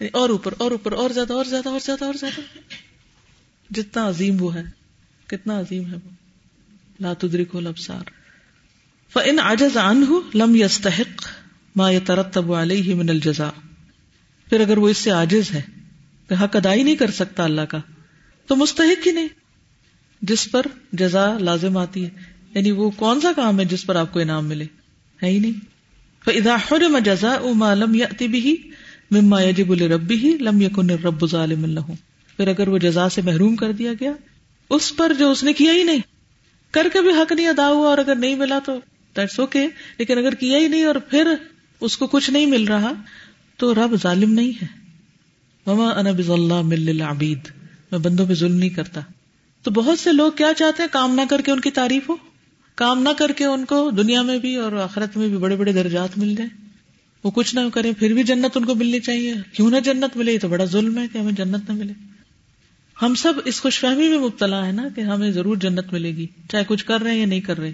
یعنی 0.00 0.08
اور 0.12 0.30
اوپر 0.30 0.54
اور 0.58 0.70
اوپر، 0.70 0.92
اور 0.92 1.10
زیادہ 1.10 1.32
اور 1.32 1.44
زیادہ 1.44 1.68
اور 1.68 1.80
زیادہ 1.84 2.04
اور 2.04 2.14
زیادہ۔ 2.14 2.40
جتنا 3.70 4.08
عظیم 4.08 4.42
وہ 4.42 4.54
ہے، 4.54 4.62
کتنا 5.26 5.60
عظیم 5.60 5.86
ہے 5.86 5.94
وہ۔ 5.94 6.10
لاتری 7.00 7.44
کو 7.44 7.60
لبسار 7.60 8.10
فن 9.12 9.38
عجز 9.38 9.76
عن 9.76 10.04
لم 10.34 10.54
یستحق 10.54 11.26
ما 11.76 11.90
یترتب 11.90 12.52
علیہ 12.54 12.94
من 12.94 13.08
الجزا 13.08 13.50
پھر 14.48 14.60
اگر 14.60 14.78
وہ 14.78 14.88
اس 14.88 14.98
سے 14.98 15.10
عاجز 15.10 15.50
ہے 15.50 15.62
کہ 16.28 16.34
حق 16.44 16.56
ادا 16.56 16.74
ہی 16.74 16.82
نہیں 16.82 16.96
کر 16.96 17.10
سکتا 17.10 17.44
اللہ 17.44 17.60
کا، 17.60 17.78
تو 18.46 18.56
مستحق 18.56 19.06
ہی 19.06 19.12
نہیں۔ 19.12 19.28
جس 20.22 20.50
پر 20.50 20.66
جزا 20.92 21.38
لازم 21.38 21.76
آتی 21.76 22.04
ہے۔ 22.04 22.10
یعنی 22.54 22.70
وہ 22.70 22.90
کون 22.90 23.20
سا 23.20 23.32
کام 23.36 23.60
ہے 23.60 23.64
جس 23.64 23.86
پر 23.86 23.96
آپ 23.96 24.12
کو 24.12 24.20
انعام 24.20 24.48
ملے؟ 24.48 24.64
ہے 25.22 25.28
ہی 25.28 25.38
نہیں۔ 25.38 25.52
فَإِذَا 26.24 26.54
حُرِمَ 26.54 27.00
جَزَاءُ 27.00 27.54
مَا 27.54 27.74
لَمْ 27.74 27.96
يَأْتِ 27.96 28.26
بِهِ 28.26 28.54
مِمَّا 29.10 29.42
يَجِبُ 29.42 29.74
لِرَبِّهِ 29.74 30.38
لَمْ 30.38 30.62
يَكُنِ 30.62 30.92
الرَّبُّ 30.92 31.26
ظَالِمًا 31.26 31.66
لَهُ۔ 31.66 31.94
پھر 32.36 32.48
اگر 32.48 32.68
وہ 32.68 32.78
جزا 32.78 33.08
سے 33.08 33.22
محروم 33.22 33.56
کر 33.56 33.72
دیا 33.72 33.92
گیا، 34.00 34.12
اس 34.70 34.96
پر 34.96 35.12
جو 35.18 35.30
اس 35.30 35.44
نے 35.44 35.52
کیا 35.52 35.72
ہی 35.72 35.82
نہیں، 35.82 35.98
کر 36.70 36.86
کے 36.92 37.00
بھی 37.00 37.10
حق 37.10 37.32
نہیں 37.32 37.46
ادا 37.46 37.68
ہوا 37.68 37.88
اور 37.88 37.98
اگر 37.98 38.14
نہیں 38.14 38.34
ملا 38.34 38.58
تو 38.66 38.80
دیٹس 39.16 39.40
اوکے 39.40 39.66
لیکن 39.98 40.18
اگر 40.18 40.34
کیا 40.34 40.58
ہی 40.58 40.68
نہیں 40.68 40.84
اور 40.84 40.94
پھر 40.94 41.34
اس 41.80 41.96
کو 41.96 42.06
کچھ 42.06 42.30
نہیں 42.30 42.46
مل 42.46 42.64
رہا، 42.64 42.92
تو 43.56 43.74
رب 43.74 43.94
ظالم 44.02 44.32
نہیں 44.32 44.52
ہے۔ 44.62 44.66
مما 45.66 45.88
انا 45.88 46.10
بظلام 46.10 46.72
للعبید 46.72 47.38
میں 47.90 47.98
بندوں 47.98 48.26
پہ 48.26 48.34
ظلم 48.34 48.56
نہیں 48.56 48.70
کرتا۔ 48.70 49.00
تو 49.62 49.70
بہت 49.70 49.98
سے 49.98 50.12
لوگ 50.12 50.32
کیا 50.32 50.52
چاہتے 50.56 50.82
ہیں؟ 50.82 50.90
کام 50.92 51.14
نہ 51.14 51.20
کر 51.30 51.40
کے 51.40 51.52
ان 51.52 51.60
کی 51.60 51.70
تعریف 51.70 52.08
ہو۔ 52.08 52.16
کام 52.74 53.02
نہ 53.02 53.08
کر 53.18 53.32
کے 53.32 53.44
ان 53.44 53.64
کو 53.64 53.90
دنیا 53.90 54.22
میں 54.22 54.38
بھی 54.38 54.56
اور 54.56 54.72
آخرت 54.72 55.16
میں 55.16 55.28
بھی 55.28 55.36
بڑے 55.36 55.56
بڑے 55.56 55.72
درجات 55.72 56.18
مل 56.18 56.34
جائیں۔ 56.34 56.70
وہ 57.24 57.30
کچھ 57.30 57.54
نہ 57.54 57.60
کریں، 57.74 57.92
پھر 57.98 58.12
بھی 58.12 58.22
جنت 58.22 58.56
ان 58.56 58.64
کو 58.64 58.74
ملنی 58.74 59.00
چاہیے۔ 59.00 59.34
کیوں 59.52 59.70
نہ 59.70 59.76
جنت 59.76 60.16
ملے؟ 60.16 60.38
تو 60.38 60.48
بڑا 60.48 60.64
ظلم 60.64 60.98
ہے 60.98 61.04
کہ 61.12 61.18
ہمیں 61.18 61.32
جنت 61.32 61.70
نہ 61.70 61.74
ملے۔ 61.74 61.92
ہم 63.02 63.14
سب 63.14 63.32
اس 63.44 63.60
خوش 63.60 63.80
فہمی 63.80 64.08
میں 64.08 64.18
مبتلا 64.18 64.66
ہے 64.66 64.72
نا 64.72 64.88
کہ 64.96 65.00
ہمیں 65.00 65.30
ضرور 65.30 65.56
جنت 65.56 65.92
ملے 65.92 66.16
گی، 66.16 66.26
چاہے 66.52 66.64
کچھ 66.66 66.84
کر 66.84 67.00
رہے 67.00 67.10
ہیں 67.10 67.18
یا 67.18 67.26
نہیں 67.26 67.40
کر 67.40 67.58
رہے۔ 67.58 67.72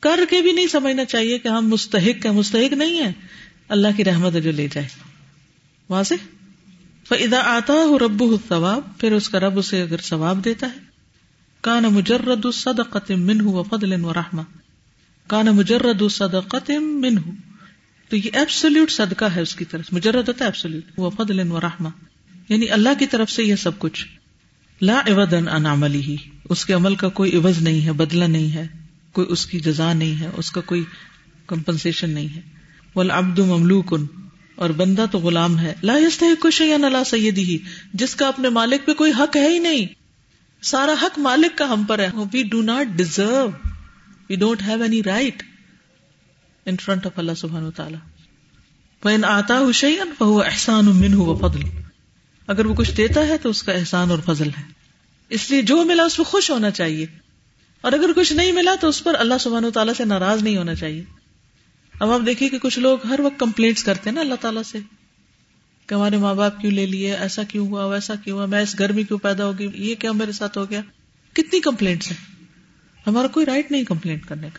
کر 0.00 0.20
کے 0.30 0.42
بھی 0.42 0.52
نہیں 0.52 0.66
سمجھنا 0.66 1.04
چاہیے 1.04 1.38
کہ 1.38 1.48
ہم 1.48 1.68
مستحق 1.68 2.26
ہیں۔ 2.26 2.32
مستحق 2.32 2.72
نہیں 2.72 2.98
ہے 2.98 3.12
اللہ 3.68 3.88
کی 3.96 4.04
رحمت 4.04 4.34
ہے 4.34 4.40
جو 4.40 4.52
لے 4.52 4.68
جائے۔ 4.72 4.88
وہاں 5.88 6.02
سے 6.02 6.14
ادا 7.10 7.38
آتا 7.40 7.72
ہو 7.72 7.98
رب 7.98 8.22
ثواب 8.48 8.98
پھر 8.98 9.12
اس 9.12 9.28
کا 9.28 9.40
رب 9.40 9.58
اسے 9.58 9.82
اگر 9.82 9.96
ثواب 10.02 10.44
دیتا 10.44 10.66
ہے۔ 10.66 10.91
کان 11.62 11.82
مجرد 11.82 12.46
صدقت 12.54 13.10
منہ 13.10 13.42
و 13.42 13.62
فضل 13.62 14.04
و 14.04 14.12
رحمہ 14.12 14.42
کان 15.26 15.46
مجرد 15.46 16.02
صدقت 16.10 16.70
منہ 16.70 17.18
تو 18.08 18.16
یہ 18.16 18.30
ایبسولوٹ 18.32 18.90
صدقہ 18.90 19.24
ہے 19.24 19.40
اس 19.40 19.54
کی 19.54 19.64
طرف. 19.64 19.92
مجرد 19.92 20.28
ہوتا 20.28 20.44
ہے 20.44 20.48
ایبسولوٹ 20.48 20.82
وہ 20.96 21.10
فضل 21.10 21.52
و 21.52 21.60
رحمہ 21.60 21.88
یعنی 22.48 22.70
اللہ 22.70 22.88
کی 22.98 23.06
طرف 23.06 23.30
سے 23.30 23.42
یہ 23.42 23.56
سب 23.56 23.78
کچھ. 23.78 24.06
لا 24.80 25.00
عوض 25.08 25.34
ان 25.34 25.66
عملی 25.66 26.02
ہی 26.02 26.16
اس 26.50 26.64
کے 26.64 26.72
عمل 26.72 26.94
کا 26.94 27.08
کوئی 27.08 27.36
عوض 27.36 27.62
نہیں 27.62 27.86
ہے، 27.86 27.92
بدلہ 27.92 28.24
نہیں 28.24 28.54
ہے. 28.54 28.66
کوئی 29.12 29.26
اس 29.30 29.46
کی 29.46 29.60
جزا 29.60 29.92
نہیں 29.92 30.20
ہے، 30.20 30.28
اس 30.36 30.50
کا 30.50 30.60
کوئی 30.60 30.84
کمپنسیشن 31.46 32.10
نہیں 32.10 32.28
ہے. 32.36 32.40
والعبد 32.94 33.38
مملوک. 33.38 33.94
اور 34.54 34.70
بندہ 34.70 35.04
تو 35.10 35.18
غلام 35.18 35.58
ہے. 35.58 35.74
لا 35.82 35.96
يستحق 35.96 36.46
شيئا 36.52 36.88
لا 36.88 37.04
سیدی 37.04 37.44
ہی 37.44 37.58
جس 37.94 38.14
کا 38.14 38.28
اپنے 38.28 38.48
مالک 38.48 38.86
پہ 38.86 38.92
کوئی 38.92 39.12
حق 39.18 39.36
ہے 39.36 39.48
ہی 39.48 39.58
نہیں. 39.58 40.01
سارا 40.62 40.94
حق 41.02 41.18
مالک 41.18 41.58
کا 41.58 41.64
ہم 41.72 41.84
پر 41.84 41.98
ہے۔ 41.98 42.10
We 42.32 42.42
do 42.42 42.62
not 42.62 42.86
deserve 42.86 43.50
we 44.30 44.36
don't 44.36 44.62
have 44.62 44.82
any 44.82 45.02
right 45.02 45.42
in 46.66 46.76
front 46.76 47.06
of 47.06 47.18
Allah 47.18 47.32
سبحانہ 47.36 47.66
وتعالی۔ 47.66 47.96
وَإِنْ 49.04 49.24
آتَاهُ 49.24 49.72
شَيْئًا 49.72 50.04
فَهُوَ 50.18 50.44
احسان 50.44 50.84
مِنْهُ 50.84 51.26
وَفَضْلٌ۔ 51.26 51.82
اگر 52.46 52.66
وہ 52.66 52.74
کچھ 52.74 52.96
دیتا 52.96 53.28
ہے 53.28 53.38
تو 53.38 53.48
اس 53.48 53.62
کا 53.62 53.72
احسان 53.72 54.10
اور 54.10 54.18
فضل 54.26 54.48
ہے۔ 54.48 54.62
اس 55.28 55.50
لیے 55.50 55.62
جو 55.62 55.84
ملا 55.84 56.02
اس 56.02 56.16
کو 56.16 56.24
خوش 56.24 56.50
ہونا 56.50 56.70
چاہیے۔ 56.70 57.06
اور 57.80 57.92
اگر 57.92 58.10
کچھ 58.16 58.32
نہیں 58.32 58.52
ملا 58.52 58.74
تو 58.80 58.88
اس 58.88 59.04
پر 59.04 59.14
اللہ 59.18 59.34
سبحانہ 59.40 59.66
تعالیٰ 59.70 59.94
سے 59.94 60.04
ناراض 60.04 60.42
نہیں 60.42 60.56
ہونا 60.56 60.74
چاہیے۔ 60.74 61.04
اب 62.00 62.10
آپ 62.10 62.20
دیکھیے 62.26 62.48
کہ 62.48 62.58
کچھ 62.58 62.78
لوگ 62.78 63.06
ہر 63.06 63.20
وقت 63.20 63.40
کمپلینٹس 63.40 63.84
کرتے 63.84 64.10
ہیں 64.10 64.14
نا 64.14 64.20
اللہ 64.20 64.34
تعالیٰ 64.40 64.62
سے۔ 64.62 64.78
کہ 65.92 65.96
ہمارے 65.96 66.16
ماں 66.16 66.34
باپ 66.34 66.60
کیوں 66.60 66.72
لے 66.72 66.86
لیے، 66.86 67.14
ایسا 67.14 67.42
کیوں 67.42 67.66
ہوا، 67.66 67.86
ویسا 67.86 68.14
کیوں 68.14 68.38
ہوا، 68.38 68.46
میں 68.46 68.60
اس 68.60 68.78
گھر 68.78 68.92
میں 68.92 69.02
کیوں 69.02 69.18
پیدا 69.18 69.46
ہوگی؟ 69.46 69.68
یہ 69.74 69.94
کیا 69.94 70.12
میرے 70.12 70.32
ساتھ 70.32 70.58
ہو 70.58 70.70
گیا؟ 70.70 70.80
کتنی 71.32 71.60
کمپلینٹس 71.60 72.10
ہیں؟ 72.10 72.34
ہمارا 73.06 73.26
کوئی 73.26 73.46
رائٹ 73.46 73.70
نہیں 73.70 73.84
کمپلینٹ 73.84 74.26
کرنے 74.26 74.48
کا۔ 74.52 74.58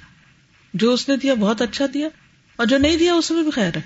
جو 0.73 0.93
اس 0.93 1.09
نے 1.09 1.17
دیا 1.17 1.33
بہت 1.33 1.61
اچھا 1.61 1.85
دیا 1.93 2.07
اور 2.55 2.65
جو 2.65 2.77
نہیں 2.77 2.97
دیا، 2.97 3.13
اس 3.13 3.31
میں 3.31 3.43
بھی 3.43 3.51
خیر 3.51 3.77
ہے۔ 3.77 3.81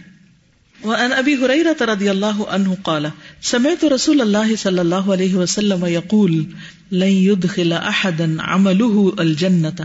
وعن 0.83 1.13
ابي 1.13 1.35
هريره 1.35 1.95
رضي 1.95 2.09
الله 2.09 2.41
عنه 2.49 2.73
قال، 2.81 3.05
سمعت 3.41 3.85
رسول 3.85 4.21
الله 4.21 4.55
صلى 4.57 4.81
الله 4.81 5.11
عليه 5.11 5.35
وسلم 5.35 5.85
يقول، 5.85 6.43
لن 6.91 7.07
يدخل 7.07 7.73
احدا 7.73 8.35
عمله 8.39 9.09
الجنه 9.19 9.83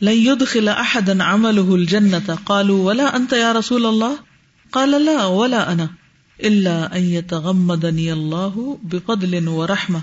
لن 0.00 0.16
يدخل 0.16 0.68
احدا 0.68 1.22
عمله 1.22 1.74
الجنه 1.74 2.34
قالوا، 2.44 2.84
ولا 2.84 3.04
انت 3.04 3.32
يا 3.32 3.52
رسول 3.52 3.86
الله؟ 3.86 4.14
قال، 4.70 4.88
لا، 4.88 5.24
ولا 5.24 5.72
انا 5.72 6.05
الا 6.38 6.88
ان 6.92 7.02
يتغمدني 7.02 8.12
الله 8.12 8.76
بفضل 8.82 9.48
ورحمه 9.48 10.00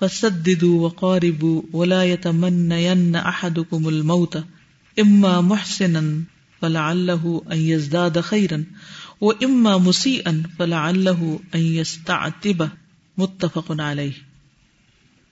فسددوا 0.00 0.80
وقاربوا 0.80 1.62
ولا 1.72 2.02
يتمنين 2.04 3.16
احدكم 3.16 3.86
الموت. 3.86 4.36
اما 4.96 5.40
محسنا 5.40 6.00
فلعله 6.60 7.38
ان 7.50 7.58
يزداد 7.58 8.10
خيرا 8.24 8.56
وہ 9.20 9.32
اما 9.42 9.76
مسی 9.76 10.20
ان 10.24 10.42
فلا 10.56 10.88
اللہ 10.88 12.62
متفق 13.18 13.70
علیہ 13.80 14.10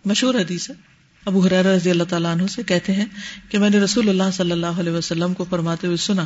مشہور 0.04 0.34
حدیث 0.34 0.70
ہے. 0.70 0.74
ابو 1.26 1.40
حرار 1.40 1.64
رضی 1.64 1.90
اللہ 1.90 2.04
تعالیٰ 2.04 2.30
عنہ 2.30 2.46
سے 2.46 2.62
کہتے 2.62 2.92
ہیں 2.92 3.04
کہ 3.48 3.58
میں 3.58 3.70
نے 3.70 3.78
رسول 3.78 4.08
اللہ 4.08 4.30
صلی 4.32 4.52
اللہ 4.52 4.66
علیہ 4.66 4.92
وسلم 4.92 5.34
کو 5.34 5.44
فرماتے 5.50 5.86
ہوئے 5.86 5.96
سنا۔ 5.96 6.24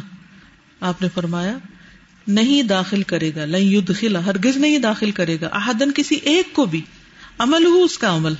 آپ 0.80 1.02
نے 1.02 1.08
فرمایا 1.14 1.58
نہیں 2.28 2.62
داخل 2.62 3.02
کرے 3.02 3.30
گا، 3.36 3.44
لن 3.44 3.62
یدخل، 3.62 4.16
ہرگز 4.16 4.56
نہیں 4.56 4.78
داخل 4.78 5.10
کرے 5.10 5.40
گا 5.40 5.48
احدن 5.52 5.92
کسی 5.92 6.14
ایک 6.14 6.52
کو 6.52 6.64
بھی۔ 6.64 6.80
عمل 7.38 7.66
ہو 7.66 7.84
اس 7.84 7.98
کا 7.98 8.16
عمل 8.16 8.34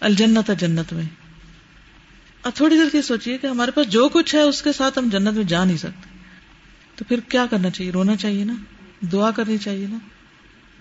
الجنت 0.00 0.50
جنت 0.58 0.92
میں۔ 0.92 1.02
اب 2.42 2.52
تھوڑی 2.54 2.76
دیر 2.76 2.84
کی 2.92 3.02
سوچیے 3.02 3.38
کہ 3.38 3.46
ہمارے 3.46 3.70
پاس 3.70 3.88
جو 3.88 4.08
کچھ 4.08 4.34
ہے، 4.34 4.40
اس 4.40 4.62
کے 4.62 4.72
ساتھ 4.72 4.98
ہم 4.98 5.08
جنت 5.08 5.34
میں 5.34 5.44
جا 5.44 5.64
نہیں 5.64 5.76
سکتے۔ 5.76 6.18
تو 6.94 7.04
پھر 7.04 7.20
کیا 7.20 7.46
کرنا 7.50 7.70
چاہیے؟ 7.70 7.92
رونا 7.92 8.16
چاہیے 8.16 8.44
نا؟ 8.44 8.54
دعا 9.12 9.30
کرنی 9.30 9.58
چاہیے 9.58 9.86
نا؟ 9.86 9.98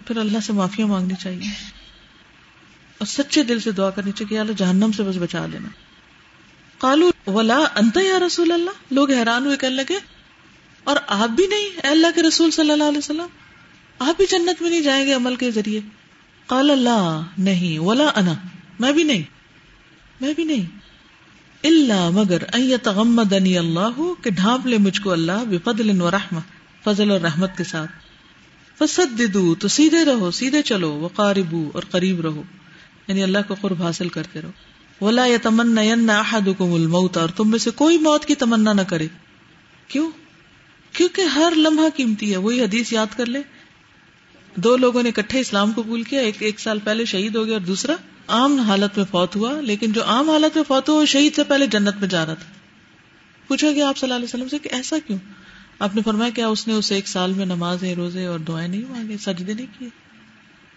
پھر 0.08 0.18
اللہ 0.18 0.38
سے 0.44 0.54
معافیا 0.54 0.86
مانگنی 0.86 1.14
چاہیے۔ 1.20 1.50
اور 2.98 3.06
سچے 3.06 3.44
دل 3.44 3.60
سے 3.60 3.72
دعا 3.72 3.90
کرنی 3.90 4.12
چاہیے 4.12 4.40
اللہ 4.40 4.52
جہنم 4.52 4.92
سے 4.98 5.04
بس 5.04 5.16
بچا 5.16 5.46
لینا۔ 5.46 5.70
کالو 6.78 7.12
ولا 7.28 7.60
انت 7.76 7.98
یا 7.98 8.20
رسول 8.28 8.52
اللہ؟ 8.52 8.94
لوگ 8.94 9.12
حیران 9.12 9.46
ہوئے 9.46 9.58
کہنے 9.58 9.76
لگے 9.76 10.13
اور 10.84 10.96
آپ 11.08 11.30
بھی 11.30 11.48
نہیں؟ 11.48 11.70
اے 11.84 11.88
اللہ 11.88 12.08
کے 12.16 12.22
رسول 12.22 12.52
صلی 12.52 12.72
اللہ 12.72 12.84
علیہ 12.84 12.98
وسلم، 12.98 13.26
آپ 14.00 14.18
بھی 14.18 14.26
جنت 14.30 14.62
میں 14.62 14.70
نہیں 14.70 14.82
جائیں 14.82 15.06
گے 15.06 15.14
عمل 15.14 15.36
کے 15.36 15.52
ذریعے؟ 15.52 15.80
قال 16.46 16.72
اللہ 16.72 17.22
نہیں، 17.38 17.80
ولا 17.80 18.12
انا، 18.16 18.34
میں 18.80 18.92
بھی 18.92 19.04
نہیں، 19.04 19.22
میں 20.22 20.34
بھی 20.34 20.44
نہیں۔ 20.44 20.66
اللہ 21.64 22.10
مگر 22.10 22.38
تغمدنی 22.84 23.58
اللہ، 23.58 24.24
کہ 24.24 24.32
ڈھانپ 24.32 24.68
لے 24.68 24.78
مجھ 24.78 25.02
کو 25.02 25.12
اللہ 25.12 25.44
بفضل 25.50 26.02
و 26.02 26.12
رحمہ 26.12 26.40
فضل 26.84 27.12
اور 27.12 27.20
رحمت 27.20 27.58
کے 27.58 27.64
ساتھ۔ 27.64 27.92
فسددو، 28.78 29.56
تو 29.56 29.68
سیدھے 29.68 30.06
رہو، 30.06 30.32
سیدھے 30.32 30.62
چلو، 30.62 31.00
وقاربو، 31.00 31.72
اور 31.74 31.84
قریب 31.84 32.22
رہو۔ 32.22 32.44
یعنی 33.08 33.24
اللہ 33.24 33.38
کو 33.48 33.56
قرب 33.62 33.84
حاصل 33.84 34.10
کرتے 34.10 34.42
رہو۔ 34.42 34.52
ولا 35.06 35.26
یتمنین 35.26 36.10
احدکم 36.10 36.74
الموت، 36.74 37.18
اور 37.18 37.30
تم 37.30 37.50
میں 37.50 37.60
سے 37.60 37.72
کوئی 37.72 37.98
موت 37.98 38.26
کی 38.26 38.36
تمنا 38.36 38.74
نہ 38.74 38.82
کرے۔ 38.82 39.08
کیوں؟ 39.88 40.12
کیونکہ 40.94 41.22
ہر 41.22 41.54
لمحہ 41.56 41.90
قیمتی 41.96 42.32
ہے، 42.32 42.38
وہی 42.38 42.62
حدیث 42.62 42.94
یاد 42.94 43.18
کر 43.18 43.26
لے۔ 43.26 43.42
دو 44.56 44.78
لوگوں 44.78 45.04
نے 45.04 45.10
اکٹھے 45.10 45.40
اسلام 45.40 45.72
قبول 45.76 46.04
کیا، 46.04 46.22
ایک 46.22 46.36
ایک 46.40 46.60
سال 46.60 46.80
پہلے 46.84 47.06
شہید 47.06 47.36
ہو 47.36 47.46
گیا 47.46 47.54
اور 47.54 47.62
دوسرا 47.62 47.94
عام 48.28 48.60
حالت 48.60 48.98
میں 48.98 49.06
فوت 49.12 49.36
ہوا، 49.36 49.62
لیکن 49.62 49.92
جو 49.92 50.04
عام 50.04 50.30
حالت 50.30 50.56
میں 50.56 50.64
فوت 50.68 50.90
ہوا 50.90 51.06
شہید 51.06 51.36
سے 51.36 51.44
پہلے 51.44 51.68
جنت 51.68 51.96
میں 52.00 52.08
جا 52.08 52.26
رہا 52.26 52.34
تھا۔ 52.34 52.52
پوچھا 53.48 53.72
گیا 53.72 53.88
آپ 53.88 53.98
صلی 53.98 54.08
اللہ 54.08 54.16
علیہ 54.16 54.36
وسلم 54.36 54.48
سے 54.48 54.60
کہ 54.60 54.70
ایسا 54.72 54.96
کیوں؟ 55.08 55.20
آپ 55.80 55.96
نے 55.96 56.02
فرمایا 56.06 56.30
کیا 56.30 56.48
اس 56.48 56.68
نے 56.68 56.74
اسے 56.74 56.96
ایک 56.96 57.08
سال 57.08 57.34
میں 57.34 57.46
نمازیں، 57.46 57.96
روزے 57.96 58.26
اور 58.26 58.40
دعائیں 58.40 58.68
نہیں 58.68 58.82
مانگے 58.90 59.18
سجدے 59.18 59.54
نہیں 59.54 59.66
کیے؟ 59.80 59.90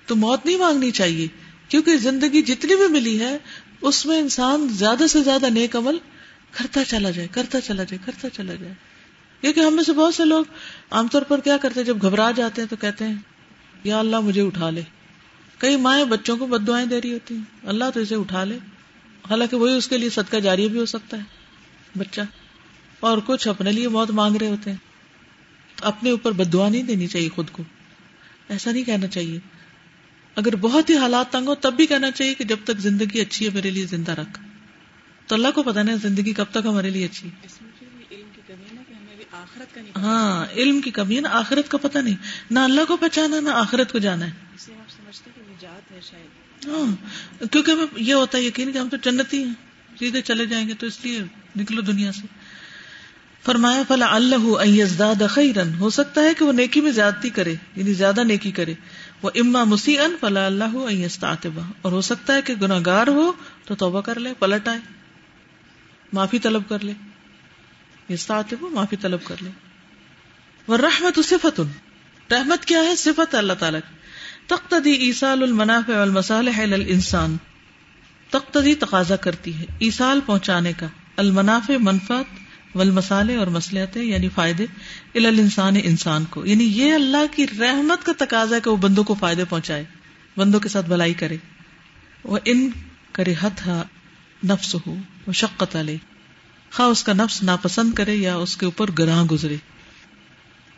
تو 0.06 0.16
موت 0.16 0.46
نہیں 0.46 0.56
مانگنی 0.56 0.90
چاہیے، 0.90 1.26
کیونکہ 1.68 1.96
زندگی 1.96 2.42
جتنی 2.42 2.74
بھی 2.76 2.88
ملی 2.88 3.20
ہے، 3.20 3.38
اس 3.80 4.06
میں 4.06 4.18
انسان 4.18 4.68
زیادہ 4.68 5.06
سے 5.06 5.22
زیادہ 5.22 5.46
نیک 5.46 5.76
عمل 5.76 5.98
کرتا 6.50 6.84
چلا 6.84 7.10
جائے، 7.10 7.28
کرتا 7.30 7.60
چلا 7.60 7.82
جائے، 7.82 7.98
کرتا 8.04 8.30
چلا 8.30 8.54
جائے۔ 8.54 8.74
کیونکہ 9.46 9.60
ہم 9.60 9.76
میں 9.76 9.84
سے 9.84 9.92
بہت 9.92 10.14
سے 10.14 10.24
لوگ 10.24 10.44
عام 10.90 11.08
طور 11.08 11.22
پر 11.22 11.40
کیا 11.40 11.56
کرتے 11.56 11.80
ہیں، 11.80 11.86
جب 11.86 12.02
گھبرا 12.02 12.30
جاتے 12.30 12.62
ہیں 12.62 12.68
تو 12.68 12.76
کہتے 12.76 13.04
ہیں، 13.04 13.14
یا 13.84 13.98
اللہ 13.98 14.20
مجھے 14.20 14.40
اٹھا 14.42 14.70
لے۔ 14.70 14.82
کئی 15.58 15.76
مائیں 15.76 16.04
بچوں 16.04 16.36
کو 16.36 16.46
بد 16.46 16.66
دعائیں 16.66 16.86
دے 16.86 17.00
رہی 17.00 17.12
ہوتی 17.12 17.36
ہیں۔ 17.36 17.42
اللہ 17.62 17.84
تو 17.94 18.00
اسے 18.00 18.14
اٹھا 18.14 18.44
لے۔ 18.44 18.58
حالانکہ 19.30 19.56
وہی 19.56 19.76
اس 19.76 19.88
کے 19.88 19.98
لیے 19.98 20.10
صدقہ 20.10 20.36
جاری 20.36 20.68
بھی 20.68 20.78
ہو 20.78 20.86
سکتا 20.86 21.16
ہے، 21.16 21.22
بچہ۔ 21.98 22.20
اور 23.00 23.18
کچھ 23.26 23.48
اپنے 23.48 23.72
لیے 23.72 23.88
موت 23.88 24.10
مانگ 24.10 24.36
رہے 24.36 24.46
ہوتے 24.46 24.70
ہیں۔ 24.70 24.76
اپنے 25.82 26.10
اوپر 26.10 26.32
بد 26.32 26.52
دعا 26.52 26.68
نہیں 26.68 26.82
دینی 26.82 27.06
چاہیے 27.06 27.28
خود 27.28 27.50
کو۔ 27.52 27.62
ایسا 28.48 28.70
نہیں 28.70 28.84
کہنا 28.84 29.06
چاہیے۔ 29.06 29.38
اگر 30.36 30.56
بہت 30.56 30.90
ہی 30.90 30.96
حالات 30.96 31.32
تنگ 31.32 31.48
ہو 31.48 31.54
تب 31.54 31.72
بھی 31.72 31.86
کہنا 31.86 32.10
چاہیے 32.10 32.34
کہ 32.34 32.44
جب 32.44 32.56
تک 32.64 32.78
زندگی 32.78 33.20
اچھی 33.20 33.46
ہے، 33.46 33.50
میرے 33.54 33.70
لیے 33.70 33.86
زندہ 33.86 34.12
رکھ۔ 34.12 34.40
تو 35.26 35.34
اللہ 35.34 35.48
کو 35.54 35.62
پتا 35.62 35.82
نہیں 35.82 35.96
زندگی 35.96 36.32
کب 36.32 36.44
تک 36.50 36.58
ہمارے 36.64 36.90
لیے 36.90 37.04
اچھی 37.04 37.28
ہے۔ 37.28 37.65
ہاں 39.96 40.46
علم 40.52 40.80
کی 40.80 40.90
کمی 40.90 41.16
ہے 41.16 41.20
نا 41.20 41.28
آخرت 41.32 41.70
کا 41.70 41.78
پتہ 41.78 41.98
نہیں۔ 41.98 42.16
نہ 42.50 42.58
اللہ 42.58 42.80
کو 42.88 42.96
پہچانا 42.96 43.40
نہ 43.40 43.48
آخرت 43.48 43.92
کو 43.92 43.98
جانا 43.98 44.26
ہے۔ 44.26 44.30
ہاں 46.66 47.44
کیونکہ 47.52 47.70
ہمیں 47.70 47.86
یہ 47.96 48.14
ہوتا 48.14 48.38
ہے 48.38 48.42
یقین 48.42 48.72
کہ 48.72 48.78
ہم 48.78 48.88
تو 48.88 48.96
جنتی 48.96 49.44
ہیں۔ 49.44 49.54
سیدھے 49.98 50.22
چلے 50.22 50.46
جائیں 50.46 50.68
گے 50.68 50.74
تو 50.74 50.86
اس 50.86 50.98
لیے 51.04 51.22
نکلو 51.56 51.80
دنیا 51.80 52.12
سے۔ 52.12 52.26
فرمایا 53.44 53.82
فلا 53.88 54.06
اللہ 54.10 55.26
خیرن 55.28 55.74
ہو 55.74 55.90
سکتا 55.90 56.22
ہے 56.22 56.34
کہ 56.34 56.44
وہ 56.44 56.52
نیکی 56.52 56.80
میں 56.80 56.90
زیادتی 56.90 57.30
کرے 57.30 57.54
یعنی 57.76 57.94
زیادہ 57.94 58.24
نیکی 58.24 58.50
کرے۔ 58.50 58.74
وہ 59.22 59.30
اما 59.34 59.64
مسی 59.64 59.98
ان 59.98 60.16
فلا 60.20 60.46
اللہ 60.46 61.60
اور 61.82 61.92
ہو 61.92 62.00
سکتا 62.00 62.34
ہے 62.34 62.42
کہ 62.42 62.54
گناگار 62.54 63.06
ہو 63.06 63.32
تو 63.64 63.74
توبہ 63.74 64.00
کر 64.00 64.20
لے 64.20 64.34
پلٹ 64.38 64.68
آئے۔ 64.68 64.78
معافی 66.12 66.38
طلب 66.38 66.62
کر 66.68 66.84
لے۔ 66.84 66.92
معافی 68.10 68.96
طلب 68.96 69.24
کر 69.24 69.34
لے 69.40 69.50
وہ 70.68 70.76
رحمت 70.76 71.18
صفت۔ 71.24 71.60
رحمت 72.32 72.64
کیا 72.64 72.78
ہے؟ 72.78 72.96
صفت 72.96 73.34
اللہ 73.34 73.52
تعالیٰ 73.52 73.80
کی۔ 73.80 73.96
تختدی 74.46 74.90
ایسال 74.90 75.42
المناف 75.42 75.90
المسالح 75.90 76.60
انسان 76.86 77.36
تختدی 78.30 78.74
تقاضا 78.74 79.16
کرتی 79.16 79.58
ہے۔ 79.58 79.64
ایسال 79.78 80.20
پہنچانے 80.26 80.72
کا۔ 80.72 80.86
المناف 81.16 81.70
منفت 81.70 82.38
والمسالے 82.74 83.36
اور 83.36 83.46
مسلحت 83.46 83.96
یعنی 83.96 84.28
فائدے 84.28 84.66
انسان 85.14 85.74
انسان 85.84 86.24
کو۔ 86.24 86.46
یعنی 86.46 86.64
یہ 86.64 86.92
اللہ 86.92 87.36
کی 87.36 87.46
رحمت 87.60 88.06
کا 88.06 88.12
تقاضا 88.18 88.56
ہے 88.56 88.60
کہ 88.60 88.70
وہ 88.70 88.76
بندوں 88.76 89.04
کو 89.04 89.14
فائدے 89.14 89.44
پہنچائے۔ 89.44 89.84
بندوں 90.36 90.60
کے 90.60 90.68
ساتھ 90.68 90.86
بلائی 90.86 91.14
کرے۔ 91.14 91.36
وہ 92.24 92.38
ان 92.44 92.70
کرے 93.12 93.34
ہتھ 93.42 93.68
نفس 94.46 94.74
ہو 94.74 94.96
وہ 95.26 95.32
شقت 95.32 95.76
علیہ 95.76 95.96
خواہ 96.76 96.88
اس 96.88 97.04
کا 97.04 97.12
نفس 97.12 97.42
ناپسند 97.42 97.94
کرے 97.94 98.14
یا 98.14 98.36
اس 98.36 98.56
کے 98.56 98.66
اوپر 98.66 98.90
گراہ 98.98 99.22
گزرے۔ 99.22 99.56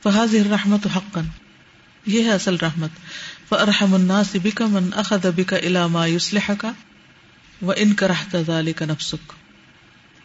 فہاز 0.03 0.35
رحمت 0.35 0.87
حقن 0.97 1.21
یہ 2.07 2.23
ہے 2.23 2.31
اصل 2.31 2.57
رحمت۔ 2.57 2.91
فرحم 3.49 3.95
الناس 3.95 4.37
بک 4.43 4.63
من 4.63 4.91
اخذ 4.97 5.27
بک 5.37 5.55
الى 5.55 5.79
ما 5.91 6.07
کا 6.59 6.73
و 7.63 7.73
ان 7.77 7.95
کرہت 7.95 8.37
ذلك 8.47 8.83
نفسک 8.83 9.33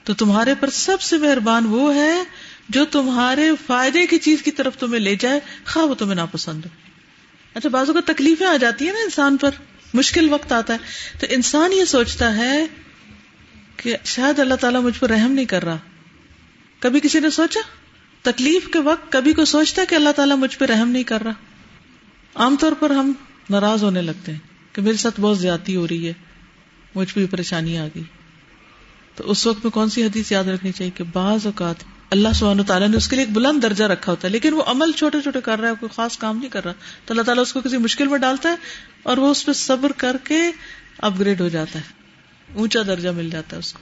تو 0.03 0.13
تمہارے 0.13 0.55
پر 0.55 0.69
سب 0.69 1.01
سے 1.01 1.17
مہربان 1.17 1.65
وہ 1.65 1.95
ہے 1.95 2.23
جو 2.69 2.85
تمہارے 2.85 3.49
فائدے 3.67 4.05
کی 4.05 4.17
چیز 4.17 4.41
کی 4.41 4.51
طرف 4.51 4.77
تمہیں 4.77 5.01
لے 5.01 5.15
جائے، 5.15 5.39
خواہ 5.65 5.85
وہ 5.85 5.95
تمہیں 5.95 6.15
ناپسند 6.15 6.65
ہو۔ 6.65 6.69
اچھا 7.53 7.69
بازو 7.69 7.93
کا 7.93 8.13
تکلیفیں 8.13 8.47
آ 8.47 8.57
جاتی 8.57 8.85
ہیں 8.85 8.93
نا 8.93 8.99
انسان 9.03 9.37
پر۔ 9.37 9.49
مشکل 9.93 10.29
وقت 10.29 10.51
آتا 10.51 10.73
ہے۔ 10.73 10.77
تو 11.19 11.27
انسان 11.29 11.73
یہ 11.73 11.85
سوچتا 11.85 12.37
ہے 12.37 12.65
کہ 13.77 13.97
شاید 14.03 14.39
اللہ 14.39 14.53
تعالیٰ 14.53 14.81
مجھ 14.81 14.99
پر 14.99 15.09
رحم 15.09 15.31
نہیں 15.31 15.45
کر 15.45 15.65
رہا۔ 15.65 15.77
کبھی 16.79 16.99
کسی 16.99 17.19
نے 17.19 17.29
سوچا؟ 17.29 17.59
تکلیف 18.21 18.67
کے 18.67 18.79
وقت 18.79 19.11
کبھی 19.11 19.33
کو 19.33 19.45
سوچتا 19.45 19.81
ہے 19.81 19.87
کہ 19.87 19.95
اللہ 19.95 20.09
تعالیٰ 20.09 20.37
مجھ 20.37 20.57
پہ 20.57 20.65
رحم 20.65 20.89
نہیں 20.89 21.03
کر 21.03 21.23
رہا۔ 21.23 21.31
عام 22.35 22.55
طور 22.55 22.71
پر 22.79 22.89
ہم 22.89 23.11
ناراض 23.49 23.83
ہونے 23.83 24.01
لگتے 24.01 24.31
ہیں 24.31 24.39
کہ 24.71 24.81
میرے 24.81 24.97
ساتھ 24.97 25.19
بہت 25.19 25.39
زیادتی 25.39 25.75
ہو 25.75 25.87
رہی 25.87 26.07
ہے، 26.07 26.13
مجھ 26.95 27.13
پہ 27.13 27.25
پریشانی 27.25 27.77
آ 27.77 27.87
گئی۔ 27.87 28.03
تو 29.15 29.31
اس 29.31 29.47
وقت 29.47 29.59
میں 29.63 29.71
کون 29.71 29.89
سی 29.89 30.03
حدیث 30.03 30.31
یاد 30.31 30.43
رکھنی 30.43 30.71
چاہیے 30.71 30.91
کہ 30.95 31.03
بعض 31.13 31.45
اوقات 31.45 31.75
اللہ 32.09 32.29
سبحانہ 32.35 32.61
تعالیٰ 32.61 32.87
نے 32.87 32.97
اس 32.97 33.07
کے 33.07 33.15
لیے 33.15 33.25
ایک 33.25 33.35
بلند 33.35 33.63
درجہ 33.63 33.83
رکھا 33.83 34.11
ہوتا 34.11 34.27
ہے، 34.27 34.33
لیکن 34.33 34.53
وہ 34.53 34.63
عمل 34.63 34.91
چھوٹے 34.91 35.21
چھوٹے 35.21 35.41
کر 35.41 35.59
رہا 35.59 35.69
ہے، 35.69 35.73
کوئی 35.79 35.95
خاص 35.95 36.17
کام 36.17 36.37
نہیں 36.37 36.49
کر 36.49 36.63
رہا۔ 36.63 36.73
تو 37.05 37.13
اللہ 37.13 37.21
تعالیٰ 37.21 37.41
اس 37.41 37.53
کو 37.53 37.61
کسی 37.61 37.77
مشکل 37.77 38.07
میں 38.07 38.17
ڈالتا 38.17 38.49
ہے 38.49 38.55
اور 39.03 39.17
وہ 39.17 39.31
اس 39.31 39.45
پہ 39.45 39.53
صبر 39.53 39.91
کر 39.97 40.17
کے 40.23 40.39
اپ 40.97 41.19
گریڈ 41.19 41.41
ہو 41.41 41.49
جاتا 41.49 41.79
ہے۔ 41.79 42.02
اونچا 42.53 42.81
درجہ 42.87 43.09
مل 43.09 43.29
جاتا 43.29 43.55
ہے 43.55 43.59
اس 43.59 43.73
کو۔ 43.73 43.79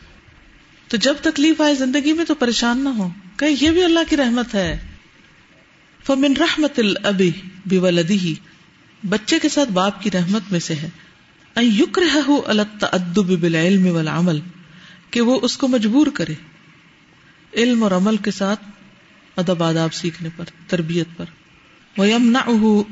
تو 0.87 0.97
جب 0.97 1.13
تکلیف 1.21 1.61
آئے 1.61 1.75
زندگی 1.75 2.13
میں 2.13 2.25
تو 2.25 2.35
پریشان 2.35 2.83
نہ 2.83 2.89
ہو۔ 2.89 3.09
کہ 3.37 3.63
یہ 3.63 3.69
بھی 3.69 3.83
اللہ 3.83 3.99
کی 4.09 4.17
رحمت 4.17 4.55
ہے۔ 4.55 4.79
فمن 6.05 6.33
رحمت 6.39 6.79
البی 6.79 7.31
بی 7.65 7.77
ولدی 7.77 8.35
بچے 9.09 9.39
کے 9.39 9.49
ساتھ 9.49 9.69
باپ 9.69 10.01
کی 10.01 10.11
رحمت 10.11 10.41
میں 10.51 10.59
سے 10.59 10.75
ہے۔ 10.75 10.89
بالعلم 13.15 13.95
والعمل، 13.95 14.39
کہ 15.11 15.21
وہ 15.21 15.39
اس 15.41 15.57
کو 15.57 15.67
مجبور 15.67 16.07
کرے۔ 16.13 16.33
علم 17.53 17.83
اور 17.83 17.91
عمل 17.91 18.17
کے 18.17 18.31
ساتھ 18.31 18.63
ادب، 19.35 19.63
آداب 19.63 19.93
سیکھنے 19.93 20.29
پر، 20.35 20.45
تربیت 20.67 21.07
پر۔ 21.17 21.25
وہ 21.97 22.07
یمنا 22.07 22.39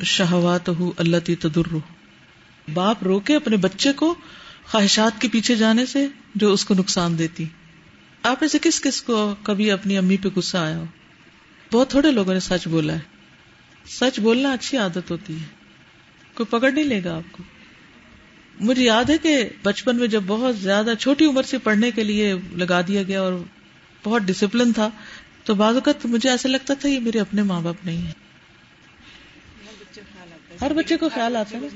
شہوات 0.04 0.70
اللہ 0.98 1.18
تدر 1.39 1.76
باپ 2.74 3.04
روکے 3.04 3.36
اپنے 3.36 3.58
بچے 3.58 3.94
کو 3.94 4.15
خواہشات 4.72 5.22
کے 5.22 5.28
پیچھے 5.28 5.56
جانے 5.56 5.86
سے 5.86 6.08
جو 6.36 6.54
اس 6.54 6.66
کو 6.66 6.74
نقصان 6.74 7.18
دیتی۔ 7.18 7.46
آپ 8.24 8.38
میں 8.42 8.50
سے 8.50 8.58
کس 8.62 8.82
کس 8.82 9.02
کو 9.02 9.36
کبھی 9.44 9.72
اپنی 9.72 9.98
امی 9.98 10.18
پہ 10.18 10.30
غصہ 10.36 10.58
آیا 10.58 10.78
ہو؟ 10.78 10.86
بہت 11.74 11.90
تھوڑے 11.90 12.12
لوگوں 12.12 12.34
نے 12.34 12.40
سچ 12.40 12.68
بولا 12.68 12.94
ہے۔ 12.94 13.00
سچ 13.90 14.20
بولنا 14.20 14.52
اچھی 14.52 14.78
عادت 14.78 15.12
ہوتی 15.12 15.34
ہے۔ 15.34 15.46
کوئی 16.34 16.48
پکڑ 16.48 16.72
نہیں 16.72 16.84
لے 16.84 17.04
گا 17.04 17.16
آپ 17.16 17.32
کو۔ 17.32 17.44
مجھے 18.60 18.84
یاد 18.84 19.10
ہے 19.10 19.18
کہ 19.18 19.50
بچپن 19.63 19.96
میں 19.96 20.08
جب 20.08 20.24
بہت 20.28 20.58
زیادہ 20.58 20.94
چھوٹی 21.00 21.26
عمر 21.26 21.44
سے 21.44 21.58
پڑھنے 21.58 21.92
کے 21.92 22.04
لیے 22.04 22.36
لگا 22.52 22.82
دیا 22.82 23.04
گیا 23.04 23.22
اور 23.22 23.34
بہت 24.04 24.22
ڈسپلن 24.22 24.74
تھا، 24.74 24.90
تو 25.44 25.56
بعض 25.56 25.76
اوقات 25.76 26.06
مجھے 26.06 26.30
ایسا 26.30 26.50
لگتا 26.50 26.74
تھا 26.74 26.90
یہ 26.90 27.00
میرے 27.00 27.20
اپنے 27.20 27.44
ماں 27.44 27.62
باپ 27.62 27.76
نہیں 27.86 28.08
ہے 28.08 28.12
ہر 30.62 30.74
بچے 30.74 30.98
کو 30.98 31.10
خیال 31.10 31.36
آتا 31.36 31.58
ہے 31.58 31.67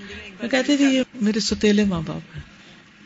میں 0.42 0.50
کہتی 0.50 0.78
تھی 0.78 0.86
یہ 0.86 1.04
میرے 1.14 1.40
ستیلے 1.40 1.86
ماں 1.86 2.02
باپ 2.06 2.36
ہیں۔ 2.36 2.53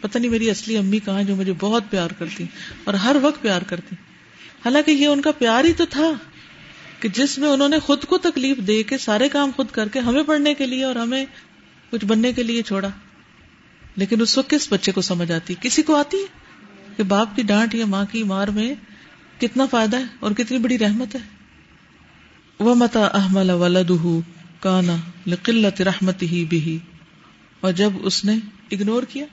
پتہ 0.01 0.17
نہیں 0.17 0.31
میری 0.31 0.49
اصلی 0.49 0.77
امی 0.77 0.99
کہاں 0.99 1.23
جو 1.23 1.35
مجھے 1.35 1.53
بہت 1.59 1.83
پیار 1.89 2.09
کرتی 2.17 2.45
اور 2.83 2.93
ہر 2.93 3.15
وقت 3.21 3.41
پیار 3.41 3.61
کرتی 3.61 3.95
حالانکہ 4.65 4.91
یہ 4.91 5.07
ان 5.07 5.21
کا 5.21 5.31
پیار 5.31 5.63
ہی 5.63 5.73
تو 5.73 5.85
تھا 5.89 6.11
کہ 6.99 7.09
جس 7.09 7.37
میں 7.37 7.49
انہوں 7.49 7.69
نے 7.69 7.79
خود 7.79 8.03
کو 8.03 8.17
تکلیف 8.17 8.57
دے 8.57 8.83
کے 8.83 8.97
سارے 8.97 9.29
کام 9.29 9.51
خود 9.55 9.67
کر 9.71 9.87
کے 9.87 9.99
ہمیں 9.99 10.23
پڑھنے 10.23 10.53
کے 10.53 10.65
لیے 10.65 10.83
اور 10.83 10.95
ہمیں 10.95 11.25
کچھ 11.89 12.05
بننے 12.05 12.33
کے 12.33 12.43
لیے 12.43 12.61
چھوڑا۔ 12.61 12.87
لیکن 13.95 14.21
اس 14.21 14.37
وقت 14.37 14.49
کس 14.49 14.73
بچے 14.73 14.91
کو 14.91 15.01
سمجھ 15.01 15.31
آتی؟ 15.31 15.55
کسی 15.61 15.81
کو 15.81 15.95
آتی 15.95 16.17
ہے 16.17 16.25
کہ 16.97 17.03
باپ 17.03 17.35
کی 17.35 17.41
ڈانٹ 17.41 17.75
یا 17.75 17.85
ماں 17.85 18.05
کی 18.11 18.23
مار 18.23 18.47
میں 18.47 18.75
کتنا 19.41 19.65
فائدہ 19.65 19.97
ہے 19.97 20.03
اور 20.19 20.31
کتنی 20.31 20.57
بڑی 20.57 20.77
رحمت 20.77 21.15
ہے؟ 21.15 21.19
وہ 22.59 22.75
متا 22.75 22.99
احمل 22.99 23.49
ولد 23.49 23.91
کانا 24.59 24.95
لقلت 25.27 25.81
رحمت 25.81 26.23
ہی 26.23 26.45
بھی 26.45 26.79
اور 27.59 27.71
جب 27.71 27.89
اس 28.01 28.25
نے 28.25 28.35
اگنور 28.71 29.03
کیا 29.03 29.25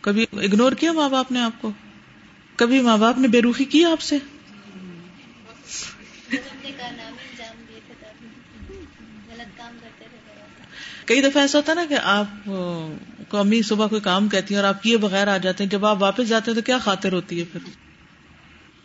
کبھی 0.00 0.26
اگنور 0.32 0.72
کیا 0.72 0.92
ماں 0.92 1.08
باپ 1.08 1.32
نے 1.32 1.40
آپ 1.40 1.62
کو؟ 1.62 1.72
کبھی 2.56 2.80
ماں 2.80 2.98
باپ 2.98 3.18
نے 3.18 3.28
بے 3.28 3.42
روخی 3.42 3.64
کی 3.64 3.84
آپ 3.84 4.00
سے؟ 4.00 4.18
کئی 11.04 11.22
دفعہ 11.22 11.42
ایسا 11.42 11.58
ہوتا 11.58 11.74
نا 11.74 11.84
کہ 11.88 11.96
آپ 12.02 12.44
کو 13.28 13.38
امی 13.38 13.62
صبح 13.62 13.86
کوئی 13.86 14.00
کام 14.00 14.28
کہتی 14.28 14.54
ہیں 14.54 14.60
اور 14.60 14.68
آپ 14.68 14.82
کیے 14.82 14.96
بغیر 14.96 15.28
آ 15.28 15.36
جاتے 15.36 15.64
ہیں، 15.64 15.70
جب 15.70 15.86
آپ 15.86 16.02
واپس 16.02 16.28
جاتے 16.28 16.50
ہیں 16.50 16.56
تو 16.56 16.62
کیا 16.62 16.78
خاطر 16.78 17.12
ہوتی 17.12 17.40
ہے 17.40 17.44
پھر؟ 17.44 17.60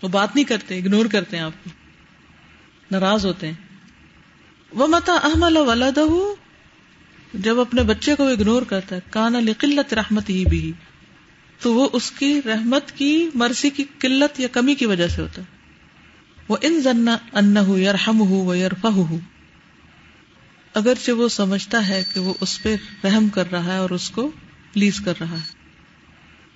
وہ 0.01 0.07
بات 0.07 0.35
نہیں 0.35 0.45
کرتے 0.45 0.77
اگنور 0.77 1.05
کرتے 1.05 1.37
ہیں 1.37 1.43
آپ 1.43 1.63
کو۔ 1.63 1.69
ناراض 2.91 3.25
ہوتے 3.25 3.47
ہیں۔ 3.47 3.53
وہ 4.71 4.87
متا 4.87 5.13
احمد 5.13 5.55
ولاد 5.55 5.99
جب 7.33 7.59
اپنے 7.59 7.83
بچے 7.83 8.15
کو 8.15 8.27
اگنور 8.27 8.61
کرتا 8.61 8.95
ہے۔ 8.95 9.01
کانا 9.09 9.39
قلت 9.59 9.93
رحمت 9.93 10.29
ہی 10.29 10.45
بھی 10.45 10.71
تو 11.59 11.73
وہ 11.73 11.89
اس 11.93 12.11
کی 12.11 12.41
رحمت 12.45 12.91
کی 12.91 13.29
مرضی 13.33 13.69
کی 13.69 13.83
قلت 13.99 14.39
یا 14.39 14.47
کمی 14.51 14.75
کی 14.75 14.85
وجہ 14.85 15.07
سے 15.07 15.21
ہوتا 15.21 15.41
ہے۔ 15.41 15.55
وہ 16.49 16.57
ان 16.61 16.81
ضنا 16.81 17.17
ان 17.33 17.57
یرحم 17.81 18.21
ہو 18.21 18.55
یارفا 18.55 18.89
ہو 18.89 19.19
اگرچہ 20.73 21.11
وہ 21.11 21.27
سمجھتا 21.27 21.87
ہے 21.87 22.03
کہ 22.13 22.19
وہ 22.19 22.33
اس 22.41 22.63
پہ 22.63 22.75
رحم 23.03 23.29
کر 23.29 23.51
رہا 23.51 23.73
ہے 23.73 23.77
اور 23.77 23.89
اس 23.89 24.09
کو 24.09 24.31
پلیز 24.73 24.99
کر 24.99 25.13
رہا 25.19 25.31
ہے۔ 25.31 25.65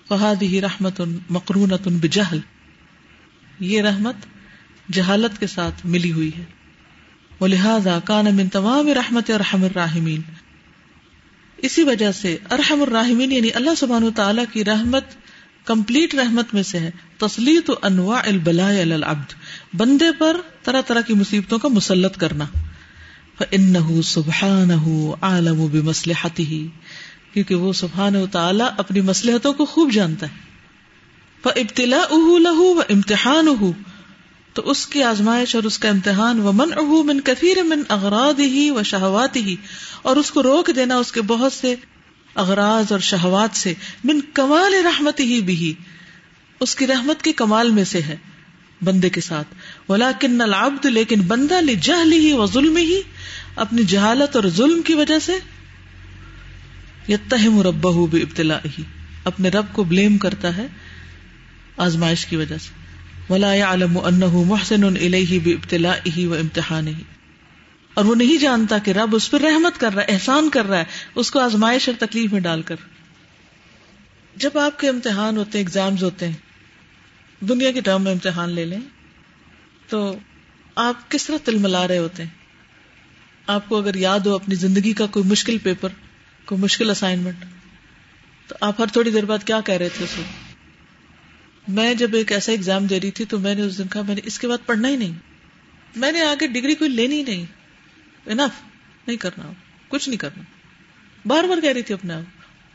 فہاد 0.08 0.42
ہی 0.42 0.62
رحمت 0.62 1.02
ان 1.02 1.18
مقرون 1.30 1.70
ان 1.86 1.98
بجہل۔ 1.98 2.40
یہ 3.60 3.82
رحمت 3.82 4.16
جہالت 4.92 5.40
کے 5.40 5.48
ساتھ 5.48 5.86
ملی 5.86 6.12
ہوئی 6.12 6.32
ہے۔ 6.38 6.44
وہ 7.40 7.48
لہذا 7.48 8.00
کان 8.00 8.26
من 8.36 8.50
تمام 8.50 8.88
رحمت 8.88 9.30
ارحم 9.30 9.64
الراحمین 9.64 10.22
اسی 11.62 11.84
وجہ 11.84 12.12
سے 12.12 12.38
ارحم 12.52 12.82
الراحمین 12.82 13.32
یعنی 13.32 13.50
اللہ 13.54 13.70
سبحانہ 13.78 14.10
تعالیٰ 14.16 14.44
کی 14.54 14.66
رحمت، 14.66 15.04
کمپلیٹ 15.66 16.16
رحمت 16.16 16.54
میں 16.54 16.64
سے 16.64 16.80
ہے۔ 16.80 16.92
تسلیت 17.18 17.72
انواع 17.82 18.22
البلاء 18.26 18.82
العبد۔ 18.82 19.34
بندے 19.74 20.12
پر 20.18 20.38
طرح 20.64 20.82
طرح 20.82 21.02
کی 21.02 21.14
مصیبتوں 21.14 21.60
کا 21.60 21.68
مسلط 21.68 22.18
کرنا۔ 22.18 22.46
فانه 23.38 24.02
سبحانه 24.02 25.12
عالم 25.22 25.68
بمصلحته۔ 25.68 26.68
کیونکہ 27.34 27.56
وہ 27.56 27.74
سبحان 27.74 28.16
و 28.16 28.26
تعالیٰ 28.28 28.68
اپنی 28.78 29.02
مسلحتوں 29.02 29.54
کو 29.54 29.66
خوب 29.66 29.92
جانتا 29.92 30.28
ہے۔ 30.28 30.50
فابتلاؤه 31.44 32.40
له 32.40 32.78
وامتحانه 32.78 33.72
تو 34.54 34.70
اس 34.70 34.88
کی 34.88 35.04
آزمائش 35.04 35.56
اور 35.56 35.64
اس 35.64 35.80
کا 35.80 35.90
امتحان 35.90 36.40
وہ 36.40 36.52
من 36.52 36.70
اہو 36.76 37.04
من 37.04 37.20
کثیر 37.20 37.64
من 37.64 37.82
اغراد 37.90 38.40
ہی 38.40 38.70
و 38.70 38.84
شہوات 38.84 39.36
ہی 39.36 39.56
اور 40.02 40.16
اس 40.16 40.32
کو 40.32 40.44
روک 40.44 40.72
دینا 40.76 40.98
اس 40.98 41.12
کے 41.12 41.22
بہت 41.22 41.54
سے 41.54 41.76
اغراض 42.36 42.92
اور 42.92 43.00
شہوات 43.00 43.58
سے، 43.58 43.74
من 44.04 44.20
کمال 44.34 44.74
رحمت 44.74 45.20
ہی 45.20 45.42
بھی 45.42 45.74
اس 46.60 46.76
کی 46.76 46.88
رحمت 46.88 47.22
کے 47.22 47.34
کمال 47.34 47.72
میں 47.72 47.84
سے 47.84 48.02
ہے 48.02 48.16
بندے 48.84 49.10
کے 49.10 49.22
ساتھ۔ 49.22 49.48
ولیکن 49.92 50.42
العبد، 50.42 50.86
لیکن 50.86 51.22
بندہ 51.22 51.62
لجہل 51.62 52.14
ہی 52.14 52.32
و 52.32 52.46
ظلم 52.46 52.78
ہی 52.78 53.02
اپنی 53.56 53.84
جہالت 53.84 54.36
اور 54.36 54.44
ظلم 54.50 54.82
کی 54.82 54.94
وجہ 54.94 55.20
سے 55.20 55.38
یتہم 57.08 57.62
ربہ 57.62 58.08
ابتلا 58.14 58.60
ہی 58.66 58.84
اپنے 59.24 59.50
رب 59.50 59.66
کو 59.72 59.84
بلیم 59.84 60.18
کرتا 60.18 60.58
ہے 60.58 60.68
آزمائش 61.78 62.26
کی 62.26 62.36
وجہ 62.36 62.58
سے۔ 62.58 62.79
ولا 63.30 63.50
يعلم 63.56 63.98
انه 64.02 64.44
محسن 64.46 64.86
الیہ 64.90 65.40
بابتلائه 65.46 66.26
و 66.26 66.36
امتحانه 66.36 67.08
اور 67.94 68.06
وہ 68.06 68.16
نہیں 68.16 68.38
جانتا 68.38 68.78
کہ 68.78 68.92
رب 68.92 69.16
اس 69.16 69.30
پر 69.32 69.42
رحمت 69.42 69.80
کر 69.80 69.94
رہا 69.94 70.04
ہے، 70.04 70.14
احسان 70.14 70.50
کر 70.50 70.66
رہا 70.66 70.80
ہے، 70.80 70.86
اس 71.16 71.32
کو 71.32 71.40
آزمائش 71.40 71.88
اور 71.90 72.00
تکلیف 72.00 72.34
میں 72.34 72.42
ڈال 72.42 72.62
کر۔ 72.62 72.88
جب 74.36 74.58
آپ 74.58 74.80
کے 74.80 74.90
امتحان 74.90 75.38
ہوتے 75.38 75.58
ہیں 75.58 75.66
ایگزامز 75.66 76.04
ہوتے 76.04 76.28
ہیں، 76.28 77.46
دنیا 77.46 77.72
کے 77.72 77.82
ٹرم 77.82 78.04
میں 78.04 78.12
امتحان 78.12 78.54
لے 78.54 78.66
لیں، 78.66 78.80
تو 79.88 80.04
آپ 80.76 81.10
کس 81.12 81.26
طرح 81.26 81.38
تل 81.44 81.58
ملا 81.58 81.88
رہے 81.88 81.98
ہوتے 81.98 82.24
ہیں؟ 82.24 82.30
آپ 83.48 83.70
کو 83.70 83.78
اگر 83.78 83.96
یاد 83.96 84.20
ہو 84.20 84.36
اپنی 84.36 84.56
زندگی 84.56 84.94
کا 84.94 85.06
کوئی 85.06 85.26
مشکل 85.26 85.58
پیپر، 85.58 85.90
کوئی 86.46 86.62
مشکل 86.62 86.90
اسائنمنٹ 86.90 87.46
تو 88.48 88.56
آپ 88.62 88.82
ہر 88.82 88.88
تھوڑی 88.94 89.12
دیر 89.12 89.26
بعد 89.26 89.44
کیا 89.46 89.62
کہہ 89.62 89.76
رہے 89.76 89.90
تھے 89.90 90.06
اس 90.06 90.20
وقت؟ 90.20 90.49
میں 91.70 91.94
جب 91.94 92.14
ایک 92.14 92.32
ایسا 92.32 92.52
ایگزام 92.52 92.86
دے 92.86 93.00
رہی 93.00 93.12
تھی 93.12 93.26
تو 93.26 93.40
میں 93.40 93.56
نے 93.56 93.62
اس 93.62 93.78
دن 93.78 93.88
کہا، 93.88 94.02
میں 94.02 94.16
نے 94.16 94.22
اس 94.24 94.40
کے 94.40 94.48
بعد 94.48 94.58
پڑھنا 94.66 94.88
ہی 94.88 94.96
نہیں۔ 94.96 95.14
میں 95.96 96.12
نے 96.12 96.22
آگے 96.22 96.48
ڈگری 96.48 96.76
کوئی 96.76 96.90
لینی 96.90 97.24
نہیں۔ 97.24 97.46
انف 98.26 98.64
نہیں 99.08 99.18
کرنا۔ 99.18 99.52
کچھ 99.88 100.10
نہیں 100.10 100.20
کرنا۔ 100.20 100.44
بار 101.26 101.44
بار 101.44 101.62
کہہ 101.62 101.70
رہی 101.70 101.82
تھی 101.82 101.94
اپنے 101.94 102.14
آپ۔ 102.14 102.22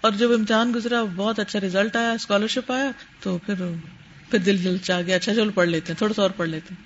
اور 0.00 0.12
جب 0.12 0.32
امتحان 0.32 0.72
گزرا، 0.74 1.02
بہت 1.16 1.38
اچھا 1.38 1.60
ریزلٹ 1.60 1.96
آیا 1.96 2.12
اسکالرشپ 2.12 2.72
آیا، 2.72 2.90
تو 3.20 3.38
پھر 3.38 3.54
پھر 4.30 4.38
دل 4.38 4.64
دل 4.64 4.78
چاہ 4.78 5.02
گیا 5.02 5.16
اچھا 5.16 5.34
چلو 5.34 5.50
پڑھ 5.54 5.68
لیتے 5.68 5.92
ہیں، 5.92 5.98
تھوڑا 5.98 6.14
سا 6.14 6.22
اور 6.22 6.30
پڑھ 6.30 6.48
لیتے 6.48 6.74
ہیں۔ 6.74 6.82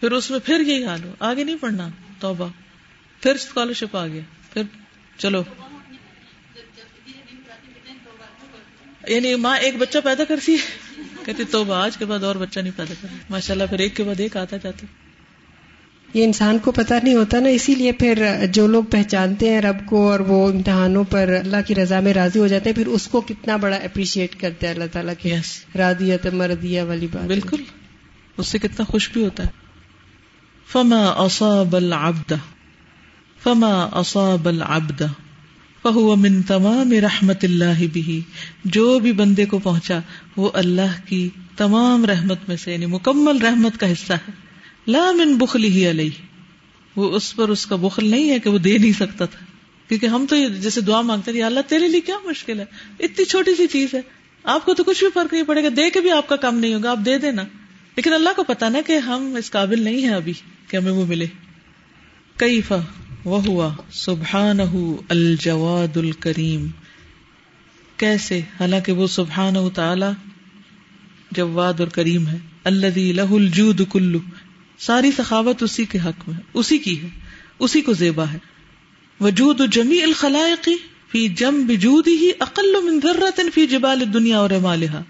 پھر 0.00 0.12
اس 0.12 0.30
میں 0.30 0.38
پھر 0.38 0.60
یہی 0.60 0.84
حال 0.84 1.04
ہو 1.04 1.14
آگے 1.20 1.44
نہیں 1.44 1.56
پڑھنا۔ 1.60 1.88
توبہ۔ 2.20 2.48
پھر 3.20 3.34
اسکالرشپ 3.34 3.96
آ 3.96 4.06
گیا۔ 4.06 4.22
پھر 4.52 4.62
چلو۔ 5.18 5.42
یعنی 9.08 9.34
ماں 9.34 9.58
ایک 9.58 9.76
بچہ 9.76 9.98
پیدا 10.04 10.24
کرتی 10.24 10.54
ہے۔ 10.54 10.83
کہتی 11.24 11.44
تو 11.44 11.72
آج 11.72 11.96
کے 11.96 12.04
بعد 12.04 12.24
اور 12.24 12.36
بچہ 12.36 12.60
نہیں 12.60 12.72
پیدا 12.76 12.94
کر 13.00 13.08
ماشاء 13.30 13.54
اللہ 13.54 13.64
پھر 13.70 13.78
ایک 13.78 13.96
کے 13.96 14.02
بعد 14.02 14.20
ایک 14.20 14.36
آتا 14.36 14.56
جاتا۔ 14.56 14.86
یہ 16.14 16.24
انسان 16.24 16.58
کو 16.58 16.72
پتہ 16.72 16.94
نہیں 17.02 17.14
ہوتا 17.14 17.40
نا 17.40 17.48
اسی 17.48 17.74
لیے 17.74 17.92
پھر 17.92 18.28
جو 18.52 18.66
لوگ 18.66 18.84
پہچانتے 18.84 19.50
ہیں 19.50 19.60
رب 19.60 19.86
کو 19.86 20.10
اور 20.10 20.20
وہ 20.20 20.48
امتحانوں 20.48 21.04
پر 21.04 21.28
اللہ 21.44 21.56
کی 21.66 21.74
رضا 21.74 22.00
میں 22.00 22.14
راضی 22.14 22.38
ہو 22.38 22.46
جاتے 22.46 22.70
ہیں 22.70 22.76
پھر 22.76 22.86
اس 22.86 23.08
کو 23.08 23.20
کتنا 23.20 23.56
بڑا 23.56 23.76
اپریشیٹ 23.76 24.40
کرتے 24.40 24.66
ہیں 24.66 24.74
اللہ 24.74 24.84
تعالیٰ 24.92 25.14
کی 25.22 25.32
رادیت 25.74 26.26
مردیہ 26.26 26.82
والی 26.82 27.06
بات۔ 27.06 27.24
بالکل۔ 27.24 27.62
اس 28.36 28.48
سے 28.48 28.58
کتنا 28.58 28.84
خوش 28.84 29.10
بھی 29.12 29.24
ہوتا 29.24 29.42
ہے۔ 29.44 29.48
فما 30.72 31.04
اصاب 31.06 31.76
العبد۔ 31.76 32.32
فما 33.42 33.88
اصاب 33.92 34.48
العبد۔ 34.48 35.02
فهو 35.84 36.14
من 36.14 36.42
تمام 36.42 36.92
رحمت 36.92 37.44
اللہ 37.44 37.82
بھی 37.92 38.20
جو 38.64 38.98
بھی 38.98 39.12
بندے 39.12 39.44
کو 39.44 39.58
پہنچا، 39.58 40.00
وہ 40.36 40.50
اللہ 40.54 41.08
کی 41.08 41.28
تمام 41.56 42.04
رحمت 42.04 42.38
میں 42.48 42.56
سے 42.56 42.72
یعنی 42.72 42.86
مکمل 42.86 43.38
رحمت 43.38 43.80
کا 43.80 43.92
حصہ 43.92 44.12
ہے۔ 44.12 44.30
لا 44.86 45.12
من 45.12 45.34
بخل 45.34 45.64
ہی 45.64 45.90
علیہ۔ 45.90 46.10
وہ 46.96 47.16
اس 47.16 47.36
پر 47.36 47.48
اس 47.48 47.66
کا 47.66 47.76
بخل 47.76 48.08
نہیں 48.08 48.30
ہے 48.30 48.38
کہ 48.38 48.50
وہ 48.50 48.58
دے 48.58 48.78
نہیں 48.78 48.92
سکتا 48.92 49.24
تھا۔ 49.24 49.44
کیونکہ 49.88 50.06
ہم 50.06 50.26
تو 50.28 50.36
جیسے 50.48 50.80
دعا 50.80 51.00
مانگتے 51.00 51.30
ہیں 51.30 51.42
اللہ 51.42 51.60
تیرے 51.68 51.88
لیے 51.88 52.00
کیا 52.00 52.14
مشکل 52.24 52.60
ہے؟ 52.60 52.64
اتنی 53.00 53.24
چھوٹی 53.24 53.54
سی 53.54 53.66
چیز 53.66 53.94
ہے۔ 53.94 54.00
آپ 54.44 54.64
کو 54.64 54.74
تو 54.74 54.84
کچھ 54.84 55.04
بھی 55.04 55.10
فرق 55.14 55.32
نہیں 55.32 55.42
پڑے 55.42 55.64
گا۔ 55.64 55.68
دے 55.76 55.90
کے 55.90 56.00
بھی 56.00 56.10
آپ 56.10 56.28
کا 56.28 56.36
کام 56.36 56.58
نہیں 56.58 56.74
ہوگا، 56.74 56.90
آپ 56.90 56.98
دے 57.06 57.18
دینا۔ 57.18 57.42
لیکن 57.96 58.12
اللہ 58.12 58.28
کو 58.36 58.44
پتا 58.44 58.68
نا 58.68 58.78
کہ 58.86 58.98
ہم 58.98 59.34
اس 59.38 59.50
قابل 59.50 59.82
نہیں 59.82 59.98
ہیں 59.98 60.14
ابھی 60.14 60.32
کہ 60.68 60.76
ہمیں 60.76 60.92
وہ 60.92 61.06
ملے۔ 61.06 61.26
کئی 62.36 62.60
وہ 63.24 63.42
ہوا 63.42 63.70
سبحان 63.92 64.60
الجواد 65.08 65.96
الکریم 65.96 66.66
کیسے؟ 67.96 68.40
حالانکہ 68.60 68.92
وہ 68.92 69.06
سبحان 69.06 69.54
تعالی 69.74 70.06
جواد 71.30 71.80
اور 71.80 71.88
کریم 71.88 72.26
ہے۔ 72.26 72.38
اللہ 72.64 72.98
لہ 72.98 73.30
الجود 73.30 73.80
کلو 73.92 74.18
ساری 74.78 75.10
سخاوت 75.12 75.62
اسی 75.62 75.84
کے 75.84 75.98
حق 75.98 76.28
میں 76.28 76.40
اسی 76.54 76.78
کی 76.78 77.02
ہے، 77.02 77.08
اسی 77.58 77.80
کو 77.80 77.92
زیبا 77.92 78.24
ہے۔ 78.32 78.38
وجود 79.20 79.60
جمی 79.72 80.02
الخلائقی 80.02 80.76
فی 81.08 81.28
جم 81.28 81.66
بجود 81.66 82.08
ہی 82.08 82.30
اقل 82.40 82.82
من 82.82 83.00
ذرت 83.02 83.40
فی 83.54 83.66
جبال 83.66 84.14
دنیا 84.14 84.38
اور 84.38 84.50
مالحا 84.50 85.00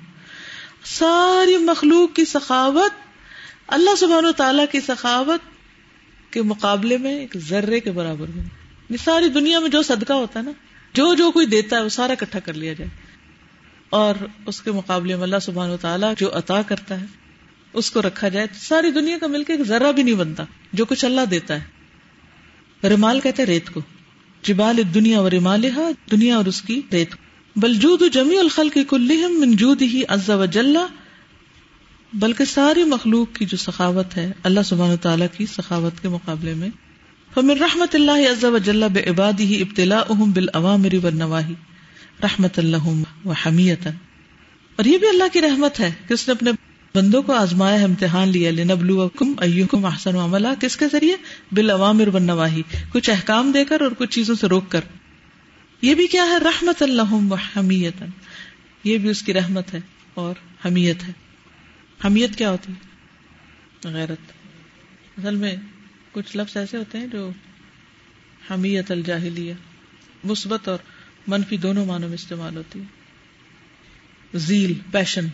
ساری 0.85 1.57
مخلوق 1.57 2.17
کی 2.17 2.25
سخاوت، 2.25 2.93
اللہ 3.69 3.95
سبحانہ 3.95 4.27
و 4.27 4.33
تعالیٰ 4.33 4.65
کی 4.73 4.81
سخاوت 4.81 5.54
کے 6.35 6.43
مقابلے 6.43 6.99
میں 6.99 7.21
ایک 7.21 7.37
ذرے 7.49 7.81
کے 7.81 7.91
برابر 7.91 8.27
میں 8.29 8.45
یعنی 8.45 8.97
ساری 8.97 9.29
دنیا 9.29 9.61
میں 9.61 9.69
جو 9.69 9.83
صدقہ 9.83 10.13
ہوتا 10.13 10.41
ہے 10.41 10.45
نا، 10.45 10.51
جو 10.93 11.15
جو 11.15 11.31
کوئی 11.31 11.47
دیتا 11.47 11.77
ہے، 11.77 11.83
وہ 11.83 11.89
سارا 11.89 12.13
اکٹھا 12.13 12.39
کر 12.39 12.55
لیا 12.55 12.73
جائے۔ 12.73 12.91
اور 13.91 14.15
اس 14.47 14.61
کے 14.61 14.73
مقابلے 14.73 15.15
میں 15.15 15.23
اللہ 15.23 15.37
سبحانہ 15.43 15.73
و 15.73 15.77
تعالیٰ 15.77 16.13
جو 16.17 16.39
عطا 16.39 16.63
کرتا 16.63 17.01
ہے، 17.01 17.07
اس 17.73 17.91
کو 17.91 18.03
رکھا 18.03 18.29
جائے۔ 18.29 18.47
تو 18.47 18.55
ساری 18.59 18.91
دنیا 18.91 19.19
کا 19.19 19.27
مل 19.27 19.45
کے 19.45 19.53
ایک 19.53 19.67
ذرا 19.67 19.91
بھی 19.91 20.03
نہیں 20.03 20.15
بنتا، 20.15 20.45
جو 20.73 20.85
کچھ 20.85 21.05
اللہ 21.05 21.21
دیتا 21.31 21.61
ہے۔ 21.61 21.75
رمال 22.89 23.21
کہتے 23.21 23.43
ہیں 23.43 23.51
ریت 23.51 23.71
کو۔ 23.71 23.81
جبال 24.43 24.77
دنیا 24.95 25.19
اور 25.19 25.33
رمال 25.33 25.63
دنیا 26.11 26.37
اور 26.37 26.45
اس 26.45 26.63
کی 26.63 26.83
ریت 26.93 27.15
بلجود 27.57 28.03
جمی 28.13 28.39
الخل 28.39 28.69
کی 28.69 28.85
کلم 28.85 29.41
منجود 29.41 29.83
ہی 29.83 30.03
ازا 30.09 30.37
و 30.37 30.45
جلہ 30.45 30.87
بلکہ 32.15 32.45
ساری 32.45 32.85
مخلوق 32.85 33.37
کی 33.37 33.45
جو 33.45 33.57
سخاوت 33.57 34.17
ہے، 34.17 34.33
اللہ 34.43 34.61
سبحان 34.65 34.97
تعالیٰ 34.97 35.27
کی 35.37 35.47
سخاوت 35.47 36.03
کے 36.03 36.09
مقابلے 36.09 36.55
میں، 36.55 36.69
فمن 37.35 37.51
رحمت 37.51 37.95
اللہ 37.95 38.29
عز 38.31 38.45
و 38.45 38.59
جل 38.59 38.83
بے 38.93 39.01
عبادی 39.11 39.45
ہی 39.45 39.61
ابتلا 39.61 40.03
بال 40.09 40.47
عوامری 40.55 40.97
و 40.97 41.11
نواہی 41.11 41.55
رحمت 42.23 42.59
اللہ 42.59 43.27
و 43.27 43.31
حمیت 43.31 43.87
اور 44.77 44.85
یہ 44.85 44.99
بھی 44.99 45.09
اللہ 45.09 45.25
کی 45.33 45.41
رحمت 45.41 45.81
ہے 45.81 45.93
کہ 46.09 46.15
اس 46.15 46.29
نے 46.29 46.33
اپنے 46.33 46.51
بندوں 46.95 47.23
کو 47.23 47.33
آزمایا 47.33 47.85
امتحان 47.85 48.29
لیا 48.29 48.51
لنبلو 48.51 49.09
کم 49.09 49.33
ایوکم 49.41 49.85
احسن 49.85 50.17
عملہ 50.17 50.49
کس 50.61 50.77
کے 50.77 50.85
ذریعے؟ 50.93 51.17
بالعوامر 51.53 52.09
والنواہی، 52.09 52.63
کچھ 52.93 53.11
احکام 53.11 53.53
دے 53.53 53.65
کر 53.65 53.81
اور 53.81 53.91
کچھ 53.99 54.11
چیزوں 54.11 54.35
سے 54.35 54.47
روک 54.47 54.69
کر۔ 54.69 54.81
یہ 55.83 55.95
بھی 55.95 56.07
کیا 56.07 56.25
ہے؟ 56.25 56.39
رحمت 56.39 56.83
اللہ 56.83 57.13
و 57.13 57.35
حمیت 57.35 58.03
یہ 58.85 58.99
بھی 58.99 59.11
اس 59.11 59.23
کی 59.23 59.35
رحمت 59.35 59.75
ہے 59.75 59.81
اور 60.15 60.35
حمیت 60.67 61.03
ہے۔ 61.03 61.24
حمیت 62.05 62.37
کیا 62.37 62.51
ہوتی 62.51 62.73
ہے؟ 62.73 62.95
غیرت۔ 63.93 64.33
اصل 65.19 65.37
میں 65.37 65.57
کچھ 66.13 66.37
لفظ 66.37 66.57
ایسے 66.57 66.77
ہوتے 66.77 66.99
ہیں 66.99 67.07
جو 67.07 67.31
حمیت 68.51 68.91
الجاہلیہ، 68.91 69.55
مثبت 70.25 70.69
اور 70.69 70.79
منفی 71.27 71.57
دونوں 71.57 71.87
معنوں 71.87 72.09
میں 72.09 72.15
استعمال 72.15 72.57
ہوتی 72.57 72.79
ہے۔ 72.81 72.85
زیل 74.39 74.75
پیشن 74.91 75.27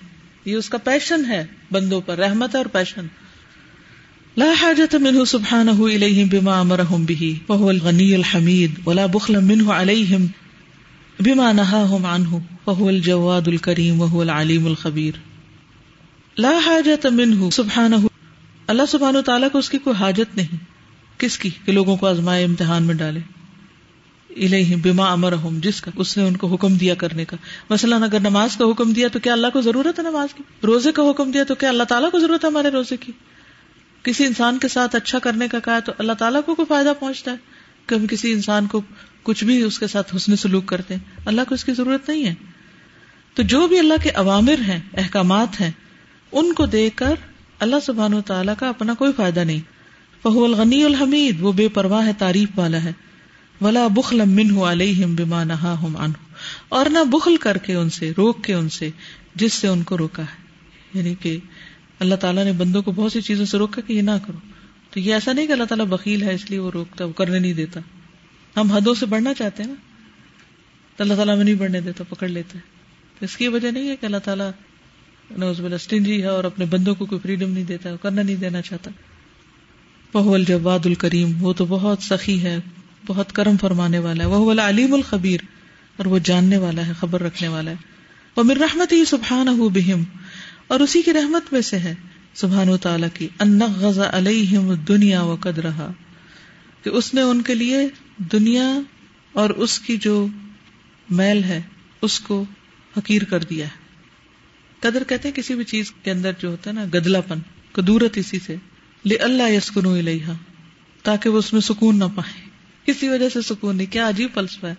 یہ 0.45 0.55
اس 0.55 0.69
کا 0.69 0.79
پیشن 0.79 1.25
ہے 1.25 1.47
بندوں 1.71 2.01
پر، 2.01 2.19
رحمت 2.19 2.57
اور 2.57 2.67
پیشن 2.67 3.07
لا 4.37 4.53
حاجت 4.61 4.95
منه 4.95 5.25
سبحانه 5.27 5.87
إليهم 5.89 6.29
بما 6.29 6.61
أمرهم 6.61 7.05
به 7.05 7.37
وهو 7.49 7.71
الغني 7.71 8.15
الحميد 8.15 8.71
ولا 8.87 9.07
بخل 9.07 9.41
منه 9.41 9.73
عليهم 9.73 10.27
بما 11.21 11.53
نهاهم 11.53 12.07
عنه 12.07 12.41
وهو 12.67 12.89
الجواد 12.89 13.49
الكريم 13.49 14.01
وهو 14.01 14.23
العليم 14.23 14.67
الخبير 14.67 15.30
لا 16.39 16.59
حاجت 16.66 17.07
منه 17.07 17.49
سبحانه 17.53 18.07
اللہ 18.66 18.83
سبحانہ 18.89 19.18
تعالیٰ 19.18 19.49
کو 19.53 19.59
اس 19.59 19.70
کی 19.70 19.78
کوئی 19.78 19.97
حاجت 19.97 20.37
نہیں۔ 20.37 20.57
کس 21.18 21.39
کی؟ 21.39 21.51
کہ 21.64 21.72
لوگوں 21.72 21.97
کو 21.97 22.07
آزمائے، 22.07 22.45
امتحان 22.45 22.83
میں 22.83 22.95
ڈالے۔ 22.95 23.20
الہم 24.37 24.81
بما 24.81 25.12
امرہم، 25.12 25.59
جس 25.62 25.81
کا، 25.81 25.91
اس 25.97 26.16
نے 26.16 26.24
ان 26.24 26.37
کو 26.37 26.47
حکم 26.47 26.74
دیا 26.74 26.95
کرنے 26.95 27.24
کا۔ 27.24 27.37
مثلا 27.70 27.97
اگر 27.97 28.20
نماز 28.20 28.57
کا 28.57 28.64
حکم 28.64 28.93
دیا 28.93 29.09
تو 29.09 29.18
کیا 29.18 29.33
اللہ 29.33 29.47
کو 29.53 29.61
ضرورت 29.61 29.99
ہے 29.99 30.05
نماز 30.05 30.35
کی؟ 30.35 30.43
روزے 30.66 30.93
کا 30.93 31.03
حکم 31.11 31.31
دیا 31.31 31.45
تو 31.45 31.55
کیا 31.55 31.68
اللہ 31.68 31.83
تعالیٰ 31.83 32.11
کو 32.11 32.18
ضرورت 32.18 32.45
ہے 32.45 32.51
ہمارے 32.51 32.68
روزے 32.68 32.97
کی؟ 32.97 33.12
کسی 34.03 34.24
انسان 34.24 34.59
کے 34.59 34.68
ساتھ 34.68 34.97
اچھا 34.97 35.18
کرنے 35.18 35.49
کا 35.49 35.59
کہا 35.59 35.78
تو 35.78 35.93
اللہ 35.99 36.12
تعالیٰ 36.12 36.41
کو 36.47 36.55
کوئی 36.55 36.66
فائدہ 36.66 36.93
پہنچتا 37.01 37.31
ہے؟ 37.31 37.37
کہ 37.87 37.95
ہم 37.95 38.07
کسی 38.07 38.33
انسان 38.33 38.66
کو 38.66 38.81
کچھ 39.22 39.45
بھی 39.45 39.62
اس 39.62 39.78
کے 39.78 39.87
ساتھ 39.87 40.16
حسن 40.16 40.37
سلوک 40.37 40.66
کرتے 40.66 40.95
ہیں۔ 40.95 41.20
اللہ 41.26 41.41
کو 41.49 41.55
اس 41.55 41.64
کی 41.64 41.72
ضرورت 41.72 42.09
نہیں 42.09 42.26
ہے۔ 42.26 42.35
تو 43.35 43.43
جو 43.43 43.68
بھی 43.68 43.78
اللہ 43.78 43.95
کے 44.03 44.11
عوامر 44.11 44.61
ہیں، 44.61 44.81
احکامات 44.95 45.61
ہیں 45.61 45.70
ان 46.33 46.53
کو 46.53 46.66
دیکھ 46.66 46.97
کر 46.97 47.14
اللہ 47.59 47.76
سبحان 47.87 48.14
و 48.14 48.20
تعالیٰ 48.20 48.55
کا 48.59 48.68
اپنا 48.68 48.95
کوئی 48.95 49.12
فائدہ 49.16 49.41
نہیں۔ 49.41 49.61
فہو 50.22 50.45
الغنی 50.45 50.85
الحمید، 50.85 51.37
وہ 51.41 51.53
بے 51.53 51.68
پرواہ 51.68 52.07
ہے 52.07 52.12
تعریف 52.18 52.49
والا 52.59 52.85
ہے۔ 52.85 52.93
ولا 53.61 53.87
بخل 53.87 54.24
من 54.24 54.59
علیہم 54.59 55.14
بما 55.14 55.45
نہاہم 55.45 55.97
عنہ۔ 55.97 56.12
اور 56.68 56.87
نہ 56.91 56.99
بخل 57.05 57.37
کر 57.37 57.59
کے 57.59 57.74
ان 57.74 57.91
سے، 57.91 58.12
روک 58.16 58.45
کے 58.45 58.55
ان 58.55 58.68
سے، 58.68 58.91
جس 59.35 59.53
سے 59.53 59.68
ان 59.68 59.83
کو 59.83 59.99
روکا 59.99 60.22
ہے۔ 60.22 60.47
یعنی 60.95 61.14
کہ 61.20 61.39
اللہ 61.99 62.14
تعالیٰ 62.14 62.45
نے 62.45 62.53
بندوں 62.53 62.83
کو 62.83 62.93
بہت 62.93 63.12
سی 63.12 63.20
چیزوں 63.20 63.47
سے 63.47 63.59
روکا 63.59 63.81
کہ 63.81 63.93
یہ 63.93 64.03
نہ 64.03 64.11
کرو۔ 64.26 64.39
تو 64.91 65.01
یہ 65.01 65.14
ایسا 65.14 65.33
نہیں 65.33 65.47
کہ 65.47 65.53
اللہ 65.53 65.64
تعالیٰ 65.64 65.87
بکیل 65.87 66.22
ہے، 66.22 66.35
اس 66.35 66.51
لیے 66.51 66.59
وہ 66.59 66.70
روکتا، 66.70 67.05
وہ 67.05 67.12
کرنے 67.12 67.39
نہیں 67.39 67.55
دیتا۔ 67.55 67.81
ہم 68.57 68.72
حدوں 68.72 68.95
سے 68.95 69.07
بڑھنا 69.07 69.35
چاہتے 69.35 69.62
ہیں 69.62 69.70
نا۔ 69.70 69.76
تو 70.97 71.03
اللہ 71.03 71.14
تعالیٰ 71.14 71.37
میں 71.37 71.45
نہیں 71.45 71.55
بڑھنے 71.55 71.81
دیتا، 71.81 72.05
پکڑ 72.09 72.28
لیتا 72.28 72.55
ہے۔ 72.55 72.61
اس 73.20 73.37
کی 73.37 73.49
وجہ 73.49 73.70
نہیں 73.70 73.89
ہے 73.89 73.97
کہ 73.97 74.07
اللہ 74.07 74.16
تعالیٰ 74.16 74.51
اسٹنجی 75.31 76.20
ہے 76.22 76.26
اور 76.26 76.45
اپنے 76.45 76.64
بندوں 76.64 76.95
کو 76.95 77.07
کوئی 77.07 77.20
فریڈم 77.20 77.51
نہیں 77.51 77.64
دیتا، 77.64 77.97
کرنا 77.97 78.22
نہیں 78.22 78.37
دینا 78.37 78.61
چاہتا۔ 78.61 78.91
وہ 80.14 80.35
الجواد 80.35 80.87
الکریم، 80.87 81.45
وہ 81.45 81.53
تو 81.53 81.64
بہت 81.64 82.03
سخی 82.03 82.43
ہے، 82.43 82.59
بہت 83.07 83.33
کرم 83.33 83.57
فرمانے 83.57 83.99
والا 83.99 84.24
ہے۔ 84.24 84.28
وہ 84.28 84.53
علیم 84.53 84.95
الخبیر، 84.95 85.41
اور 85.97 86.07
وہ 86.07 86.18
جاننے 86.18 86.57
والا 86.57 86.87
ہے، 86.87 86.93
خبر 86.93 87.22
رکھنے 87.22 87.49
والا 87.49 87.70
ہے۔ 87.70 87.76
وہ 88.37 88.43
مر 88.43 88.57
رحمت 88.57 88.93
ہی 88.93 89.05
سبحان 89.05 89.49
ہو 89.49 89.68
بہم، 89.68 90.03
اور 90.66 90.81
اسی 90.81 91.03
کی 91.03 91.12
رحمت 91.12 91.53
میں 91.53 91.61
سے 91.61 91.78
ہے 91.78 91.95
سبحان 92.35 92.68
و 92.68 92.76
تعالیٰ 92.76 93.09
کی، 93.14 93.28
ان 93.41 93.61
غزا 93.81 94.11
علیہم 94.12 94.74
دنیا 94.74 95.22
و 95.22 95.37
قد 95.41 95.59
رہا 95.59 95.93
کہ 96.83 96.91
اس 96.91 97.14
نے 97.14 97.20
ان 97.20 97.43
کے 97.43 97.55
لیے 97.55 97.87
دنیا 98.33 98.68
اور 99.33 99.51
اس 99.51 99.78
کی 99.78 99.97
جو 99.97 100.26
میل 101.11 101.45
ہے، 101.45 101.61
اس 102.03 102.20
کو 102.20 102.45
حقیر 102.97 103.24
کر 103.24 103.43
دیا 103.43 103.66
ہے۔ 103.66 103.80
قدر 104.81 105.03
کہتے 105.09 105.28
ہیں 105.28 105.37
کسی 105.37 105.55
بھی 105.55 105.64
چیز 105.64 105.93
کے 106.03 106.11
اندر 106.11 106.33
جو 106.39 106.49
ہوتا 106.49 106.70
ہے 106.70 106.74
نا 106.74 106.85
گدلا 106.85 107.20
پن 107.20 107.39
کدورت 107.72 108.18
اسی 108.18 108.39
سے۔ 108.47 108.57
لے 109.05 109.16
اللہ 109.16 109.51
یسکن 109.51 109.87
الیہا، 109.87 110.33
تاکہ 111.03 111.31
وہ 111.31 111.39
اس 111.39 111.53
میں 111.53 111.61
سکون 111.61 111.99
نہ 111.99 112.05
پائے۔ 112.14 112.49
کسی 112.85 113.09
وجہ 113.09 113.28
سے 113.28 113.43
سکون 113.43 113.76
نہیں، 113.76 113.93
کیا 113.93 114.09
عجیب 114.09 114.31
فلسفہ 114.35 114.66
ہے۔ 114.66 114.74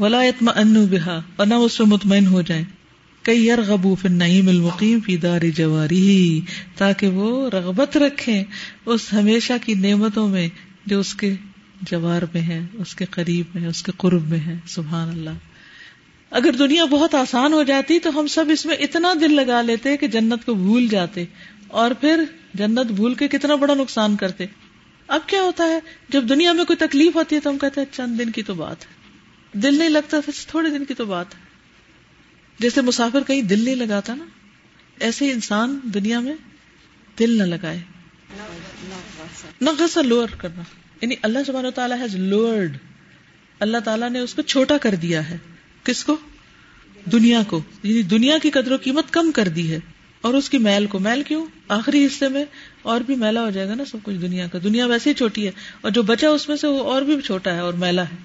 ولایتم 0.00 0.50
انو 0.54 0.86
بہا، 0.86 1.22
اور 1.36 1.46
نہ 1.46 1.54
اس 1.54 1.78
پہ 1.78 1.84
مطمئن 1.84 2.26
ہو 2.26 2.42
جائیں۔ 2.42 2.64
کئی 3.22 3.44
یار 3.44 3.58
غبو 3.66 3.94
فن 3.94 4.12
نعیم 4.12 4.48
المقیم 4.48 5.00
فی 5.00 5.16
دار 5.16 5.40
جواری 5.54 6.40
تاکہ 6.76 7.08
وہ 7.08 7.50
رغبت 7.50 7.96
رکھیں 7.96 8.44
اس 8.86 9.12
ہمیشہ 9.12 9.52
کی 9.64 9.74
نعمتوں 9.74 10.28
میں 10.28 10.48
جو 10.86 11.00
اس 11.00 11.14
کے 11.14 11.34
جوار 11.82 12.22
میں 12.34 12.42
ہے 12.42 12.60
اس 12.72 12.94
کے 12.94 13.04
قریب 13.04 13.46
میں 13.54 13.68
اس 13.68 13.82
کے 13.82 13.92
قرب 13.96 14.28
میں 14.28 14.38
ہے 14.38 14.58
سبحان 14.66 15.08
اللہ۔ 15.08 15.30
اگر 16.34 16.52
دنیا 16.52 16.84
بہت 16.84 17.14
آسان 17.14 17.52
ہو 17.52 17.62
جاتی 17.62 17.98
تو 17.98 18.20
ہم 18.20 18.26
سب 18.26 18.44
اس 18.50 18.66
میں 18.66 18.76
اتنا 18.76 19.14
دل 19.20 19.34
لگا 19.34 19.62
لیتے 19.62 19.96
کہ 19.96 20.06
جنت 20.06 20.44
کو 20.44 20.54
بھول 20.54 20.88
جاتے 20.88 21.24
اور 21.68 21.90
پھر 21.90 22.24
جنت 22.54 22.86
بھول 22.86 23.14
کے 23.14 23.28
کتنا 23.28 23.54
بڑا 23.54 23.74
نقصان 23.74 24.16
کرتے۔ 24.16 24.46
اب 25.06 25.20
کیا 25.26 25.42
ہوتا 25.42 25.64
ہے؟ 25.64 25.78
جب 26.08 26.28
دنیا 26.28 26.52
میں 26.52 26.64
کوئی 26.64 26.76
تکلیف 26.76 27.16
ہوتی 27.16 27.36
ہے 27.36 27.40
تو 27.40 27.50
ہم 27.50 27.58
کہتے 27.58 27.80
ہیں، 27.80 27.94
چند 27.94 28.18
دن 28.18 28.30
کی 28.30 28.42
تو 28.42 28.54
بات 28.54 28.76
ہے۔ 28.80 29.18
دل 29.58 29.78
نہیں 29.78 29.88
لگتا 29.88 30.16
تھوڑے 30.48 30.70
دن 30.70 30.84
کی 30.84 30.94
تو 30.94 31.04
بات 31.04 31.34
ہے۔ 31.34 31.40
جیسے 32.58 32.80
مسافر 32.80 33.22
کہیں 33.26 33.42
دل 33.42 33.64
نہیں 33.64 33.74
لگاتا 33.74 34.14
نا، 34.14 34.24
ایسے 35.00 35.32
انسان 35.32 35.78
دنیا 35.82 36.20
میں 36.20 36.34
دل 37.18 37.38
نہ 37.38 37.42
لگائے۔ 37.42 37.80
نہ 39.60 39.70
غصہ 39.78 40.00
لوور 40.00 40.28
کرنا۔ 40.38 40.62
یعنی 41.00 41.14
اللہ 41.22 41.38
سبحانہ 41.46 41.68
تعالیٰ 41.68 42.00
ہیز 42.00 42.14
لوورڈ 42.14 42.76
اللہ 43.60 43.78
تعالیٰ 43.78 44.10
نے 44.10 44.18
اس 44.18 44.34
کو 44.34 44.42
چھوٹا 44.42 44.78
کر 44.78 44.94
دیا 44.94 45.30
ہے۔ 45.30 45.38
کس 45.84 46.04
کو؟ 46.04 46.16
دنیا 47.12 47.42
کو. 47.46 47.60
یعنی 47.82 48.02
دنیا 48.02 48.38
کی 48.42 48.50
قدر 48.50 48.72
و 48.72 48.76
قیمت 48.76 49.04
کم 49.10 49.32
کر 49.32 49.48
دی 49.48 49.72
ہے. 49.72 49.78
اور 50.20 50.34
اس 50.34 50.50
کی 50.50 50.58
میل 50.58 50.86
کو. 50.86 50.98
میل 50.98 51.22
کیوں؟ 51.22 51.46
آخری 51.68 52.06
حصے 52.06 52.28
میں 52.28 52.44
اور 52.82 53.00
بھی 53.00 53.16
میلا 53.16 53.44
ہو 53.44 53.50
جائے 53.50 53.68
گا 53.68 53.74
نا 53.74 53.84
سب 53.84 53.98
کچھ 54.02 54.16
دنیا 54.16 54.46
کا. 54.46 54.58
دنیا 54.64 54.86
ویسے 54.86 55.10
ہی 55.10 55.14
چھوٹی 55.14 55.46
ہے. 55.46 55.52
اور 55.80 55.90
جو 55.90 56.02
بچا 56.02 56.28
اس 56.28 56.48
میں 56.48 56.56
سے 56.56 56.66
وہ 56.66 56.84
اور 56.84 57.02
بھی 57.02 57.20
چھوٹا 57.20 57.54
ہے 57.54 57.60
اور 57.60 57.72
میلا 57.72 58.02
ہے. 58.02 58.16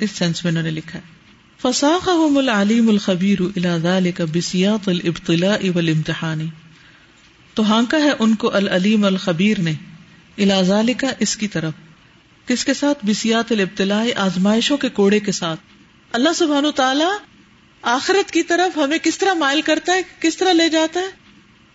اس 0.00 0.10
سینس 0.10 0.44
میں 0.44 0.52
انہوں 0.52 0.64
نے 0.64 0.70
لکھا 0.70 0.98
ہے. 0.98 1.14
فساخهم 1.62 2.36
العلیم 2.36 2.88
الخبیر 2.88 3.40
الى 3.40 3.68
ذلك 3.82 4.20
بسیاط 4.34 4.88
الابتلاء 4.88 5.68
والامتحان 5.74 6.46
تو 7.54 7.72
ہانکا 7.72 7.96
ہے 7.96 8.10
ان 8.18 8.34
کو 8.34 8.54
العلیم 8.54 9.04
الخبیر 9.04 9.58
نے. 9.58 9.72
الى 10.38 10.54
ذلك 10.62 11.04
اس 11.18 11.36
کی 11.36 11.48
طرف. 11.48 11.72
کس 12.46 12.64
کے 12.64 12.74
ساتھ؟ 12.74 13.06
بسیات 13.06 13.52
الابتلاء 13.52 14.04
آزمائشوں 14.16 14.76
کے 14.76 14.88
کوڑے 14.88 15.20
کے 15.20 15.32
ساتھ. 15.32 15.60
اللہ 16.14 16.28
سبحانہ 16.36 16.70
تعالی 16.76 17.04
آخرت 17.82 18.30
کی 18.30 18.42
طرف 18.42 18.78
ہمیں 18.78 18.98
کس 18.98 19.18
طرح 19.18 19.34
مائل 19.34 19.62
کرتا 19.62 19.92
ہے؟ 19.92 20.02
کس 20.20 20.36
طرح 20.36 20.52
لے 20.52 20.68
جاتا 20.68 21.00
ہے؟ 21.00 21.06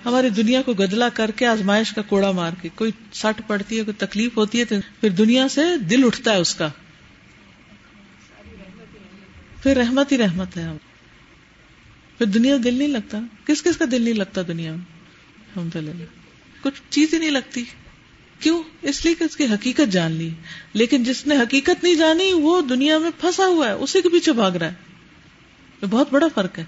ہماری 0.06 0.30
دنیا 0.30 0.62
کو 0.62 0.74
گدلا 0.74 1.10
کر 1.10 1.32
کے 1.32 1.46
آزمائش 1.46 1.92
کا 1.92 2.02
کوڑا 2.02 2.32
مار 2.32 2.52
کے، 2.62 2.70
کوئی 2.76 2.92
سٹ 3.14 3.42
پڑتی 3.48 3.80
ہے، 3.80 3.84
کوئی 3.84 3.96
تکلیف 3.96 4.38
ہوتی 4.38 4.60
ہے 4.60 4.66
تو 4.66 4.76
پھر 5.02 5.10
دنیا 5.10 5.48
سے 5.48 5.78
دل 5.78 6.06
اٹھتا 6.06 6.32
ہے 6.32 6.38
اس 6.38 6.56
کا۔ 6.56 6.70
پھر 9.64 9.78
رحمت 9.78 10.12
ہی 10.12 10.18
رحمت 10.18 10.58
ہے 10.58 10.68
پھر 12.18 12.26
دنیا 12.26 12.56
دل 12.64 12.74
نہیں 12.74 12.88
لگتا۔ 12.88 13.20
کس 13.46 13.64
کس 13.64 13.78
کا 13.78 13.86
دل 13.92 14.02
نہیں 14.02 14.14
لگتا 14.14 14.42
دنیا 14.48 14.72
میں؟ 14.72 14.86
الحمد 15.56 15.76
للہ 15.76 16.04
کچھ 16.64 16.82
چیز 16.90 17.14
ہی 17.14 17.20
نہیں 17.20 17.32
لگتی۔ 17.32 17.64
کیوں؟ 18.40 18.64
اس 18.82 19.06
لیے 19.06 19.16
کہ 19.16 19.24
اس 19.24 19.38
کی 19.38 19.46
حقیقت 19.46 19.92
جان 19.92 20.12
لی۔ 20.12 20.30
لیکن 20.74 21.04
جس 21.04 21.28
نے 21.28 21.38
حقیقت 21.38 21.84
نہیں 21.84 21.96
جانی، 21.96 22.34
وہ 22.34 22.62
دنیا 22.62 22.98
میں 22.98 23.12
پھنسا 23.22 23.46
ہوا 23.46 23.68
ہے، 23.68 23.72
اسی 23.72 24.02
کے 24.02 24.10
پیچھے 24.10 24.32
بھاگ 24.32 24.52
رہا 24.52 24.68
ہے۔ 24.68 24.74
یہ 25.82 25.88
بہت 25.88 26.14
بڑا 26.14 26.28
فرق 26.36 26.60
ہے۔ 26.60 26.66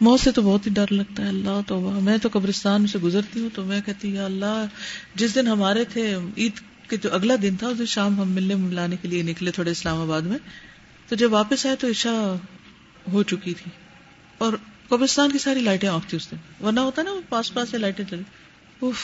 موت 0.00 0.20
سے 0.20 0.32
تو 0.32 0.42
بہت 0.42 0.66
ہی 0.66 0.70
ڈر 0.74 0.84
لگتا 0.90 1.22
ہے۔ 1.22 1.28
اللہ 1.28 1.60
تو 1.66 1.80
میں 1.80 2.18
تو 2.18 2.28
قبرستان 2.32 2.86
سے 2.86 2.98
گزرتی 2.98 3.40
ہوں 3.40 3.48
تو 3.54 3.64
میں 3.64 3.80
کہتی 3.86 4.16
ہوں 4.16 4.24
اللہ، 4.24 4.66
جس 5.14 5.34
دن 5.34 5.46
ہمارے 5.46 5.84
تھے 5.84 6.16
عید 6.36 6.52
کہ 6.88 6.96
جو 6.96 7.14
اگلا 7.14 7.34
دن 7.42 7.56
تھا، 7.56 7.68
اس 7.68 7.78
دن 7.78 7.86
شام 7.86 8.20
ہم 8.20 8.30
ملنے 8.30 8.54
ملانے 8.54 8.96
کے 9.02 9.08
لیے 9.08 9.22
نکلے 9.22 9.50
تھوڑے 9.50 9.70
اسلام 9.70 10.00
آباد 10.00 10.22
میں۔ 10.22 10.38
تو 11.08 11.16
جب 11.16 11.32
واپس 11.32 11.66
آئے 11.66 11.76
تو 11.76 11.88
عشا 11.88 12.34
ہو 13.12 13.22
چکی 13.22 13.54
تھی۔ 13.54 13.70
اور 14.38 14.52
قبرستان 14.88 15.32
کی 15.32 15.38
ساری 15.38 15.60
لائٹیں 15.60 15.88
آف 15.88 16.06
تھی 16.06 16.16
اس 16.16 16.30
دن۔ 16.30 16.64
ورنہ 16.66 16.80
ہوتا 16.80 17.02
نا 17.02 17.10
پاس 17.28 17.54
پاس 17.54 17.68
سے 17.68 17.78
لائٹیں 17.78 18.04
چلی۔ 18.10 18.22
اوف، 18.80 18.98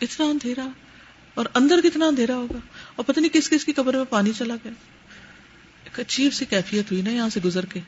اتنا 0.00 0.26
اندھیرا، 0.26 0.68
اور 1.34 1.46
اندر 1.54 1.80
کتنا 1.80 2.06
اندھیرا 2.06 2.36
ہوگا؟ 2.36 2.58
اور 2.96 3.04
پتہ 3.04 3.20
نہیں 3.20 3.34
کس 3.34 3.50
کس 3.50 3.64
کی 3.64 3.72
قبر 3.72 3.96
میں 3.96 4.04
پانی 4.04 4.32
چلا 4.38 4.54
گیا۔ 4.54 4.72
ایک 5.84 6.00
عجیب 6.00 6.32
سی 6.32 6.44
کیفیت 6.44 6.92
ہوئی 6.92 7.02
نا 7.02 7.10
یہاں 7.10 7.28
سے 7.28 7.40
گزر 7.44 7.64
کے۔ 7.64 7.80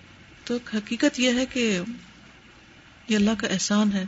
تو 0.45 0.59
حقیقت 0.75 1.21
یہ 1.21 1.33
ہے 1.33 1.47
کہ 1.47 1.81
یہ 3.09 3.17
اللہ 3.17 3.31
کا 3.39 3.47
احسان 3.47 3.93
ہے 3.93 4.05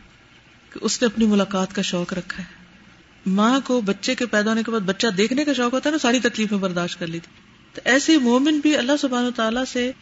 کہ 0.72 0.78
اس 0.82 1.02
نے 1.02 1.06
اپنی 1.06 1.26
ملاقات 1.26 1.74
کا 1.74 1.82
شوق 1.82 2.12
رکھا 2.12 2.42
ہے۔ 2.42 2.48
ماں 3.26 3.60
کو 3.64 3.80
بچے 3.80 4.14
کے 4.14 4.26
پیدا 4.26 4.50
ہونے 4.50 4.62
کے 4.62 4.70
بعد 4.70 4.80
بچہ 4.80 5.06
دیکھنے 5.06 5.44
کا 5.44 5.52
شوق 5.52 5.72
ہوتا 5.72 5.88
ہے 5.88 5.92
نا، 5.92 5.98
ساری 5.98 6.20
تکلیفیں 6.20 6.58
برداشت 6.58 7.00
کر 7.00 7.06
لی 7.06 7.18
تھی 7.18 7.32
تو 7.74 7.80
ایسے 7.84 8.18
مومن 8.18 8.58
بھی 8.58 8.76
اللہ 8.76 8.92
سبحان 9.00 9.24
و 9.24 9.30
تعالیٰ 9.30 9.64
سے 9.64 9.92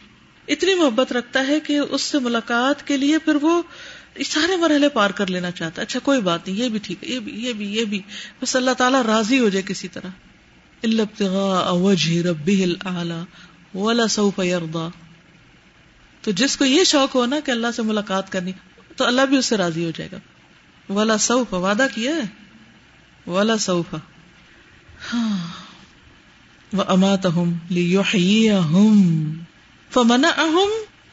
اتنی 0.47 0.75
محبت 0.75 1.11
رکھتا 1.11 1.47
ہے 1.47 1.59
کہ 1.59 1.79
اس 1.79 2.01
سے 2.01 2.19
ملاقات 2.19 2.87
کے 2.87 2.97
لیے 2.97 3.17
پھر 3.17 3.35
وہ 3.35 3.61
سارے 4.23 4.57
مرحلے 4.57 4.89
پار 4.89 5.09
کر 5.09 5.27
لینا 5.27 5.51
چاہتا 5.51 5.81
ہے۔ 5.81 5.87
اچھا 5.87 5.99
کوئی 5.99 6.21
بات 6.21 6.47
نہیں، 6.47 6.57
یہ 6.57 6.69
بھی 6.69 6.79
ٹھیک 6.83 7.03
ہے، 7.03 7.09
یہ 7.09 7.19
بھی 7.19 7.45
یہ 7.45 7.53
بھی 7.53 7.75
یہ 7.75 7.85
بھی۔ 7.85 8.01
بس 8.41 8.55
اللہ 8.55 8.71
تعالیٰ 8.71 9.01
راضی 9.01 9.39
ہو 9.39 9.49
جائے 9.49 9.63
کسی 9.67 9.87
طرح۔ 9.87 10.07
ولا 13.73 14.07
سوف 14.07 14.39
یردا 14.39 14.87
تو 16.21 16.31
جس 16.31 16.57
کو 16.57 16.65
یہ 16.65 16.83
شوق 16.83 17.15
ہو 17.15 17.25
نا 17.25 17.39
کہ 17.45 17.51
اللہ 17.51 17.67
سے 17.75 17.81
ملاقات 17.81 18.31
کرنی، 18.31 18.51
تو 18.95 19.05
اللہ 19.05 19.21
بھی 19.21 19.37
اس 19.37 19.45
سے 19.45 19.57
راضی 19.57 19.85
ہو 19.85 19.91
جائے 19.95 20.09
گا۔ 20.11 20.17
ولا 20.93 21.17
سوف، 21.17 21.53
وعدہ 21.53 21.87
کیا 21.95 22.11
ہے؟ 22.15 22.21
ولا 23.29 23.57
سوف۔ 23.57 23.95
ہاں۔ 25.13 25.47
وہ 26.73 26.83
امات 26.87 27.25
ہوں 27.25 27.53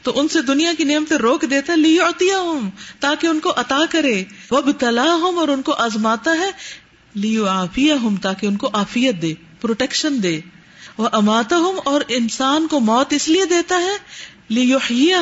تو 0.07 0.19
ان 0.19 0.27
سے 0.27 0.41
دنیا 0.41 0.73
کی 0.77 0.83
نعمتیں 0.83 1.17
روک 1.17 1.45
دیتا 1.49 1.75
لی 1.75 1.99
ہوں 2.33 2.69
تاکہ 2.99 3.27
ان 3.27 3.39
کو 3.39 3.53
عطا 3.55 3.79
کرے۔ 3.89 4.23
وہ 4.51 4.61
بتلا 4.61 5.13
ہوں 5.13 5.37
اور 5.37 5.47
ان 5.47 5.61
کو 5.61 5.73
آزماتا 5.73 6.31
ہے۔ 6.31 6.51
لیو 7.13 7.45
آفیہ 7.45 7.93
ہوں 7.93 8.17
تاکہ 8.21 8.47
ان 8.47 8.57
کو 8.57 8.69
آفیت 8.73 9.21
دے، 9.21 9.33
پروٹیکشن 9.61 10.23
دے۔ 10.23 10.39
وہ 10.97 11.09
اماتا 11.11 11.57
ہوں 11.57 11.73
اور 11.85 12.01
انسان 12.07 12.67
کو 12.67 12.79
موت 12.79 13.13
اس 13.13 13.27
لیے 13.27 13.45
دیتا 13.45 13.75
ہے۔ 13.75 13.97
لیو 14.49 14.77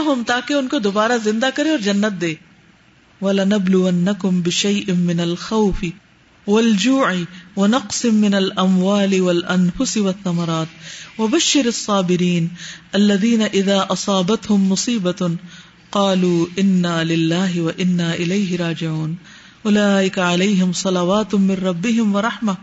ہوں 0.06 0.24
تاکہ 0.24 0.54
ان 0.54 0.68
کو 0.68 0.80
دوبارہ 0.80 1.18
زندہ 1.24 1.50
کرے 1.56 1.70
اور 1.70 1.78
جنت 1.78 2.22
دے۔ 2.22 2.34
وَلَنَبْلُوَنَّكُمْ 3.22 4.42
بِشَيْءٍ 4.42 4.96
مِّنَ 4.96 5.22
الْخَوْفِ۔ 5.22 5.90
والجوع 6.48 7.24
ونقص 7.56 8.06
من 8.06 8.36
الأموال 8.36 9.22
والأنفس 9.22 9.98
والثمرات. 9.98 10.68
وبشر 11.20 11.66
الصابرين 11.66 12.52
الذين 12.96 13.42
إذا 13.42 13.88
أصابتهم 13.90 14.70
مصيبة 14.70 15.36
قالوا 15.92 16.48
إنا 16.60 17.04
لله 17.04 17.62
وإنا 17.62 18.14
إليه 18.14 18.58
راجعون. 18.58 19.18
أولئك 19.66 20.20
عليهم 20.20 20.74
صلوات 20.74 21.36
من 21.36 21.58
ربهم 21.64 22.16
ورحمة 22.16 22.58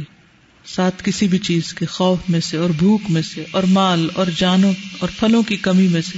ساتھ 0.65 1.03
کسی 1.03 1.27
بھی 1.27 1.37
چیز 1.37 1.73
کے 1.73 1.85
خوف 1.85 2.19
میں 2.29 2.39
سے 2.39 2.57
اور 2.57 2.69
بھوک 2.69 3.01
میں 3.09 3.21
سے 3.21 3.43
اور 3.51 3.63
مال 3.63 4.07
اور 4.15 4.27
جانوں 4.37 4.73
اور 4.99 5.09
پھلوں 5.19 5.43
کی 5.43 5.57
کمی 5.57 5.87
میں 5.87 6.01
سے۔ 6.01 6.17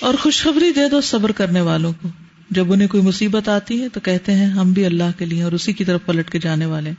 اور 0.00 0.14
خوشخبری 0.14 0.72
دے 0.72 0.88
دو 0.88 1.00
صبر 1.00 1.32
کرنے 1.32 1.60
والوں 1.60 1.92
کو۔ 2.02 2.08
جب 2.50 2.72
انہیں 2.72 2.88
کوئی 2.88 3.02
مصیبت 3.02 3.48
آتی 3.48 3.82
ہے 3.82 3.88
تو 3.88 4.00
کہتے 4.00 4.32
ہیں، 4.32 4.46
ہم 4.46 4.72
بھی 4.72 4.86
اللہ 4.86 5.18
کے 5.18 5.24
لیے 5.24 5.42
اور 5.42 5.52
اسی 5.52 5.72
کی 5.72 5.84
طرف 5.84 6.00
پلٹ 6.06 6.30
کے 6.30 6.38
جانے 6.38 6.66
والے 6.66 6.90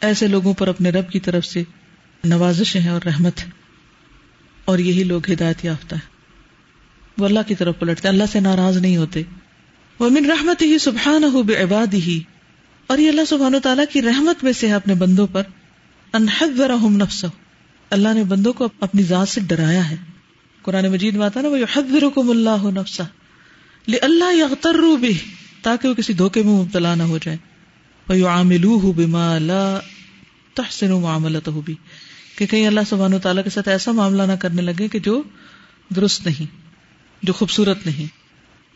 ایسے 0.00 0.26
لوگوں 0.26 0.54
پر 0.54 0.68
اپنے 0.68 0.90
رب 0.90 1.10
کی 1.10 1.20
طرف 1.20 1.46
سے 1.46 1.62
نوازش 2.24 2.76
ہیں 2.76 2.88
اور 2.88 3.00
رحمت 3.04 3.40
ہے۔ 3.40 3.50
اور 4.64 4.78
یہی 4.78 5.04
لوگ 5.04 5.32
ہدایت 5.32 5.64
یافتہ 5.64 5.94
ہے 5.94 6.18
وہ 7.18 7.24
اللہ 7.24 7.40
کی 7.46 7.54
طرف 7.54 7.78
پلٹتے 7.78 8.08
اللہ 8.08 8.24
سے 8.32 8.40
ناراض 8.40 8.76
نہیں 8.76 8.96
ہوتے۔ 8.96 9.22
وہ 9.98 10.10
من 10.10 10.30
رحمت 10.30 10.62
ہی 10.62 10.78
سبحان 10.78 11.24
ہو 11.24 11.42
بے 11.42 11.56
عباد 11.56 11.94
ہی 11.94 12.20
اور 12.88 12.98
یہ 12.98 13.08
اللہ 13.08 13.24
سبحان 13.28 13.54
و 13.54 13.60
تعالیٰ 13.60 13.84
کی 13.90 14.02
رحمت 14.02 14.44
میں 14.44 14.52
سے 14.52 14.68
ہے 14.68 14.72
اپنے 14.72 14.94
بندوں 14.94 15.26
پر۔ 15.26 15.42
انحد 16.12 16.60
نفس 16.84 17.24
اللہ 17.90 18.14
نے 18.14 18.24
بندوں 18.24 18.52
کو 18.52 18.68
اپنی 18.80 19.02
ذات 19.02 19.28
سے 19.28 19.40
ڈرایا 19.40 19.90
ہے۔ 19.90 19.96
قرآن 20.62 20.88
مجید 20.88 21.16
میں 21.16 21.26
آتا 21.26 21.40
نا، 21.40 21.48
وہ 21.48 21.56
حد 21.72 22.02
اللہ 22.16 22.64
نفسا 22.64 23.04
اللہ 24.02 24.36
یغتر 24.36 24.74
بھی 25.00 25.18
تاکہ 25.62 25.88
وہ 25.88 25.94
کسی 25.94 26.12
دھوکے 26.12 26.42
میں 26.42 26.52
مبتلا 26.52 26.94
نہ 26.94 27.02
ہو 27.02 27.18
جائے۔ 27.18 27.36
وہ 28.08 28.28
عامل 28.28 28.66
بما 28.66 29.38
لا 29.38 29.78
تحسن 30.54 30.90
معاملت 30.90 31.48
ہو 31.48 31.60
بھی 31.60 31.74
کہ 32.36 32.46
کہیں 32.46 32.66
اللہ 32.66 32.80
سبحان 32.88 33.14
و 33.14 33.18
تعالیٰ 33.18 33.44
کے 33.44 33.50
ساتھ 33.50 33.68
ایسا 33.68 33.92
معاملہ 33.92 34.22
نہ 34.22 34.32
کرنے 34.32 34.62
لگے 34.62 34.88
کہ 34.88 34.98
جو 34.98 35.22
درست 35.96 36.26
نہیں، 36.26 36.56
جو 37.22 37.32
خوبصورت 37.32 37.86
نہیں۔ 37.86 38.06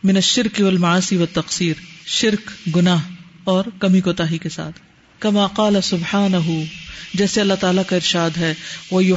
من 0.03 0.15
الشرک 0.15 0.61
والمعاصی 0.61 1.17
والتقصیر۔ 1.17 1.73
شرک، 2.05 2.75
گناہ۔ 2.75 3.12
اور 3.43 3.65
کمی 3.79 4.01
کو 4.01 4.13
تاہی 4.13 4.37
کے 4.37 4.49
ساتھ۔ 4.49 4.79
کما 5.19 5.47
قال 5.47 5.81
سبحان 5.83 6.65
جیسے 7.13 7.41
اللہ 7.41 7.53
تعالیٰ 7.53 7.83
کا 7.87 7.95
ارشاد 7.95 8.29
ہے 8.37 8.53
وہ 8.91 9.03
یو 9.03 9.15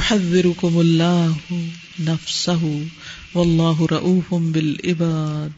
اللہ 0.61 1.51
نفس 1.99 2.49
واللہ 3.35 4.33
بالعباد۔ 4.33 5.49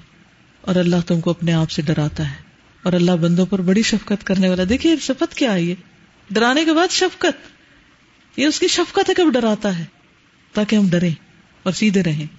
اور 0.62 0.76
اللہ 0.76 0.96
تم 1.08 1.22
کو 1.22 1.30
اپنے 1.30 1.54
آپ 1.54 1.72
سے 1.72 1.82
ڈراتا 1.82 2.32
ہے۔ 2.32 2.36
اور 2.84 2.94
اللہ 2.94 3.12
بندوں 3.12 3.46
پر 3.46 3.62
بڑی 3.62 3.82
شفقت 3.82 4.24
کرنے 4.24 4.50
والا، 4.50 4.64
دیکھیے 4.70 4.96
شفقت 5.02 5.36
کیا 5.36 5.52
آئی 5.52 5.70
ہے 5.70 5.76
ڈرانے 6.32 6.66
کے 6.66 6.74
بعد 6.74 6.88
شفقت۔ 6.92 7.50
یہ 8.40 8.46
اس 8.46 8.60
کی 8.60 8.68
شفقت 8.68 9.10
ہے 9.10 9.14
کب 9.14 9.34
ڈراتا 9.34 9.78
ہے، 9.78 9.86
تاکہ 10.54 10.76
ہم 10.76 10.90
ڈریں 10.90 11.14
اور 11.64 11.74
سیدھے 11.74 12.04
رہیں۔ 12.04 12.39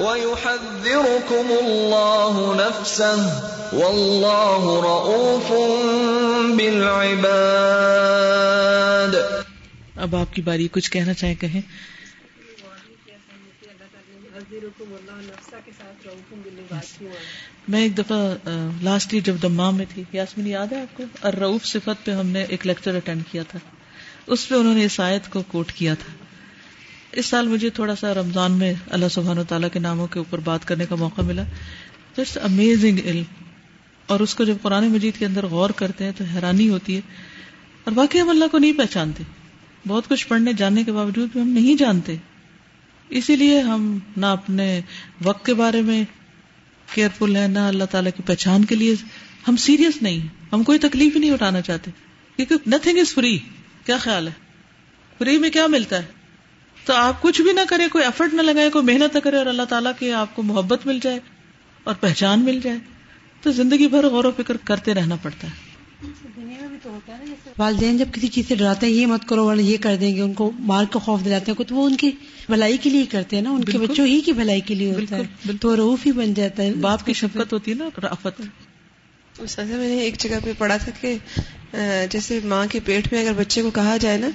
وَيُحَذِّرُكُمُ 0.00 1.64
اللَّهُ 1.64 2.54
نَفْسَهُ 2.54 3.30
وَاللَّهُ 3.72 4.82
رَؤُوفٌ 4.82 5.76
بِالْعِبَادِ 6.56 9.16
اب 9.96 10.16
آپ 10.16 10.34
کی 10.34 10.42
باری 10.42 10.68
کچھ 10.72 10.90
کہنا 10.90 11.14
چاہیں 11.14 11.34
کہیں 11.34 11.60
میں 17.68 17.82
ایک 17.82 17.98
دفعہ 17.98 18.48
لاسٹ 18.82 19.12
ایئر 19.12 19.24
جب 19.24 19.34
دمام 19.42 19.76
میں 19.76 19.86
تھی، 19.94 20.02
یاسمین، 20.12 20.46
یاد 20.46 20.72
ہے 20.72 20.80
آپ 20.80 20.96
کو؟ 20.96 21.04
الرؤوف 21.22 21.64
صفت 21.64 22.04
پہ 22.04 22.10
ہم 22.10 22.26
نے 22.26 22.44
ایک 22.48 22.66
لیکچر 22.66 22.94
اٹینڈ 22.94 23.22
کیا 23.30 23.42
تھا۔ 23.42 23.58
اس 24.26 24.48
پہ 24.48 24.54
انہوں 24.54 24.74
نے 24.74 24.84
اس 24.84 25.00
آیت 25.00 25.30
کو 25.30 25.42
کوٹ 25.42 25.72
کیا 25.72 25.94
تھا۔ 25.94 26.12
اس 27.12 27.26
سال 27.26 27.48
مجھے 27.48 27.70
تھوڑا 27.70 27.96
سا 27.96 28.14
رمضان 28.14 28.52
میں 28.52 28.74
اللہ 28.86 29.08
سبحان 29.10 29.38
و 29.38 29.44
تعالیٰ 29.44 29.68
کے 29.72 29.78
ناموں 29.78 30.06
کے 30.06 30.18
اوپر 30.18 30.38
بات 30.38 30.64
کرنے 30.64 30.86
کا 30.86 30.94
موقع 30.94 31.20
ملا۔ 31.22 31.42
جسٹ 32.16 32.38
امیزنگ 32.42 32.98
علم۔ 33.04 33.44
اور 34.06 34.20
اس 34.20 34.34
کو 34.34 34.44
جب 34.44 34.54
قرآن 34.62 34.88
مجید 34.88 35.18
کے 35.18 35.26
اندر 35.26 35.46
غور 35.46 35.70
کرتے 35.70 36.04
ہیں 36.04 36.12
تو 36.16 36.24
حیرانی 36.24 36.68
ہوتی 36.68 36.96
ہے۔ 36.96 37.00
اور 37.84 37.92
باقی 37.92 38.20
ہم 38.20 38.28
اللہ 38.28 38.44
کو 38.50 38.58
نہیں 38.58 38.72
پہچانتے۔ 38.72 39.22
بہت 39.86 40.08
کچھ 40.08 40.26
پڑھنے 40.26 40.52
جاننے 40.52 40.84
کے 40.84 40.92
باوجود 40.92 41.28
بھی 41.32 41.40
ہم 41.40 41.48
نہیں 41.48 41.74
جانتے۔ 41.74 42.16
اسی 43.08 43.36
لیے 43.36 43.60
ہم 43.60 43.98
نہ 44.16 44.26
اپنے 44.26 44.80
وقت 45.22 45.46
کے 45.46 45.54
بارے 45.54 45.82
میں 45.82 46.04
کیئرفل 46.94 47.36
ہیں، 47.36 47.48
نہ 47.48 47.58
اللہ 47.58 47.84
تعالیٰ 47.84 48.10
کی 48.16 48.22
پہچان 48.26 48.64
کے 48.64 48.74
لیے۔ 48.74 48.94
ہم 49.48 49.56
سیریس 49.56 50.02
نہیں 50.02 50.26
ہم 50.52 50.62
کوئی 50.62 50.78
تکلیف 50.78 51.14
ہی 51.14 51.20
نہیں 51.20 51.30
اٹھانا 51.30 51.60
چاہتے۔ 51.60 51.90
کیونکہ 52.36 52.54
نتھنگ 52.66 52.98
از 52.98 53.14
فری 53.14 53.38
کیا 53.86 53.96
خیال 53.96 54.28
ہے؟ 54.28 54.32
فری 55.18 55.38
میں 55.38 55.50
کیا 55.50 55.66
ملتا 55.66 55.96
ہے؟ 55.96 56.19
تو 56.84 56.92
آپ 56.92 57.22
کچھ 57.22 57.42
بھی 57.42 57.52
نہ 57.52 57.60
کرے 57.68 57.88
کوئی 57.92 58.04
ایفرٹ 58.04 58.34
نہ 58.34 58.42
لگائے 58.42 58.70
کوئی 58.70 58.84
محنت 58.84 59.14
نہ 59.14 59.20
کرے 59.20 59.36
اور 59.36 59.46
اللہ 59.46 59.62
تعالیٰ 59.62 59.92
کی 59.98 60.12
آپ 60.12 60.36
کو 60.36 60.42
محبت 60.42 60.86
مل 60.86 60.98
جائے 61.02 61.18
اور 61.84 61.94
پہچان 62.00 62.40
مل 62.40 62.60
جائے۔ 62.62 62.76
تو 63.42 63.52
زندگی 63.52 63.86
بھر 63.88 64.06
غور 64.08 64.24
و 64.24 64.32
فکر 64.36 64.56
کرتے 64.56 64.94
رہنا 64.94 65.16
پڑتا 65.22 65.48
ہے۔ 65.48 65.70
والدین 67.58 67.96
جب 67.96 68.06
کسی 68.12 68.28
چیز 68.28 68.48
سے 68.48 68.54
ڈراتے 68.54 68.86
ہیں 68.86 68.92
یہ 68.92 69.06
مت 69.06 69.28
کرو 69.28 69.46
والے 69.46 69.62
یہ 69.62 69.76
کر 69.80 69.96
دیں 70.00 70.16
گے 70.16 70.20
ان 70.20 70.32
کو 70.32 70.50
مار 70.58 70.84
کا 70.90 70.98
خوف 70.98 71.24
دلاتے 71.24 71.52
ہیں۔ 71.52 71.64
تو 71.64 71.74
وہ 71.74 71.86
ان 71.86 71.96
کی 71.96 72.10
بھلائی 72.48 72.76
کے 72.76 72.90
لیے 72.90 73.06
کرتے 73.06 73.36
ہیں 73.36 73.42
نا 73.42 73.50
ان 73.50 73.64
کے 73.64 73.78
بچوں 73.78 74.06
ہی 74.06 74.20
کی 74.20 74.32
بھلائی 74.32 74.60
کے 74.60 74.74
لیے 74.74 74.94
ہوتا 74.94 75.16
ہے۔ 75.16 75.50
تو 75.60 75.76
روف 75.76 76.06
ہی 76.06 76.12
بن 76.12 76.34
جاتا 76.34 76.62
ہے۔ 76.62 76.72
باپ 76.72 77.06
کی 77.06 77.12
شفقت 77.12 77.52
ہوتی 77.52 77.70
ہے 77.70 77.76
نا 77.76 77.88
رافت 78.02 78.40
میں 79.58 79.78
نے 79.78 79.98
ایک 79.98 80.18
جگہ 80.18 80.36
پہ 80.44 80.52
پڑھا 80.58 80.76
تھا 80.76 80.92
کہ 81.00 81.16
جیسے 82.10 82.40
ماں 82.44 82.66
کے 82.70 82.80
پیٹ 82.84 83.12
میں 83.12 83.20
اگر 83.20 83.32
بچے 83.32 83.62
کو 83.62 83.70
کہا 83.70 83.96
جائے 83.96 84.16
نا 84.18 84.28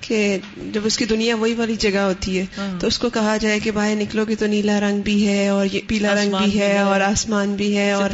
کہ 0.00 0.38
جب 0.72 0.80
اس 0.84 0.98
کی 0.98 1.04
دنیا 1.04 1.36
وہی 1.36 1.54
والی 1.54 1.76
جگہ 1.76 1.98
ہوتی 1.98 2.38
ہے 2.38 2.46
ہاں۔ 2.58 2.80
تو 2.80 2.86
اس 2.86 2.98
کو 2.98 3.10
کہا 3.10 3.36
جائے 3.36 3.60
کہ 3.60 3.70
باہر 3.70 3.94
نکلو 3.96 4.24
گے 4.24 4.34
تو 4.34 4.46
نیلا 4.46 4.80
رنگ 4.80 5.00
بھی 5.00 5.28
ہے 5.28 5.48
اور 5.48 5.66
یہ 5.72 5.80
پیلا 5.86 6.14
رنگ 6.14 6.34
بھی 6.44 6.60
ہے 6.60 6.78
اور 6.78 7.00
آسمان 7.00 7.54
بھی 7.54 7.76
ہے 7.76 7.92
اور 7.92 8.10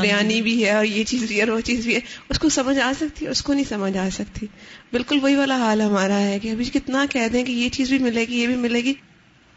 بریانی 0.00 0.42
بھی۔ 0.42 0.64
ہے 0.64 0.70
اور 0.70 0.84
یہ 0.84 1.04
چیز 1.04 1.22
بھی 1.22 1.36
ہے 1.36 1.40
اور 1.40 1.48
وہ 1.48 1.60
چیز 1.60 1.84
بھی 1.84 1.94
ہے۔ 1.94 2.00
اس 2.28 2.38
کو 2.38 2.48
سمجھ 2.48 2.78
آ 2.78 2.92
سکتی 3.00 3.24
ہے 3.24 3.30
اس 3.30 3.42
کو 3.42 3.52
نہیں 3.54 3.64
سمجھ 3.68 3.96
آ 3.96 4.08
سکتی۔ 4.12 4.46
بالکل 4.92 5.18
وہی 5.22 5.34
والا 5.34 5.56
حال 5.56 5.80
ہمارا 5.80 6.20
ہے 6.20 6.38
کہ 6.38 6.50
ابھی 6.50 6.64
کتنا 6.64 7.06
کہہ 7.10 7.28
دیں 7.32 7.44
کہ 7.44 7.52
یہ 7.52 7.68
چیز 7.68 7.88
بھی 7.88 7.98
ملے 7.98 8.24
گی 8.28 8.40
یہ 8.40 8.46
بھی 8.46 8.56
ملے 8.56 8.80
گی۔ 8.80 8.94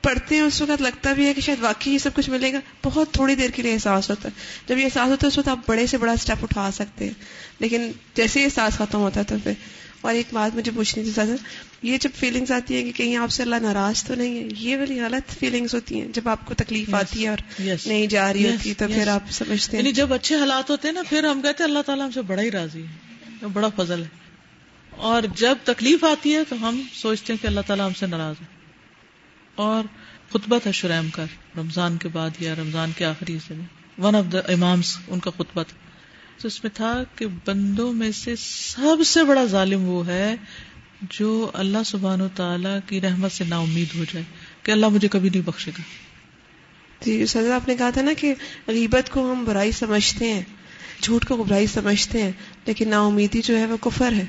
پڑھتے 0.01 0.35
ہیں 0.35 0.41
اس 0.41 0.61
وقت 0.61 0.81
لگتا 0.81 1.13
بھی 1.13 1.25
ہے 1.25 1.33
کہ 1.33 1.41
شاید 1.41 1.57
واقعی 1.63 1.93
یہ 1.93 1.97
سب 1.97 2.09
کچھ 2.13 2.29
ملے 2.29 2.53
گا۔ 2.53 2.59
بہت 2.83 3.11
تھوڑی 3.11 3.35
دیر 3.35 3.49
کے 3.49 3.61
لیے 3.61 3.73
احساس 3.73 4.09
ہوتا 4.09 4.29
ہے۔ 4.29 4.33
جب 4.67 4.77
یہ 4.77 4.83
احساس 4.83 5.09
ہوتا 5.09 5.25
ہے 5.25 5.27
اس 5.27 5.37
وقت 5.37 5.47
آپ 5.47 5.59
بڑے 5.67 5.87
سے 5.87 5.97
بڑا 5.97 6.11
اسٹیپ 6.11 6.43
اٹھا 6.43 6.69
سکتے 6.73 7.05
ہیں۔ 7.05 7.13
لیکن 7.59 7.91
جیسے 8.13 8.43
احساس 8.43 8.73
ختم 8.73 8.99
ہوتا 8.99 9.19
ہے 9.19 9.25
تو 9.25 9.35
پھر 9.43 9.51
اور 10.03 10.13
ایک 10.13 10.25
بات 10.33 10.55
مجھے 10.55 10.71
پوچھنی 10.75 11.03
تھی 11.03 11.11
سر 11.11 11.35
یہ 11.81 11.97
جب 11.97 12.09
فیلنگس 12.15 12.51
آتی 12.51 12.75
ہیں 12.75 12.83
کہ 12.83 12.91
کہیں 12.91 13.15
آپ 13.17 13.31
سے 13.31 13.43
اللہ 13.43 13.55
ناراض 13.55 14.03
تو 14.03 14.15
نہیں 14.15 14.43
ہے 14.43 14.47
یہ 14.57 14.77
والی 14.77 15.01
غلط 15.01 15.39
فیلنگس 15.39 15.75
ہوتی 15.75 16.01
ہیں۔ 16.01 16.07
جب 16.13 16.29
آپ 16.29 16.45
کو 16.45 16.53
تکلیف 16.53 16.93
آتی 16.95 17.23
ہے 17.23 17.29
اور 17.29 17.37
نہیں 17.85 18.07
جا 18.07 18.33
رہی 18.33 18.49
ہوتی 18.49 18.73
تو 18.73 18.87
پھر 18.87 19.07
آپ 19.07 19.31
سمجھتے 19.31 19.77
ہیں۔ 19.77 19.83
یعنی 19.83 19.91
جب 19.95 20.13
اچھے 20.13 20.35
حالات 20.35 20.69
ہوتے 20.69 20.87
ہیں 20.87 20.95
نا 20.95 21.01
پھر 21.09 21.23
ہم 21.23 21.41
کہتے 21.41 21.63
ہیں 21.63 21.69
اللہ 21.71 21.81
تعالیٰ 21.81 22.05
ہم 22.05 22.11
سے 22.11 22.21
بڑا 22.21 22.41
ہی 22.41 22.51
راضی 22.51 22.83
ہے 22.83 23.47
بڑا 23.53 23.67
فضل 23.75 24.03
ہے۔ 24.03 24.07
اور 24.89 25.21
جب 25.35 25.57
تکلیف 25.63 26.03
آتی 26.03 26.35
ہے 26.35 26.43
تو 26.49 26.69
ہم 26.69 26.81
سوچتے 26.93 27.33
ہیں 27.33 27.41
کہ 27.41 27.47
اللہ 27.47 27.61
تعالیٰ 27.67 27.85
ہم 27.85 27.93
سے 27.93 28.05
ناراض 28.05 28.35
ہے۔ 28.41 28.45
اور 29.55 29.83
خطبہ 30.29 30.59
تھا 30.59 30.71
شرائم 30.71 31.09
کا 31.09 31.25
رمضان 31.57 31.97
کے 31.97 32.07
بعد 32.07 32.29
یا 32.39 32.55
رمضان 32.55 32.91
کے 32.97 33.05
آخری 33.05 33.37
میں 33.49 34.01
ون 34.01 34.15
آف 34.15 34.31
دا 34.31 34.39
امامس 34.39 34.97
ان 35.07 35.19
کا 35.19 35.31
خطبہ 35.31 35.63
تھا۔ 35.63 35.82
تو 36.41 36.47
اس 36.47 36.63
میں 36.63 36.71
تھا 36.75 37.03
کہ 37.15 37.25
بندوں 37.45 37.93
میں 37.93 38.11
سے 38.11 38.35
سب 38.35 38.97
سے 39.05 39.23
بڑا 39.23 39.45
ظالم 39.45 39.89
وہ 39.89 40.07
ہے 40.07 40.35
جو 41.09 41.51
اللہ 41.53 41.77
سبحان 41.85 42.21
و 42.21 42.27
تعالی 42.35 42.69
کی 42.87 43.01
رحمت 43.01 43.31
سے 43.31 43.43
نا 43.43 43.57
امید 43.57 43.87
ہو 43.95 44.03
جائے 44.03 44.25
کہ 44.63 44.71
اللہ 44.71 44.89
مجھے 44.89 45.07
کبھی 45.07 45.29
نہیں 45.29 45.41
بخشے 45.41 45.71
گا۔ 45.71 45.81
جی 47.05 47.25
سزا 47.25 47.55
آپ 47.55 47.67
نے 47.67 47.75
کہا 47.75 47.89
تھا 47.89 48.01
نا 48.01 48.11
کہ 48.17 48.33
غیبت 48.67 49.09
کو 49.09 49.33
ہم 49.33 49.43
برائی 49.43 49.71
سمجھتے 49.71 50.33
ہیں 50.33 50.41
جھوٹ 51.01 51.25
کو 51.25 51.35
برائی 51.35 51.67
سمجھتے 51.67 52.23
ہیں 52.23 52.31
لیکن 52.65 52.89
نا 52.89 53.05
امیدی 53.05 53.41
جو 53.41 53.57
ہے 53.57 53.65
وہ 53.65 53.77
کفر 53.77 54.11
ہے۔ 54.11 54.25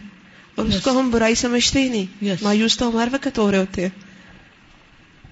اور 0.54 0.66
yes. 0.66 0.76
اس 0.76 0.82
کو 0.82 1.00
ہم 1.00 1.10
برائی 1.10 1.34
سمجھتے 1.34 1.82
ہی 1.82 1.88
نہیں۔ 1.88 2.24
Yes. 2.24 2.36
مایوس 2.42 2.78
تو 2.78 2.90
ہمارے 2.90 3.10
وقت 3.12 3.38
ہو 3.38 3.50
رہے 3.50 3.58
ہوتے 3.58 3.82
ہیں۔ 3.82 3.88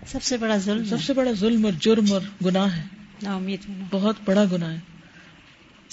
سب 0.07 0.23
سے 0.23 0.37
بڑا 0.37 0.57
ظلم 0.57 0.85
سب 0.85 1.03
سے 1.03 1.13
بڑا 1.13 1.33
ظلم 1.33 1.65
اور 1.65 1.73
جرم 1.81 2.13
اور 2.13 2.21
گناہ 2.45 2.77
ہے۔ 2.77 2.83
نا 3.23 3.35
امید 3.35 3.61
بہت 3.91 4.17
بڑا 4.25 4.45
گناہ 4.53 4.73
ہے۔ 4.73 4.79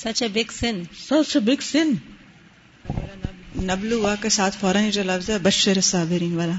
سچ 0.02 0.22
a 0.24 0.28
big 0.28 0.52
sun 0.52 0.76
such 1.08 1.36
a 1.36 1.39
big 1.45 1.62
سن 1.62 1.89
نبلو 3.56 4.08
کے 4.22 4.30
ساتھ 4.30 4.58
فوراً 4.60 4.89
جو 4.89 5.04
لفظ 5.04 5.30
ہے 5.30 5.38
بشر 5.38 5.82
صابرین 5.82 6.36
والا۔ 6.36 6.54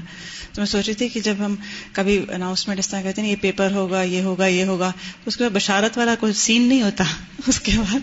تو 0.53 0.61
میں 0.61 0.65
سوچ 0.65 0.85
رہی 0.85 0.93
تھی 0.93 1.07
کہ 1.07 1.19
جب 1.19 1.35
ہم 1.39 1.55
کبھی 1.93 2.25
اناؤنسمنٹ 2.31 2.79
اس 2.79 2.89
طرح 2.89 3.01
کہتے 3.01 3.21
ہیں 3.21 3.29
یہ 3.29 3.35
پیپر 3.41 3.71
ہوگا 3.71 4.03
یہ 4.03 4.21
ہوگا 4.21 4.45
یہ 4.45 4.63
ہوگا 4.63 4.91
اس 5.25 5.37
کے 5.37 5.43
بعد 5.43 5.55
بشارت 5.55 5.97
والا 5.97 6.15
کوئی 6.15 6.33
سین 6.33 6.61
نہیں 6.61 6.81
ہوتا۔ 6.81 7.03
اس 7.47 7.59
کے 7.59 7.71
بعد 7.77 7.99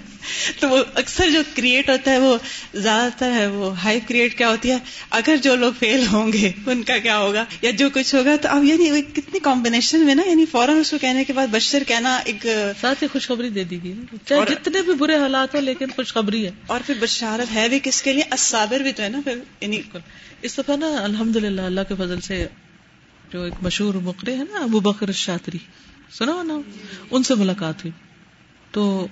تو 0.61 0.68
وہ 0.68 0.84
اکثر 0.95 1.30
جو 1.30 1.41
کریٹ 1.55 1.91
ہوتا 1.91 2.11
ہے 2.11 2.18
وہ 2.18 2.36
زیادہ 2.74 3.12
تر 3.18 3.32
ہے 3.32 3.47
وہ 3.47 3.78
ہائی 3.78 4.01
کریٹ 4.09 4.39
کیا 4.39 4.49
ہوتی 4.49 4.70
ہے؟ 4.70 4.76
اگر 5.11 5.36
جو 5.36 5.57
لوگ 5.57 5.72
فیل 5.78 6.07
ہوں 6.12 6.32
گے 6.32 6.53
ان 6.66 6.82
کا 6.82 6.99
کیا 6.99 7.18
ہوگا؟ 7.18 7.45
یا 7.62 7.70
جو 7.70 7.91
کچھ 7.95 8.14
ہوگا 8.14 8.36
تو 8.36 8.49
اب 8.49 8.64
یعنی 8.64 9.03
کتنی 9.03 9.39
کمبینیشن 9.39 10.01
میں 10.01 10.14
نا 10.14 10.22
یعنی 10.26 10.45
فوراً 10.47 10.76
اس 10.76 10.91
کو 10.91 10.99
کہنے 10.99 11.24
کے 11.24 11.32
بعد 11.32 11.47
بشر 11.47 11.82
کہنا 11.86 12.16
ایک 12.16 12.47
ساتھ 12.80 13.03
ہی 13.03 13.09
خوشخبری 13.12 13.49
دے 13.49 13.64
دی 13.64 13.82
گئی۔ 13.82 13.95
چاہے 14.26 14.41
جتنے 14.51 14.82
بھی 14.82 14.95
برے 14.95 15.16
حالات 15.16 15.55
ہو 15.55 15.61
لیکن 15.61 15.86
خوشخبری 15.97 16.47
ہے۔ 16.47 16.51
اور 16.66 16.80
پھر 16.86 16.95
بشارت 17.01 17.55
ہے 17.55 17.68
بھی 17.68 17.78
کس 17.82 18.03
کے 18.03 18.12
لیے؟ 18.12 18.22
اصابر 18.78 18.82
بھی 18.82 18.92
تو 18.92 19.02
ہے 19.02 19.08
نا 19.08 19.20
پھر 19.24 19.38
یعنی 19.60 19.80
اس 20.42 20.58
دفعہ 20.58 20.76
نا 20.76 20.86
الحمد 21.04 21.36
للہ 21.36 21.60
اللہ 21.60 21.80
کے 21.88 21.94
فضل 21.94 22.20
سے 22.20 22.46
جو 23.32 23.42
ایک 23.42 23.54
مشہور 23.62 23.94
مقرے 23.94 24.36
ہے 24.36 24.42
نا، 24.50 24.58
ابو 24.58 24.80
بکر 24.80 25.12
شاطری 25.12 25.58
سنا 26.10 26.32
ہو 26.32 26.42
نا 26.42 26.54
ان 27.10 27.22
سے 27.22 27.34
ملاقات 27.34 27.84
ہوئی۔ 27.84 27.92
تو 28.70 29.06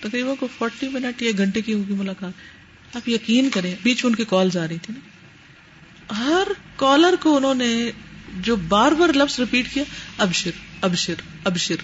تقریباً 0.00 0.34
کو 0.40 0.48
فورٹی 0.58 0.88
منٹ 0.88 1.22
یا 1.22 1.30
گھنٹے 1.38 1.60
کی 1.62 1.74
ہوگی 1.74 1.94
ملاقات۔ 1.94 2.96
آپ 2.96 3.08
یقین 3.08 3.50
کریں، 3.50 3.74
بیچ 3.82 4.04
میں 4.04 4.10
ان 4.10 4.16
کی 4.16 4.24
کالز 4.28 4.56
آ 4.56 4.68
رہی 4.68 4.78
تھی 4.82 4.94
نا۔ 4.94 6.18
ہر 6.18 6.48
کالر 6.76 7.14
کو 7.20 7.36
انہوں 7.36 7.54
نے 7.54 7.90
جو 8.40 8.56
بار 8.56 8.92
بار 8.92 9.08
لفظ 9.08 9.38
ریپیٹ 9.40 9.74
کیا، 9.74 9.84
ابشر 10.18 10.50
ابشر 10.80 11.14
ابشر۔ 11.44 11.76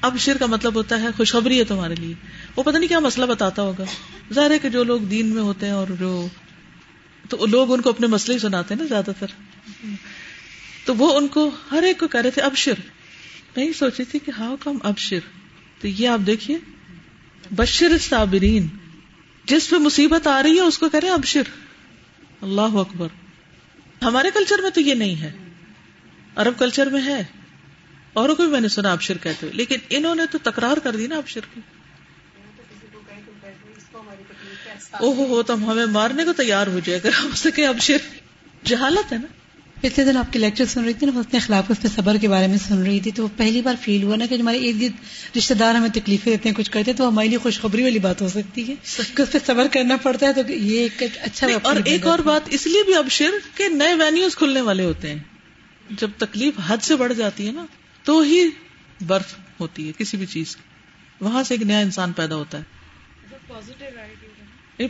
ابشر 0.00 0.36
کا 0.36 0.46
مطلب 0.46 0.74
ہوتا 0.74 1.00
ہے 1.00 1.06
خوشخبری 1.16 1.58
ہے 1.58 1.64
تمہارے 1.64 1.94
لیے۔ 1.94 2.14
وہ 2.56 2.62
پتہ 2.62 2.78
نہیں 2.78 2.88
کیا 2.88 2.98
مسئلہ 2.98 3.26
بتاتا 3.26 3.62
ہوگا۔ 3.62 3.84
ظاہر 4.32 4.50
ہے 4.50 4.58
کہ 4.58 4.68
جو 4.68 4.84
لوگ 4.84 5.00
دین 5.00 5.26
میں 5.26 5.42
ہوتے 5.42 5.66
ہیں 5.66 5.72
اور 5.72 5.86
جو 5.98 6.28
تو 7.28 7.46
لوگ 7.46 7.72
ان 7.72 7.80
کو 7.80 7.90
اپنے 7.90 8.06
مسئلے 8.06 8.34
ہی 8.34 8.38
سناتے 8.38 8.74
ہیں 8.74 8.82
نا 8.82 8.88
زیادہ 8.88 9.10
تر۔ 9.18 9.26
تو 10.84 10.96
وہ 10.96 11.16
ان 11.16 11.28
کو 11.28 11.50
ہر 11.72 11.82
ایک 11.82 11.98
کو 11.98 12.08
کہہ 12.08 12.20
رہے 12.20 12.30
تھے 12.30 12.42
ابشر 12.42 12.72
نہیں 13.56 13.72
سوچی 13.72 14.04
تھی 14.04 14.18
کہ 14.18 14.30
ہاؤ 14.30 14.56
کم 14.60 14.78
ابشر 14.82 15.18
تو 15.80 15.88
یہ 15.88 16.08
آپ 16.08 16.20
دیکھیے۔ 16.26 16.58
بشر 17.50 17.98
صابرین 17.98 18.66
جس 19.44 19.70
پہ 19.70 19.76
مصیبت 19.76 20.26
آ 20.26 20.42
رہی 20.42 20.56
ہے، 20.56 20.60
اس 20.60 20.78
کو 20.78 20.88
کہہ 20.88 21.00
رہے 21.00 21.10
ابشر 21.10 21.42
اللہ 22.42 22.60
اکبر۔ 22.60 23.08
ہمارے 24.02 24.28
کلچر 24.34 24.62
میں 24.62 24.70
تو 24.70 24.80
یہ 24.80 24.94
نہیں 24.94 25.20
ہے۔ 25.20 25.32
عرب 26.36 26.58
کلچر 26.58 26.86
میں 26.86 27.02
ہے۔ 27.02 27.24
اور 28.18 28.28
کوئی 28.28 28.48
میں 28.48 28.60
نے 28.60 28.68
سنا 28.68 28.92
ابشر 28.92 29.16
کہتے 29.16 29.38
ہوئے۔ 29.42 29.52
لیکن 29.54 29.76
انہوں 29.90 30.14
نے 30.14 30.22
تو 30.30 30.38
تکرار 30.42 30.76
کر 30.76 30.96
دی 30.96 31.06
نا 31.06 31.16
ابشر 31.16 31.40
کی۔ 31.54 31.60
او 35.00 35.26
ہو 35.28 35.42
تو 35.42 35.70
ہمیں 35.70 35.86
مارنے 35.86 36.24
کو 36.24 36.32
تیار 36.32 36.66
ہو 36.66 36.80
جائے 36.84 36.98
اگر 36.98 37.12
ہم 37.12 37.30
سکے 37.34 37.66
ابشر 37.66 37.96
جہالت 38.64 39.12
ہے 39.12 39.18
نا۔ 39.18 39.26
پچھلے 39.80 40.04
دن 40.04 40.16
آپ 40.16 40.32
کے 40.32 40.38
لیکچر 40.38 40.64
سن 40.64 40.84
رہی 40.84 40.92
تھی 40.92 41.06
نا 41.06 41.18
اس 41.18 41.46
خلاف 41.46 41.64
اس 41.68 41.76
پہ 41.82 41.88
صبر 41.96 42.16
کے 42.20 42.28
بارے 42.28 42.46
میں 42.46 42.56
سن 42.68 42.82
رہی 42.82 43.00
تھی 43.00 43.10
تو 43.10 43.26
پہلی 43.36 43.60
بار 43.60 43.74
فیل 43.80 44.02
ہوا 44.02 44.16
نا 44.16 44.26
کہ 44.26 44.34
ہمارے 44.34 44.58
ارد 44.58 44.82
گرد 44.82 45.36
رشتے 45.36 45.54
دار 45.54 45.74
ہمیں 45.74 45.88
تکلیفیں 45.94 46.32
دیتے 46.32 46.48
ہیں 46.48 46.56
کچھ 46.56 46.70
کرتے 46.70 46.92
تو 46.92 47.08
ہمارے 47.08 47.28
لیے 47.28 47.38
خوشخبری 47.38 47.82
والی 47.82 47.98
بات 47.98 48.22
ہو 48.22 48.28
سکتی 48.28 48.68
ہے۔ 48.68 48.74
کہ 49.16 49.22
اس 49.22 49.32
پہ 49.32 49.38
صبر 49.46 49.66
کرنا 49.72 49.96
پڑتا 49.96 50.26
ہے 50.26 50.32
تو 50.32 50.52
یہ 50.52 50.78
ایک 50.78 51.02
اچھا 51.22 51.46
اور 51.62 51.76
ایک 51.84 52.06
اور 52.06 52.18
بات 52.18 52.40
اس 52.46 52.66
لیے 52.66 52.82
بھی 52.84 52.94
اب 52.94 53.06
شر 53.10 53.30
کے 53.56 53.68
نئے 53.68 53.94
وینیوز 53.94 54.36
کھلنے 54.36 54.60
والے 54.60 54.84
ہوتے 54.84 55.08
ہیں۔ 55.14 55.18
جب 55.90 56.10
تکلیف 56.18 56.54
حد 56.66 56.76
سے 56.82 56.96
بڑھ 56.96 57.12
جاتی 57.12 57.46
ہے 57.46 57.52
نا 57.52 57.66
تو 58.08 58.20
ہی 58.20 58.50
برف 59.06 59.34
ہوتی 59.60 59.86
ہے 59.86 59.92
کسی 59.98 60.16
بھی 60.16 60.26
چیز 60.26 60.56
وہاں 61.20 61.42
سے 61.42 61.54
ایک 61.54 61.62
نیا 61.62 61.78
انسان 61.78 62.12
پیدا 62.12 62.34
ہوتا 62.36 62.58
ہے۔ 62.58 62.62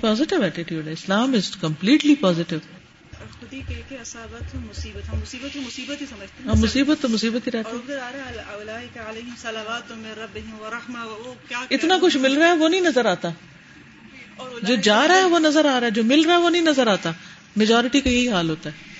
پازیٹو 0.01 0.43
ایٹیٹیوڈ 0.43 0.87
ہے۔ 0.87 0.93
اسلام 0.93 1.35
از 1.35 1.57
کمپلیٹلی 1.61 2.15
پازیٹو 2.15 2.57
مصیبت 6.45 7.03
تو 7.03 7.09
مصیبت 7.09 7.47
ہی 7.47 7.53
رہتی۔ 7.53 7.77
اتنا 11.71 11.95
کچھ 12.03 12.17
مل 12.17 12.33
رہا 12.37 12.47
ہے 12.47 12.53
وہ 12.53 12.69
نہیں 12.69 12.81
نظر 12.81 13.05
آتا۔ 13.05 13.29
جو 14.63 14.75
جا 14.83 15.09
رہا 15.09 15.15
ہے 15.15 15.25
وہ 15.25 15.39
نظر 15.39 15.65
آ 15.65 15.81
رہا 15.81 15.87
ہے۔ 15.87 15.91
جو 15.91 16.05
مل 16.05 16.21
رہا 16.25 16.33
ہے 16.33 16.39
وہ 16.39 16.51
نہیں 16.51 16.63
نظر 16.63 16.87
آتا۔ 16.87 17.11
میجورٹی 17.57 18.01
کا 18.01 18.11
یہی 18.11 18.29
حال 18.31 18.51
ہوتا 18.51 18.71
ہے۔ 18.71 18.98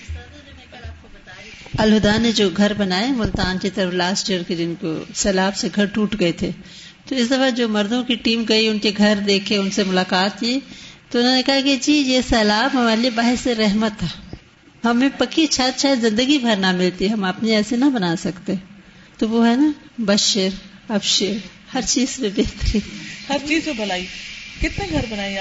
الہدا 1.79 2.17
نے 2.17 2.31
جو 2.31 2.49
گھر 2.49 2.73
بنائے، 2.73 3.11
ملتان 3.11 3.57
کی 3.57 3.69
طرف 3.69 3.93
لاسٹ 3.93 4.29
ایئر 4.29 4.43
کے 4.43 4.55
جن 4.55 4.73
کو 4.81 5.03
سیلاب 5.15 5.55
سے 5.55 5.67
گھر 5.75 5.85
ٹوٹ 5.85 6.15
گئے 6.19 6.31
تھے۔ 6.31 6.51
تو 7.05 7.15
اس 7.15 7.27
دفعہ 7.27 7.49
جو 7.49 7.69
مردوں 7.69 8.03
کی 8.03 8.15
ٹیم 8.15 8.43
گئی، 8.49 8.67
ان 8.67 8.79
کے 8.79 8.91
گھر 8.97 9.15
دیکھے، 9.27 9.57
ان 9.57 9.71
سے 9.71 9.83
ملاقات 9.83 10.39
کی، 10.39 10.59
تو 11.09 11.19
انہوں 11.19 11.35
نے 11.35 11.43
کہا 11.43 11.59
کہ 11.63 11.77
جی 11.81 11.93
یہ 11.93 12.21
سیلاب 12.29 12.69
ہمارے 12.73 12.95
لیے 12.95 13.09
باہر 13.09 13.33
سے 13.43 13.55
رحمت 13.55 13.91
تھا 13.99 14.07
ہمیں 14.89 15.09
پکی 15.17 15.47
چھت 15.47 15.79
شاید 15.79 16.01
زندگی 16.01 16.37
بھر 16.37 16.55
نہ 16.55 16.71
ملتی، 16.71 17.09
ہم 17.09 17.23
اپنے 17.23 17.55
ایسے 17.55 17.75
نہ 17.75 17.85
بنا 17.85 18.15
سکتے۔ 18.15 18.53
تو 19.17 19.29
وہ 19.29 19.47
ہے 19.47 19.55
نا 19.55 19.71
بشر 19.97 20.49
ابشر 20.89 21.37
ہر 21.73 21.81
چیز 21.81 22.19
میں 22.19 22.29
بہتری 22.35 22.79
ہر 23.29 23.37
چیز 23.47 23.65
میں 23.65 23.73
بھلائی۔ 23.73 24.05
کتنے 24.61 24.85
گھر 24.91 25.05
بنائے 25.09 25.37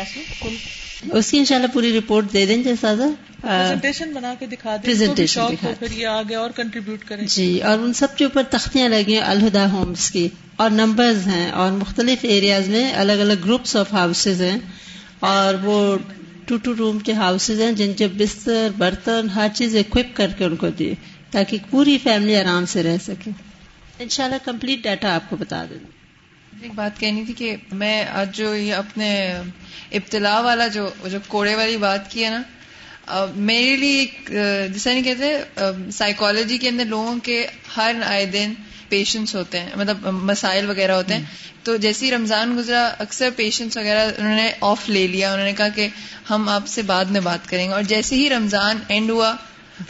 اس 1.12 1.30
کی 1.30 1.38
انشاءاللہ 1.38 1.66
پوری 1.66 1.98
رپورٹ 1.98 2.32
دے 2.32 2.46
دیں 2.46 2.62
جیسا 2.62 2.94
بنا 4.14 4.34
کے 4.38 4.46
دکھا 4.46 4.76
دیں 4.76 6.36
اور 6.36 6.50
کنٹریبیوٹ 6.50 7.04
کریں۔ 7.04 7.26
جی 7.26 7.62
اور 7.62 7.78
ان 7.78 7.92
سب 7.92 8.16
کے 8.16 8.24
اوپر 8.24 8.42
تختیاں 8.50 8.88
لگی 8.88 9.14
ہیں 9.14 9.20
الہدا 9.20 9.72
ہومس 9.72 10.10
کی۔ 10.10 10.28
اور 10.56 10.70
نمبرز 10.70 11.26
ہیں 11.26 11.50
اور 11.50 11.72
مختلف 11.72 12.18
ایریاز 12.22 12.68
میں 12.68 12.92
الگ 12.92 13.12
الگ 13.12 13.32
گروپس 13.44 13.76
آف 13.76 13.92
ہاؤسز 13.92 14.42
ہیں۔ 14.42 14.58
اور 15.20 15.54
وہ 15.64 15.96
ٹو 16.46 16.56
ٹو 16.56 16.74
روم 16.78 16.98
کے 16.98 17.12
ہاؤسز 17.12 17.60
ہیں 17.60 17.72
جن 17.72 17.92
کے 17.92 18.06
بستر 18.06 18.68
برتن 18.78 19.26
ہر 19.34 19.48
چیز 19.54 19.76
اکوپ 19.76 20.16
کر 20.16 20.28
کے 20.38 20.44
ان 20.44 20.56
کو 20.56 20.68
دیے 20.68 20.94
تاکہ 21.30 21.58
پوری 21.70 21.98
فیملی 22.02 22.36
آرام 22.36 22.66
سے 22.66 22.82
رہ 22.82 22.96
سکے۔ 23.06 23.30
انشاءاللہ 23.98 24.36
کمپلیٹ 24.44 24.82
ڈیٹا 24.82 25.14
آپ 25.14 25.30
کو 25.30 25.36
بتا 25.36 25.64
دیں 25.70 25.97
ایک 26.62 26.72
بات 26.74 27.00
کہنی 27.00 27.24
تھی 27.24 27.32
کہ 27.34 27.56
میں 27.72 28.04
آج 28.04 28.36
جو 28.36 28.54
یہ 28.54 28.74
اپنے 28.74 29.32
ابتلا 29.92 30.40
والا 30.40 30.66
جو 30.66 30.88
جو 31.04 31.18
کوڑے 31.26 31.54
والی 31.54 31.76
بات 31.76 32.10
کی 32.10 32.24
ہے 32.24 32.30
نا 32.30 32.42
میرے 33.36 33.76
لیے 33.76 34.00
ایک 34.00 34.30
جیسا 34.72 34.90
نہیں 34.90 35.02
کہتے 35.02 35.36
سائیکالوجی 35.92 36.58
کے 36.58 36.68
اندر 36.68 36.84
لوگوں 36.84 37.18
کے 37.22 37.46
ہر 37.76 37.94
آئے 38.04 38.26
دن 38.26 38.52
پیشنٹس 38.88 39.34
ہوتے 39.34 39.60
ہیں 39.60 39.70
مطلب 39.76 40.06
مسائل 40.06 40.70
وغیرہ 40.70 40.92
ہوتے 40.92 41.14
ہیں۔ 41.14 41.24
تو 41.62 41.76
جیسے 41.76 42.06
ہی 42.06 42.10
رمضان 42.10 42.56
گزرا 42.58 42.86
اکثر 42.98 43.28
پیشنٹس 43.36 43.76
وغیرہ 43.76 44.10
انہوں 44.18 44.36
نے 44.36 44.50
آف 44.60 44.88
لے 44.88 45.06
لیا 45.06 45.32
انہوں 45.32 45.46
نے 45.46 45.52
کہا 45.52 45.68
کہ 45.68 45.88
ہم 46.30 46.48
آپ 46.48 46.66
سے 46.66 46.82
بعد 46.82 47.04
میں 47.04 47.20
بات 47.20 47.48
کریں 47.48 47.68
گے۔ 47.68 47.72
اور 47.72 47.82
جیسے 47.82 48.16
ہی 48.16 48.30
رمضان 48.30 48.78
اینڈ 48.88 49.10
ہوا 49.10 49.34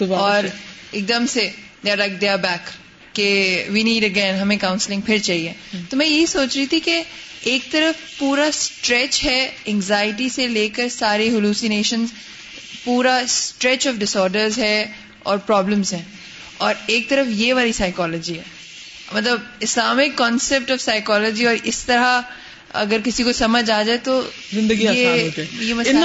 اور 0.01 0.45
ایک 0.91 1.09
دم 1.09 1.27
سے 1.27 1.51
they 1.85 1.91
are 1.91 1.97
like 1.97 2.21
they 2.21 2.29
are 2.29 2.39
back 2.39 2.71
کہ 3.19 3.65
وی 3.69 3.83
نیڈ 3.83 4.05
اگین 4.05 4.35
ہمیں 4.35 4.57
کاؤنسلنگ 4.61 5.01
پھر 5.01 5.19
چاہیے۔ 5.19 5.53
تو 5.91 5.97
میں 5.97 6.07
یہی 6.07 6.27
سوچ 6.27 6.57
رہی 6.57 6.67
تھی 6.67 6.81
کہ 6.81 7.03
ایک 7.43 7.73
طرف 7.73 8.19
پورا 8.19 8.45
اسٹریچ 8.45 9.25
ہے 9.25 9.51
انگزائٹی 9.65 10.29
سے 10.29 10.47
لے 10.47 10.69
کر 10.69 10.89
سارے 10.89 11.29
ہلوسینیشن 11.29 12.05
پورا 12.85 13.17
اسٹریچ 13.17 13.87
آف 13.87 13.95
ڈس 14.01 14.17
آرڈرز 14.17 14.59
ہے 14.59 14.87
اور 15.23 15.39
پرابلمس 15.39 15.93
ہیں۔ 15.93 16.03
اور 16.57 16.75
ایک 16.87 17.09
طرف 17.09 17.27
یہ 17.31 17.55
والی 17.55 17.73
سائیکالوجی 17.73 18.37
ہے۔ 18.39 18.43
مطلب 19.13 19.41
اسلامک 19.61 20.19
کانسیپٹ 20.19 20.71
آف 20.71 20.81
سائیکالوجی 20.81 21.47
اور 21.47 21.57
اس 21.63 21.83
طرح 21.87 22.21
اگر 22.73 23.01
کسی 23.05 23.23
کو 23.23 23.33
سمجھ 23.33 23.71
آ 23.71 23.83
جائے 23.83 23.99
تو 23.99 24.31
زندگی 24.53 24.87
ہے۔ 24.87 25.29
نا۔ 25.93 26.01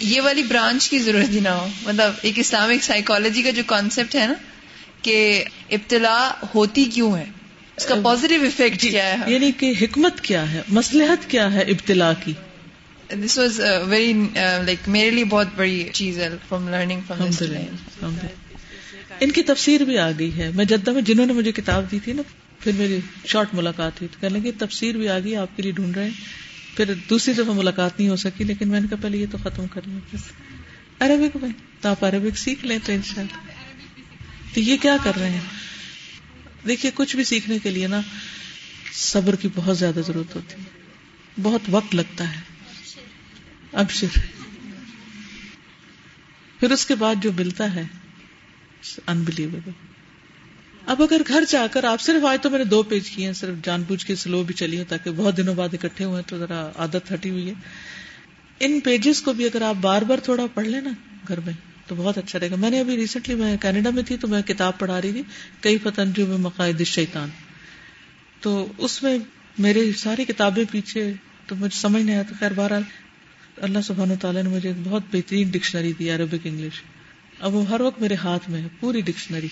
یہ 0.00 0.20
والی 0.20 0.42
برانچ 0.42 0.88
کی 0.88 0.98
ضرورت 0.98 1.30
ہی 1.34 1.40
نہ 1.40 1.48
ہو۔ 1.48 1.68
مطلب 1.82 2.12
ایک 2.22 2.38
اسلامک 2.38 2.84
سائیکالوجی 2.84 3.42
کا 3.42 3.50
جو 3.50 3.62
کانسیپٹ 3.66 4.14
ہے 4.14 4.26
نا 4.26 4.34
کہ 5.02 5.44
ابتلا 5.70 6.32
ہوتی 6.54 6.84
کیوں 6.84 7.16
ہے؟ 7.16 7.24
اس 7.76 7.86
کا 7.86 7.94
پازیٹیو 8.02 8.42
افیکٹ 8.42 8.80
کیا 8.80 9.18
ہے؟ 9.18 9.32
یعنی 9.32 9.52
کہ 9.52 9.72
حکمت 9.80 10.20
کیا 10.20 10.52
ہے؟ 10.52 10.62
مسلحت 10.68 11.30
کیا 11.30 11.52
ہے 11.52 11.60
ابتلا 11.60 12.12
کی؟ 12.12 12.32
دس 13.24 13.38
واز 13.38 13.60
ویری 13.86 14.12
لائک 14.34 14.88
میرے 14.88 15.10
لیے 15.10 15.24
بہت 15.24 15.46
بڑی 15.56 15.88
چیز 15.92 16.18
ہے 16.18 16.28
فرام 16.48 16.68
لرننگ 16.68 17.00
فرام 17.08 18.14
ان 19.20 19.30
کی 19.30 19.42
تفسیر 19.42 19.80
بھی 19.80 19.98
آ 19.98 20.10
گئی 20.18 20.36
ہے۔ 20.38 20.50
میں 20.54 20.64
جدہ 20.64 20.90
میں 20.90 21.02
جنہوں 21.02 21.26
نے 21.26 21.32
مجھے 21.32 21.52
کتاب 21.52 21.84
دی 21.90 21.98
تھی 22.04 22.12
نا 22.12 22.22
پھر 22.60 22.72
میری 22.76 23.00
شارٹ 23.26 23.54
ملاقات 23.54 24.02
ہوئی۔ 24.02 24.16
کہنے 24.20 24.38
لگے 24.38 24.52
تفسیر 24.52 24.96
بھی 24.96 25.08
آ 25.08 25.18
گئی 25.18 25.36
آپ 25.36 25.56
کے 25.56 25.62
لیے 25.62 25.72
ڈھونڈ 25.72 25.96
رہے 25.96 26.04
ہیں۔ 26.04 26.10
پھر 26.76 26.94
دوسری 27.10 27.34
دفعہ 27.34 27.54
ملاقات 27.54 27.98
نہیں 27.98 28.08
ہو 28.08 28.16
سکی 28.16 28.44
لیکن 28.44 28.68
میں 28.68 28.80
نے 28.80 28.86
کہا 28.90 28.98
پہلے 29.02 29.16
یہ 29.18 29.26
تو 29.30 29.38
ختم 29.44 29.66
کر 29.66 29.80
لیں۔ 29.86 30.16
عربک 31.00 31.36
بھائی 31.36 31.52
تو 31.80 31.88
آپ 31.88 32.04
عربک 32.04 32.38
سیکھ 32.38 32.64
لیں 32.64 32.78
تو 32.84 32.92
ان 32.92 33.00
شاء 33.02 33.22
اللہ 33.22 33.57
تو 34.54 34.60
یہ 34.60 34.76
کیا 34.76 34.96
کر 35.04 35.12
رہے 35.16 35.30
ہیں؟ 35.30 35.40
دیکھیے، 36.66 36.92
کچھ 36.94 37.16
بھی 37.16 37.24
سیکھنے 37.24 37.58
کے 37.58 37.70
لیے 37.70 37.86
نا 37.86 38.00
صبر 38.92 39.36
کی 39.36 39.48
بہت 39.54 39.78
زیادہ 39.78 40.00
ضرورت 40.06 40.36
ہوتی 40.36 40.62
ہے۔ 40.62 40.68
بہت 41.42 41.60
وقت 41.70 41.94
لگتا 41.94 42.36
ہے۔ 42.36 42.40
اب 43.72 43.86
پھر 46.60 46.70
اس 46.70 46.86
کے 46.86 46.94
بعد 46.94 47.14
جو 47.22 47.32
ملتا 47.32 47.74
ہے 47.74 47.82
انبلیویبل 49.06 49.70
اب 50.86 51.02
اگر 51.02 51.20
گھر 51.28 51.44
جا 51.48 51.66
کر 51.66 51.84
آپ، 51.84 52.00
صرف 52.00 52.24
آج 52.24 52.38
تو 52.42 52.50
میں 52.50 52.58
نے 52.58 52.64
دو 52.64 52.82
پیج 52.82 53.10
کیے 53.10 53.26
ہیں، 53.26 53.32
صرف 53.32 53.54
جان 53.64 53.82
بوجھ 53.82 54.06
کے 54.06 54.14
سلو 54.14 54.42
بھی 54.42 54.54
چلی 54.54 54.78
ہوں 54.78 54.84
تاکہ 54.84 55.10
بہت 55.10 55.36
دنوں 55.36 55.54
بعد 55.54 55.68
اکٹھے 55.72 56.04
ہوئے 56.04 56.22
تو 56.26 56.38
ذرا 56.38 56.70
عادت 56.76 57.12
ہٹی 57.12 57.30
ہوئی 57.30 57.48
ہے۔ 57.48 57.54
ان 58.60 58.80
پیجز 58.80 59.22
کو 59.22 59.32
بھی 59.32 59.44
اگر 59.44 59.62
آپ 59.62 59.74
بار 59.74 60.02
بار 60.02 60.18
تھوڑا 60.18 60.46
پڑھ 60.54 60.66
لیں 60.66 60.80
نا، 60.80 60.90
گھر 61.28 61.40
میں۔ 61.40 61.52
تو 61.88 61.94
بہت 61.94 62.18
اچھا 62.18 62.40
رہے 62.40 62.50
گا 62.50 62.56
میں 62.56 62.70
نے 62.70 62.80
ابھی 62.80 62.96
ریسنٹلی 62.96 63.34
میں 63.34 63.56
کینیڈا 63.56 63.90
میں 63.90 64.02
تھی 64.02 64.16
تو 64.16 64.28
میں 64.28 64.42
کتاب 64.42 64.78
پڑھا 64.78 65.02
رہی 65.02 65.12
تھی۔ 65.12 65.22
کئی 65.60 65.78
پتنجو 65.82 66.26
میں 66.26 66.38
مقاعد 66.38 66.82
شیطان۔ 66.82 67.28
تو 68.40 68.72
اس 68.78 69.02
میں 69.02 69.18
میرے 69.58 69.92
ساری 69.92 70.24
کتابیں 70.24 70.64
پیچھے 70.70 71.12
تو 71.46 71.56
مجھے 71.56 71.78
سمجھ 71.80 72.02
نہیں 72.02 72.14
آیا 72.14 72.22
تو 72.28 72.34
خیر 72.38 72.52
بہرحال 72.52 72.82
اللہ 73.56 73.78
سبحانہ 73.84 74.12
تعالیٰ 74.20 74.42
نے 74.42 74.48
مجھے 74.48 74.68
ایک 74.68 74.76
بہت 74.84 75.02
بہترین 75.12 75.50
ڈکشنری 75.50 75.92
دی 75.92 76.10
عربک 76.10 76.38
انگلش 76.44 76.82
اب 77.40 77.54
وہ 77.54 77.68
ہر 77.68 77.80
وقت 77.80 78.00
میرے 78.00 78.14
ہاتھ 78.14 78.50
میں 78.50 78.62
ہے، 78.62 78.68
پوری 78.80 79.00
ڈکشنری 79.00 79.48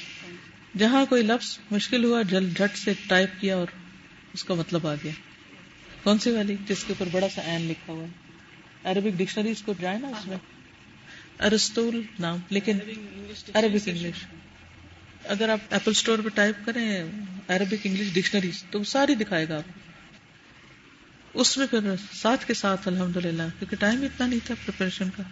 جہاں 0.78 1.07
کوئی 1.07 1.22
لفظ 1.22 1.59
مشکل 1.70 2.05
ہوا، 2.05 2.22
جل 2.22 2.51
جھٹ 2.51 2.78
سے 2.78 2.93
ٹائپ 3.09 3.30
کیا 3.41 3.57
اور 3.57 3.66
اس 4.32 4.45
کا 4.45 4.55
مطلب 4.55 4.87
آ 4.87 4.95
گیا۔ 4.95 5.12
کون 6.03 6.18
سی 6.18 6.30
والی 6.30 6.57
جس 6.68 6.84
کے 6.84 6.93
اوپر 6.99 7.09
بڑا 7.12 7.26
سا 7.34 7.41
این 7.41 7.61
لکھا 7.61 7.93
ہوا 7.93 8.05
ہے؟ 8.05 8.09
عربک 8.91 9.18
ڈکشنری 9.18 9.51
اس 9.51 9.62
کو 9.62 9.74
جائے 9.80 9.99
نا 9.99 10.09
اس 10.09 10.26
میں؟ 10.26 10.37
ارستول 11.41 12.03
نام، 12.20 12.39
لیکن 12.51 12.78
عربک 13.55 13.89
انگلش۔ 13.89 14.24
اگر 15.24 15.49
آپ 15.49 15.59
ایپل 15.70 15.91
اسٹور 15.91 16.18
پہ 16.18 16.28
ٹائپ 16.28 16.55
کریں 16.66 17.03
عربک 17.49 17.74
انگلش 17.84 18.14
ڈکشنری 18.14 18.51
تو 18.70 18.84
ساری 18.84 19.14
دکھائے 19.14 19.49
گا 19.49 19.57
آپ 19.57 19.78
اس 21.34 21.59
میں 21.59 21.66
پھر 21.66 21.78
ساتھ 22.12 22.47
کے 22.47 22.55
ساتھ 22.55 22.89
الحمد 22.89 23.16
للہ 23.16 23.43
کیونکہ 23.59 23.76
ٹائم 23.76 24.03
اتنا 24.03 24.26
نہیں 24.26 24.47
تھا 24.47 24.55
پریپریشن 24.55 25.09
کا۔ 25.16 25.22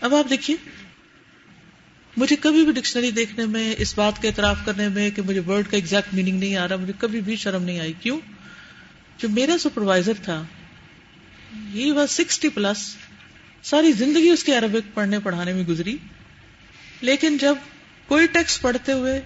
اب 0.00 0.14
آپ 0.14 0.30
دیکھیے، 0.30 0.56
مجھے 2.16 2.36
کبھی 2.36 2.64
بھی 2.64 2.72
ڈکشنری 2.72 3.10
دیکھنے 3.10 3.46
میں، 3.46 3.74
اس 3.78 3.98
بات 3.98 4.22
کا 4.22 4.28
اعتراف 4.28 4.58
کرنے 4.64 4.88
میں 4.88 5.10
کہ 5.10 5.22
مجھے 5.22 5.40
ورڈ 5.40 5.70
کا 5.70 5.76
ایگزیکٹ 5.76 6.14
میننگ 6.14 6.38
نہیں 6.38 6.56
آ 6.56 6.68
رہا، 6.68 6.76
مجھے 6.76 6.92
کبھی 6.98 7.20
بھی 7.20 7.36
شرم 7.36 7.62
نہیں 7.62 7.80
آئی۔ 7.80 7.92
کیوں؟ 8.00 8.20
جو 9.18 9.28
میرا 9.28 9.58
سپروائزر 9.58 10.12
تھا 10.22 10.44
یہ 11.72 11.92
واز 11.92 12.10
سکسٹی 12.10 12.48
پلس 12.48 12.96
ساری 13.62 13.92
زندگی 13.92 14.30
اس 14.30 14.44
کے 14.44 14.54
عربک 14.54 14.94
پڑھنے 14.94 15.18
پڑھانے 15.18 15.52
میں 15.52 15.62
گزری۔ 15.62 15.96
لیکن 17.00 17.38
جب 17.38 17.54
کوئی 18.06 18.26
ٹیکسٹ 18.26 18.62
پڑھتے 18.62 18.92
ہوئے 18.92 19.20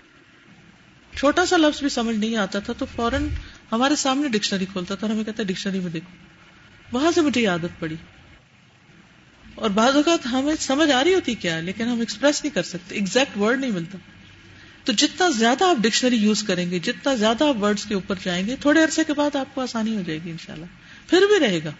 چھوٹا 1.17 1.47
سا 1.47 1.57
لفظ 1.57 1.81
بھی 1.81 1.89
سمجھ 1.89 2.17
نہیں 2.17 2.37
آتا 2.37 2.59
تھا، 2.59 2.73
تو 2.73 2.87
فوراً 2.97 3.29
ہمارے 3.73 3.97
سامنے 3.97 4.29
ڈکشنری 4.29 4.65
کھولتا 4.65 4.95
تھا 4.95 5.07
اور 5.07 5.15
ہمیں 5.15 5.25
کہتا 5.25 5.43
ڈکشنری 5.43 5.81
میں 5.81 5.91
دیکھو۔ 5.91 6.17
وہاں 6.93 7.13
سے 7.13 7.21
مجھے 7.21 7.47
عادت 7.47 7.81
پڑی۔ 7.81 7.95
اور 9.55 9.71
بعض 9.71 9.97
اوقات 9.97 10.27
ہمیں 10.27 10.55
سمجھ 10.61 10.91
آ 10.91 11.05
رہی 11.05 11.15
ہوتی 11.15 11.35
کیا، 11.35 11.61
لیکن 11.61 11.89
ہم 11.89 12.01
ایکسپریس 12.01 12.45
نہیں 12.45 12.55
کر 12.55 12.63
سکتے 12.63 12.95
ایگزیکٹ 12.95 13.39
ورڈ 13.39 13.61
نہیں 13.61 13.71
ملتا۔ 13.71 13.99
تو 14.85 14.93
جتنا 14.93 15.31
زیادہ 15.31 15.65
آپ 15.65 15.77
ڈکشنری 15.83 16.17
یوز 16.17 16.43
کریں 16.43 16.71
گے، 16.71 16.79
جتنا 16.79 17.15
زیادہ 17.15 17.45
آپ 17.45 17.63
ورڈز 17.63 17.85
کے 17.85 17.95
اوپر 17.95 18.15
جائیں 18.25 18.47
گے، 18.47 18.57
تھوڑے 18.61 18.85
عرصے 18.85 19.05
کے 19.05 19.13
بعد 19.13 19.37
آپ 19.37 19.55
کو 19.55 19.61
آسانی 19.61 19.97
ہو 19.97 20.03
جائے 20.07 20.19
گی 20.25 20.31
انشاءاللہ۔ 20.31 20.67
پھر 21.11 21.19
بھی 21.19 21.47
رہے 21.47 21.61
گا۔ 21.65 21.71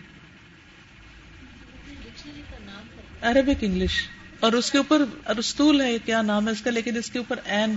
عربک 3.25 3.65
انگلش 3.65 3.93
اور 4.41 4.53
اس 4.53 4.71
کے 4.71 4.79
اوپر 4.79 5.03
ارستول 5.27 5.81
ہے 5.81 5.99
کیا 6.05 6.23
نام 6.23 6.47
ہے 6.47 6.53
اس 6.53 6.63
کا 6.63 6.71
لیکن 6.71 6.97
اس 6.97 7.11
کے 7.11 7.19
اوپر 7.19 7.39
این۔ 7.45 7.77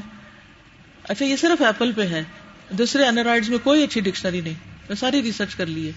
اچھا 1.03 1.25
یہ 1.25 1.35
صرف 1.35 1.61
ایپل 1.61 1.91
پہ 1.91 2.01
ہے۔ 2.01 2.23
دوسرے 2.69 3.03
اینڈرائڈ 3.03 3.49
میں 3.49 3.57
کوئی 3.57 3.83
اچھی 3.83 4.01
ڈکشنری 4.01 4.41
نہیں۔ 4.41 4.53
میں 4.87 4.95
ساری 4.95 5.21
ریسرچ 5.21 5.55
کر 5.55 5.65
لی 5.65 5.87
ہے۔ 5.87 5.91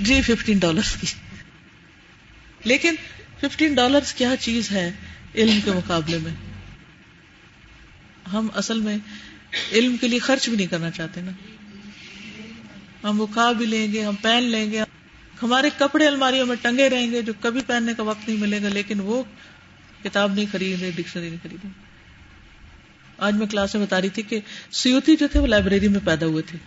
جی 0.00 0.22
ففٹین 0.22 0.58
ڈالر 0.58 0.80
کی۔ 1.00 1.06
لیکن 2.64 2.94
ففٹین 3.40 3.74
ڈالر 3.74 3.98
کیا 4.16 4.34
چیز 4.40 4.70
ہے 4.70 4.92
علم 5.34 5.60
کے 5.64 5.70
مقابلے 5.70 6.18
میں؟ 6.18 6.32
ہم 8.32 8.48
اصل 8.54 8.80
میں 8.80 8.96
علم 9.72 9.96
کے 9.96 10.08
لیے 10.08 10.18
خرچ 10.18 10.48
بھی 10.48 10.56
نہیں 10.56 10.66
کرنا 10.66 10.90
چاہتے 10.90 11.20
نا۔ 11.20 11.32
ہم 13.08 13.20
وہ 13.20 13.26
کھا 13.26 13.52
بھی 13.52 13.66
لیں 13.66 13.92
گے 13.92 14.04
ہم 14.04 14.14
پہن 14.14 14.42
لیں 14.42 14.72
گے۔ 14.72 14.82
ہمارے 15.42 15.70
کپڑے 15.78 16.06
الماریوں 16.06 16.46
میں 16.46 16.56
ٹنگے 16.62 16.90
رہیں 16.90 17.10
گے 17.10 17.22
جو 17.22 17.32
کبھی 17.40 17.60
پہننے 17.66 17.92
کا 17.96 18.02
وقت 18.02 18.28
نہیں 18.28 18.40
ملے 18.40 18.62
گا، 18.62 18.68
لیکن 18.68 19.00
وہ 19.00 19.22
کتاب 20.04 20.34
نہیں 20.34 20.46
خریدے 20.52 20.90
ڈکشنری 20.90 21.28
نہیں 21.28 21.38
خریدے 21.42 21.68
آج 23.18 23.34
میں 23.34 23.46
کلاس 23.46 23.74
میں 23.74 23.86
بتا 23.86 24.00
رہی 24.00 24.08
تھی 24.08 24.22
کہ 24.22 24.40
سیوتی 24.70 25.16
جو 25.16 25.28
تھے 25.28 25.40
وہ 25.40 25.46
لائبریری 25.46 25.88
میں 25.88 26.00
پیدا 26.04 26.26
ہوئے 26.26 26.42
تھے۔ 26.42 26.58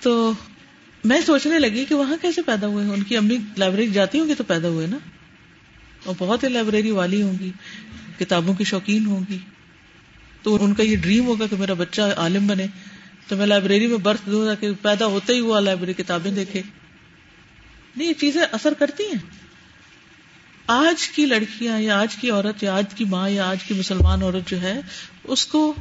تو 0.00 0.32
میں 1.04 1.20
سوچنے 1.20 1.58
لگی 1.58 1.84
کہ 1.84 1.94
وہاں 1.94 2.16
کیسے 2.22 2.42
پیدا 2.42 2.66
ہوئے 2.66 2.86
ان 2.86 3.02
کی 3.02 3.16
امی 3.16 3.38
لائبریری 3.56 3.90
جاتی 3.90 4.20
ہوں 4.20 4.28
گی 4.28 4.34
تو 4.34 4.44
پیدا 4.44 4.68
ہوئے 4.68 4.86
نا؟ 4.86 4.98
اور 6.04 6.14
بہت 6.18 6.44
ہی 6.44 6.48
لائبریری 6.48 6.90
والی 6.90 7.22
ہوں 7.22 7.38
گی، 7.40 7.50
کتابوں 8.18 8.54
کی 8.54 8.64
شوقین 8.64 9.06
ہوں 9.06 9.20
گی۔ 9.28 9.38
تو 10.42 10.64
ان 10.64 10.74
کا 10.74 10.82
یہ 10.82 10.96
ڈریم 10.96 11.26
ہوگا 11.26 11.46
کہ 11.46 11.56
میرا 11.56 11.74
بچہ 11.74 12.02
عالم 12.16 12.46
بنے۔ 12.46 12.66
تو 13.28 13.36
میں 13.36 13.46
لائبریری 13.46 13.86
میں 13.86 13.98
برف 13.98 14.26
دوں 14.26 14.56
کہ 14.60 14.70
پیدا 14.82 15.06
ہوتے 15.06 15.32
ہی 15.32 15.40
ہوا 15.40 15.60
لائبریری 15.60 16.02
کتابیں 16.02 16.30
دیکھے۔ 16.30 16.62
نہیں 17.96 18.08
یہ 18.08 18.14
چیزیں 18.14 18.42
اثر 18.52 18.74
کرتی 18.74 19.02
ہیں۔ 19.02 19.46
آج 20.66 21.08
کی 21.08 21.26
لڑکیاں 21.26 21.80
یا 21.80 22.00
آج 22.00 22.16
کی 22.16 22.30
عورت 22.30 22.62
یا 22.62 22.74
آج 22.74 22.94
کی 22.94 23.04
ماں 23.04 23.30
یا 23.30 23.50
آج 23.50 23.64
کی 23.64 23.74
مسلمان 23.74 24.22
عورت 24.22 24.50
جو 24.50 24.62
ہے، 24.62 24.80
اس 25.24 25.46
کو 25.46 25.74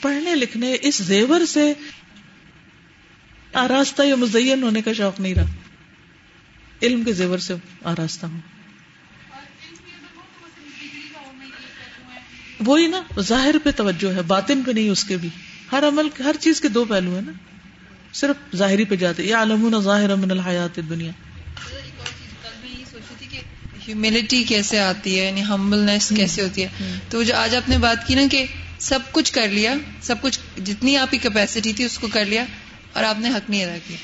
پڑھنے 0.00 0.34
لکھنے 0.34 0.76
اس 0.82 0.98
زیور 0.98 1.44
سے 1.44 1.72
آراستہ 3.54 4.02
یا 4.02 4.16
مزین 4.16 4.62
ہونے 4.62 4.82
کا 4.82 4.92
شوق 4.92 5.20
نہیں 5.20 5.34
رہا۔ 5.34 5.44
علم 6.82 7.04
کے 7.04 7.12
زیور 7.12 7.38
سے 7.38 7.54
آراستہ 7.84 8.26
ہوں۔ 8.26 8.40
وہی 12.60 12.86
نا، 12.86 13.02
ظاہر 13.20 13.54
پہ 13.64 13.70
توجہ 13.70 14.14
ہے، 14.14 14.22
باطن 14.22 14.62
پہ 14.66 14.70
نہیں، 14.70 14.90
اس 14.90 15.04
کے 15.04 15.16
بھی۔ 15.16 15.28
ہر 15.72 15.88
عمل، 15.88 16.22
ہر 16.24 16.36
چیز 16.40 16.60
کے 16.60 16.68
دو 16.68 16.84
پہلو 16.84 17.14
ہیں 17.14 17.22
نا۔ 17.26 17.32
صرف 18.12 18.56
ظاہری 18.56 18.84
پہ 18.84 18.96
جاتے 18.96 19.22
یا 19.22 19.42
علم 19.42 19.80
ظاہر 19.80 20.14
من 20.14 20.30
الحیات 20.30 20.76
دنیا 20.76 21.10
ہیوملٹی 23.88 24.42
کیسے 24.42 24.78
آتی 24.78 25.20
ہے؟ 25.20 25.26
یعنی 25.26 25.44
ہمبلنس 25.44 26.12
کیسے 26.16 26.42
ہوتی 26.42 26.64
ہے؟ 26.64 26.68
تو 27.10 27.22
جو 27.22 27.36
آج 27.36 27.54
آپ 27.56 27.68
نے 27.68 27.78
بات 27.78 28.06
کی 28.06 28.14
نا 28.14 28.22
کہ 28.30 28.44
سب 28.78 28.98
کچھ 29.12 29.32
کر 29.32 29.48
لیا 29.48 29.74
سب 30.02 30.14
کچھ 30.20 30.38
جتنی 30.64 30.96
آپ 30.96 31.10
کی 31.10 31.18
کیپیسٹی 31.18 31.72
تھی 31.72 31.84
اس 31.84 31.98
کو 31.98 32.08
کر 32.12 32.24
لیا 32.24 32.44
اور 32.92 33.04
آپ 33.04 33.18
نے 33.18 33.28
حق 33.28 33.50
نہیں 33.50 33.64
ادا 33.64 33.76
کیا۔ 33.88 33.96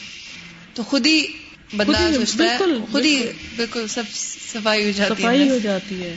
تو 0.74 0.82
خود 0.82 1.06
ہی 1.06 1.26
بندہ 1.76 2.10
سوچتا 2.14 2.44
ہے 2.44 2.56
خود 2.90 3.04
ہی 3.04 3.26
بالکل۔ 3.56 3.86
سب 3.88 4.02
صفائی 4.52 4.84
ہو 4.84 4.90
جاتی 4.90 5.22
صفائی 5.22 5.42
ہے 5.42 5.50
ہو 5.50 5.58
جاتی 5.62 6.02
ہے۔ 6.02 6.16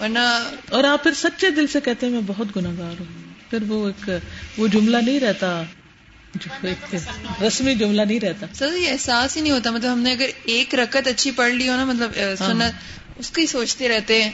ورنہ 0.00 0.50
اور 0.68 0.84
آپ 0.84 1.02
پھر 1.02 1.10
سچے 1.14 1.50
دل 1.50 1.66
سے 1.66 1.80
کہتے 1.80 2.06
ہیں 2.06 2.12
میں 2.12 2.20
بہت 2.26 2.56
گناگار 2.56 3.00
ہوں۔ 3.00 3.32
پھر 3.50 3.58
وہ 3.68 3.88
ایک 3.88 4.10
وہ 4.58 4.68
جملہ 4.68 4.96
نہیں 4.96 5.20
رہتا۔ 5.20 5.62
رسمی 7.46 7.74
جملہ 7.74 8.02
نہیں 8.02 8.20
رہتا۔ 8.20 8.46
سر 8.52 8.76
یہ 8.76 8.88
احساس 8.88 9.36
ہی 9.36 9.42
نہیں 9.42 9.52
ہوتا۔ 9.52 9.70
مطلب 9.70 9.92
ہم 9.92 9.98
نے 9.98 10.12
اگر 10.12 10.26
ایک 10.44 10.74
رکت 10.74 11.08
اچھی 11.08 11.30
پڑھ 11.30 11.52
لی 11.52 11.68
ہو 11.68 11.76
نا 11.76 11.84
مطلب 11.84 12.10
ہاں۔ 12.16 12.46
سنت 12.46 12.72
اس 13.16 13.30
کی 13.30 13.46
سوچتے 13.46 13.88
رہتے 13.88 14.24
ہیں 14.24 14.30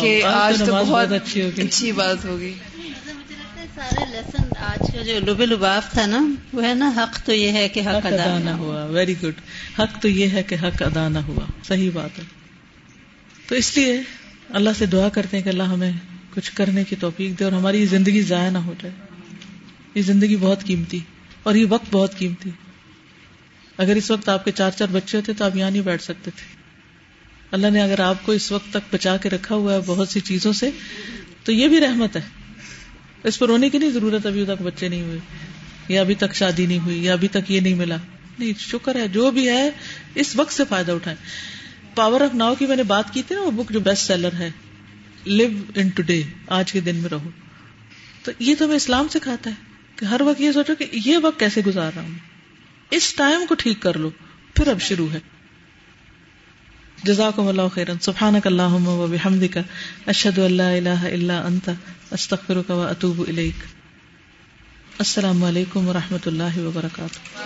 کہ 0.00 0.24
آج 0.24 0.62
تو 0.66 0.72
بہت 0.72 1.12
اچھی 1.12 1.42
ہوگی۔ 1.42 1.62
اچھی 1.62 1.92
بات 1.92 2.24
ہوگی۔ 2.24 2.54
سارے 3.74 4.04
لیسن 4.10 4.42
آج 4.58 4.78
کا 4.92 5.02
جو 5.02 5.18
لب 5.18 5.40
لباف 5.40 5.92
تھا 5.92 6.06
نا 6.06 6.26
وہ 6.52 6.64
ہے 6.64 6.74
نا 6.74 6.92
حق 6.96 7.26
تو 7.26 7.34
یہ 7.34 7.52
ہے 7.52 7.68
کہ 7.68 7.80
حق 7.80 8.06
ادا 8.06 8.38
نہ 8.38 8.50
ہوا۔ 8.50 8.84
ویری 8.84 9.14
گڈ 9.22 9.40
حق 9.80 10.02
تو 10.02 10.08
یہ 10.08 10.28
ہے 10.28 10.42
کہ 10.42 10.54
حق 10.54 10.82
ادا 10.82 11.08
نہ 11.08 11.18
ہوا۔ 11.18 11.46
صحیح 11.64 11.90
بات 11.94 12.18
ہے۔ 12.18 12.24
تو 13.48 13.54
اس 13.54 13.76
لیے 13.76 14.02
اللہ 14.48 14.70
سے 14.78 14.86
دعا 14.86 15.08
کرتے 15.08 15.36
ہیں 15.36 15.44
کہ 15.44 15.48
اللہ 15.48 15.62
ہمیں 15.62 15.92
کچھ 16.34 16.52
کرنے 16.52 16.84
کی 16.84 16.96
توفیق 16.96 17.38
دے 17.38 17.44
اور 17.44 17.52
ہماری 17.52 17.80
یہ 17.80 17.86
زندگی 17.86 18.22
ضائع 18.22 18.50
نہ 18.50 18.58
ہو 18.58 18.74
جائے۔ 18.82 18.94
یہ 19.94 20.02
زندگی 20.02 20.36
بہت 20.36 20.64
قیمتی۔ 20.64 20.98
اور 21.42 21.54
یہ 21.54 21.66
وقت 21.68 21.84
بہت 21.90 22.18
قیمتی 22.18 22.50
اگر 23.76 23.96
اس 23.96 24.10
وقت 24.10 24.28
آپ 24.28 24.44
کے 24.44 24.52
چار 24.52 24.70
چار 24.70 24.88
بچے 24.92 25.16
ہوتے 25.16 25.32
تو 25.32 25.44
آپ 25.44 25.56
یہاں 25.56 25.70
نہیں 25.70 25.82
بیٹھ 25.82 26.02
سکتے 26.02 26.30
تھے۔ 26.30 26.60
اللہ 27.50 27.66
نے 27.66 27.82
اگر 27.82 28.00
آپ 28.00 28.26
کو 28.26 28.32
اس 28.32 28.52
وقت 28.52 28.70
تک 28.70 28.94
بچا 28.94 29.16
کے 29.16 29.30
رکھا 29.30 29.54
ہوا 29.54 29.74
ہے 29.74 29.78
بہت 29.86 30.08
سی 30.08 30.20
چیزوں 30.20 30.52
سے، 30.52 30.70
تو 31.44 31.52
یہ 31.52 31.68
بھی 31.68 31.80
رحمت 31.80 32.16
ہے۔ 32.16 32.20
اس 33.24 33.38
پر 33.38 33.46
رونے 33.46 33.70
کی 33.70 33.78
نہیں 33.78 33.90
ضرورت، 33.90 34.26
ابھی 34.26 34.44
تک 34.44 34.62
بچے 34.62 34.88
نہیں 34.88 35.02
ہوئے۔ 35.02 35.18
یا 35.88 36.00
ابھی 36.00 36.14
تک 36.14 36.34
شادی 36.34 36.66
نہیں 36.66 36.78
ہوئی، 36.78 37.04
یا 37.04 37.12
ابھی 37.12 37.28
تک 37.28 37.50
یہ 37.50 37.60
نہیں 37.60 37.74
ملا۔ 37.74 37.96
نہیں، 38.38 38.52
شکر 38.58 38.94
ہے، 38.94 39.08
جو 39.08 39.30
بھی 39.30 39.48
ہے، 39.48 39.70
اس 40.14 40.36
وقت 40.36 40.52
سے 40.52 40.62
فائدہ 40.68 40.92
اٹھائیں۔ 40.92 41.18
پاور 41.94 42.20
آف 42.20 42.34
ناؤ 42.34 42.54
کی 42.54 42.66
میں 42.66 42.76
نے 42.76 42.82
بات 42.82 43.14
کی 43.14 43.22
تھی 43.22 43.36
نا، 43.36 43.42
وہ 43.42 43.50
بک 43.50 43.72
جو 43.72 43.80
بیسٹ 43.80 44.06
سیلر 44.06 44.32
ہے۔ 44.32 44.50
لیو 45.24 45.48
ان 45.74 45.88
ٹو 45.88 46.02
ڈے 46.02 46.22
آج 46.46 46.72
کے 46.72 46.80
دن 46.80 46.96
میں 46.96 47.08
رہو۔ 47.10 47.30
تو 48.22 48.32
یہ 48.38 48.54
تو 48.58 48.64
ہمیں 48.64 48.76
اسلام 48.76 49.08
سکھاتا 49.08 49.50
ہے۔ 49.50 49.69
کہ 50.00 50.04
ہر 50.04 50.20
وقت 50.20 50.40
یہ 50.40 50.52
سوچو 50.52 50.74
کہ 50.74 50.86
یہ 50.92 51.18
وقت 51.22 51.40
کیسے 51.40 51.60
گزار 51.66 51.92
رہا 51.96 52.02
ہوں؟ 52.02 52.18
اس 52.90 53.14
ٹائم 53.14 53.46
کو 53.46 53.54
ٹھیک 53.54 53.80
کر 53.80 53.98
لو، 53.98 54.10
پھر 54.54 54.68
اب 54.68 54.80
شروع 54.80 55.08
ہے۔ 55.12 55.18
جزاکم 57.02 57.46
اللہ 57.46 57.62
خیرن 57.74 57.98
سبحانک 57.98 58.46
اللہم 58.46 58.88
و 58.88 59.06
بحمدک۔ 59.06 59.58
اشہد 60.06 60.38
ان 60.38 60.52
لا 60.52 60.70
الہ 60.70 61.02
الا 61.02 61.46
انت۔ 61.46 61.70
استغفرک 62.10 62.70
و 62.70 62.80
اتوب 62.80 63.24
الیک۔ 63.28 63.64
السلام 64.98 65.44
علیکم 65.44 65.88
و 65.88 65.92
رحمۃ 65.92 66.26
اللہ 66.26 66.58
وبرکاتہ۔ 66.58 67.40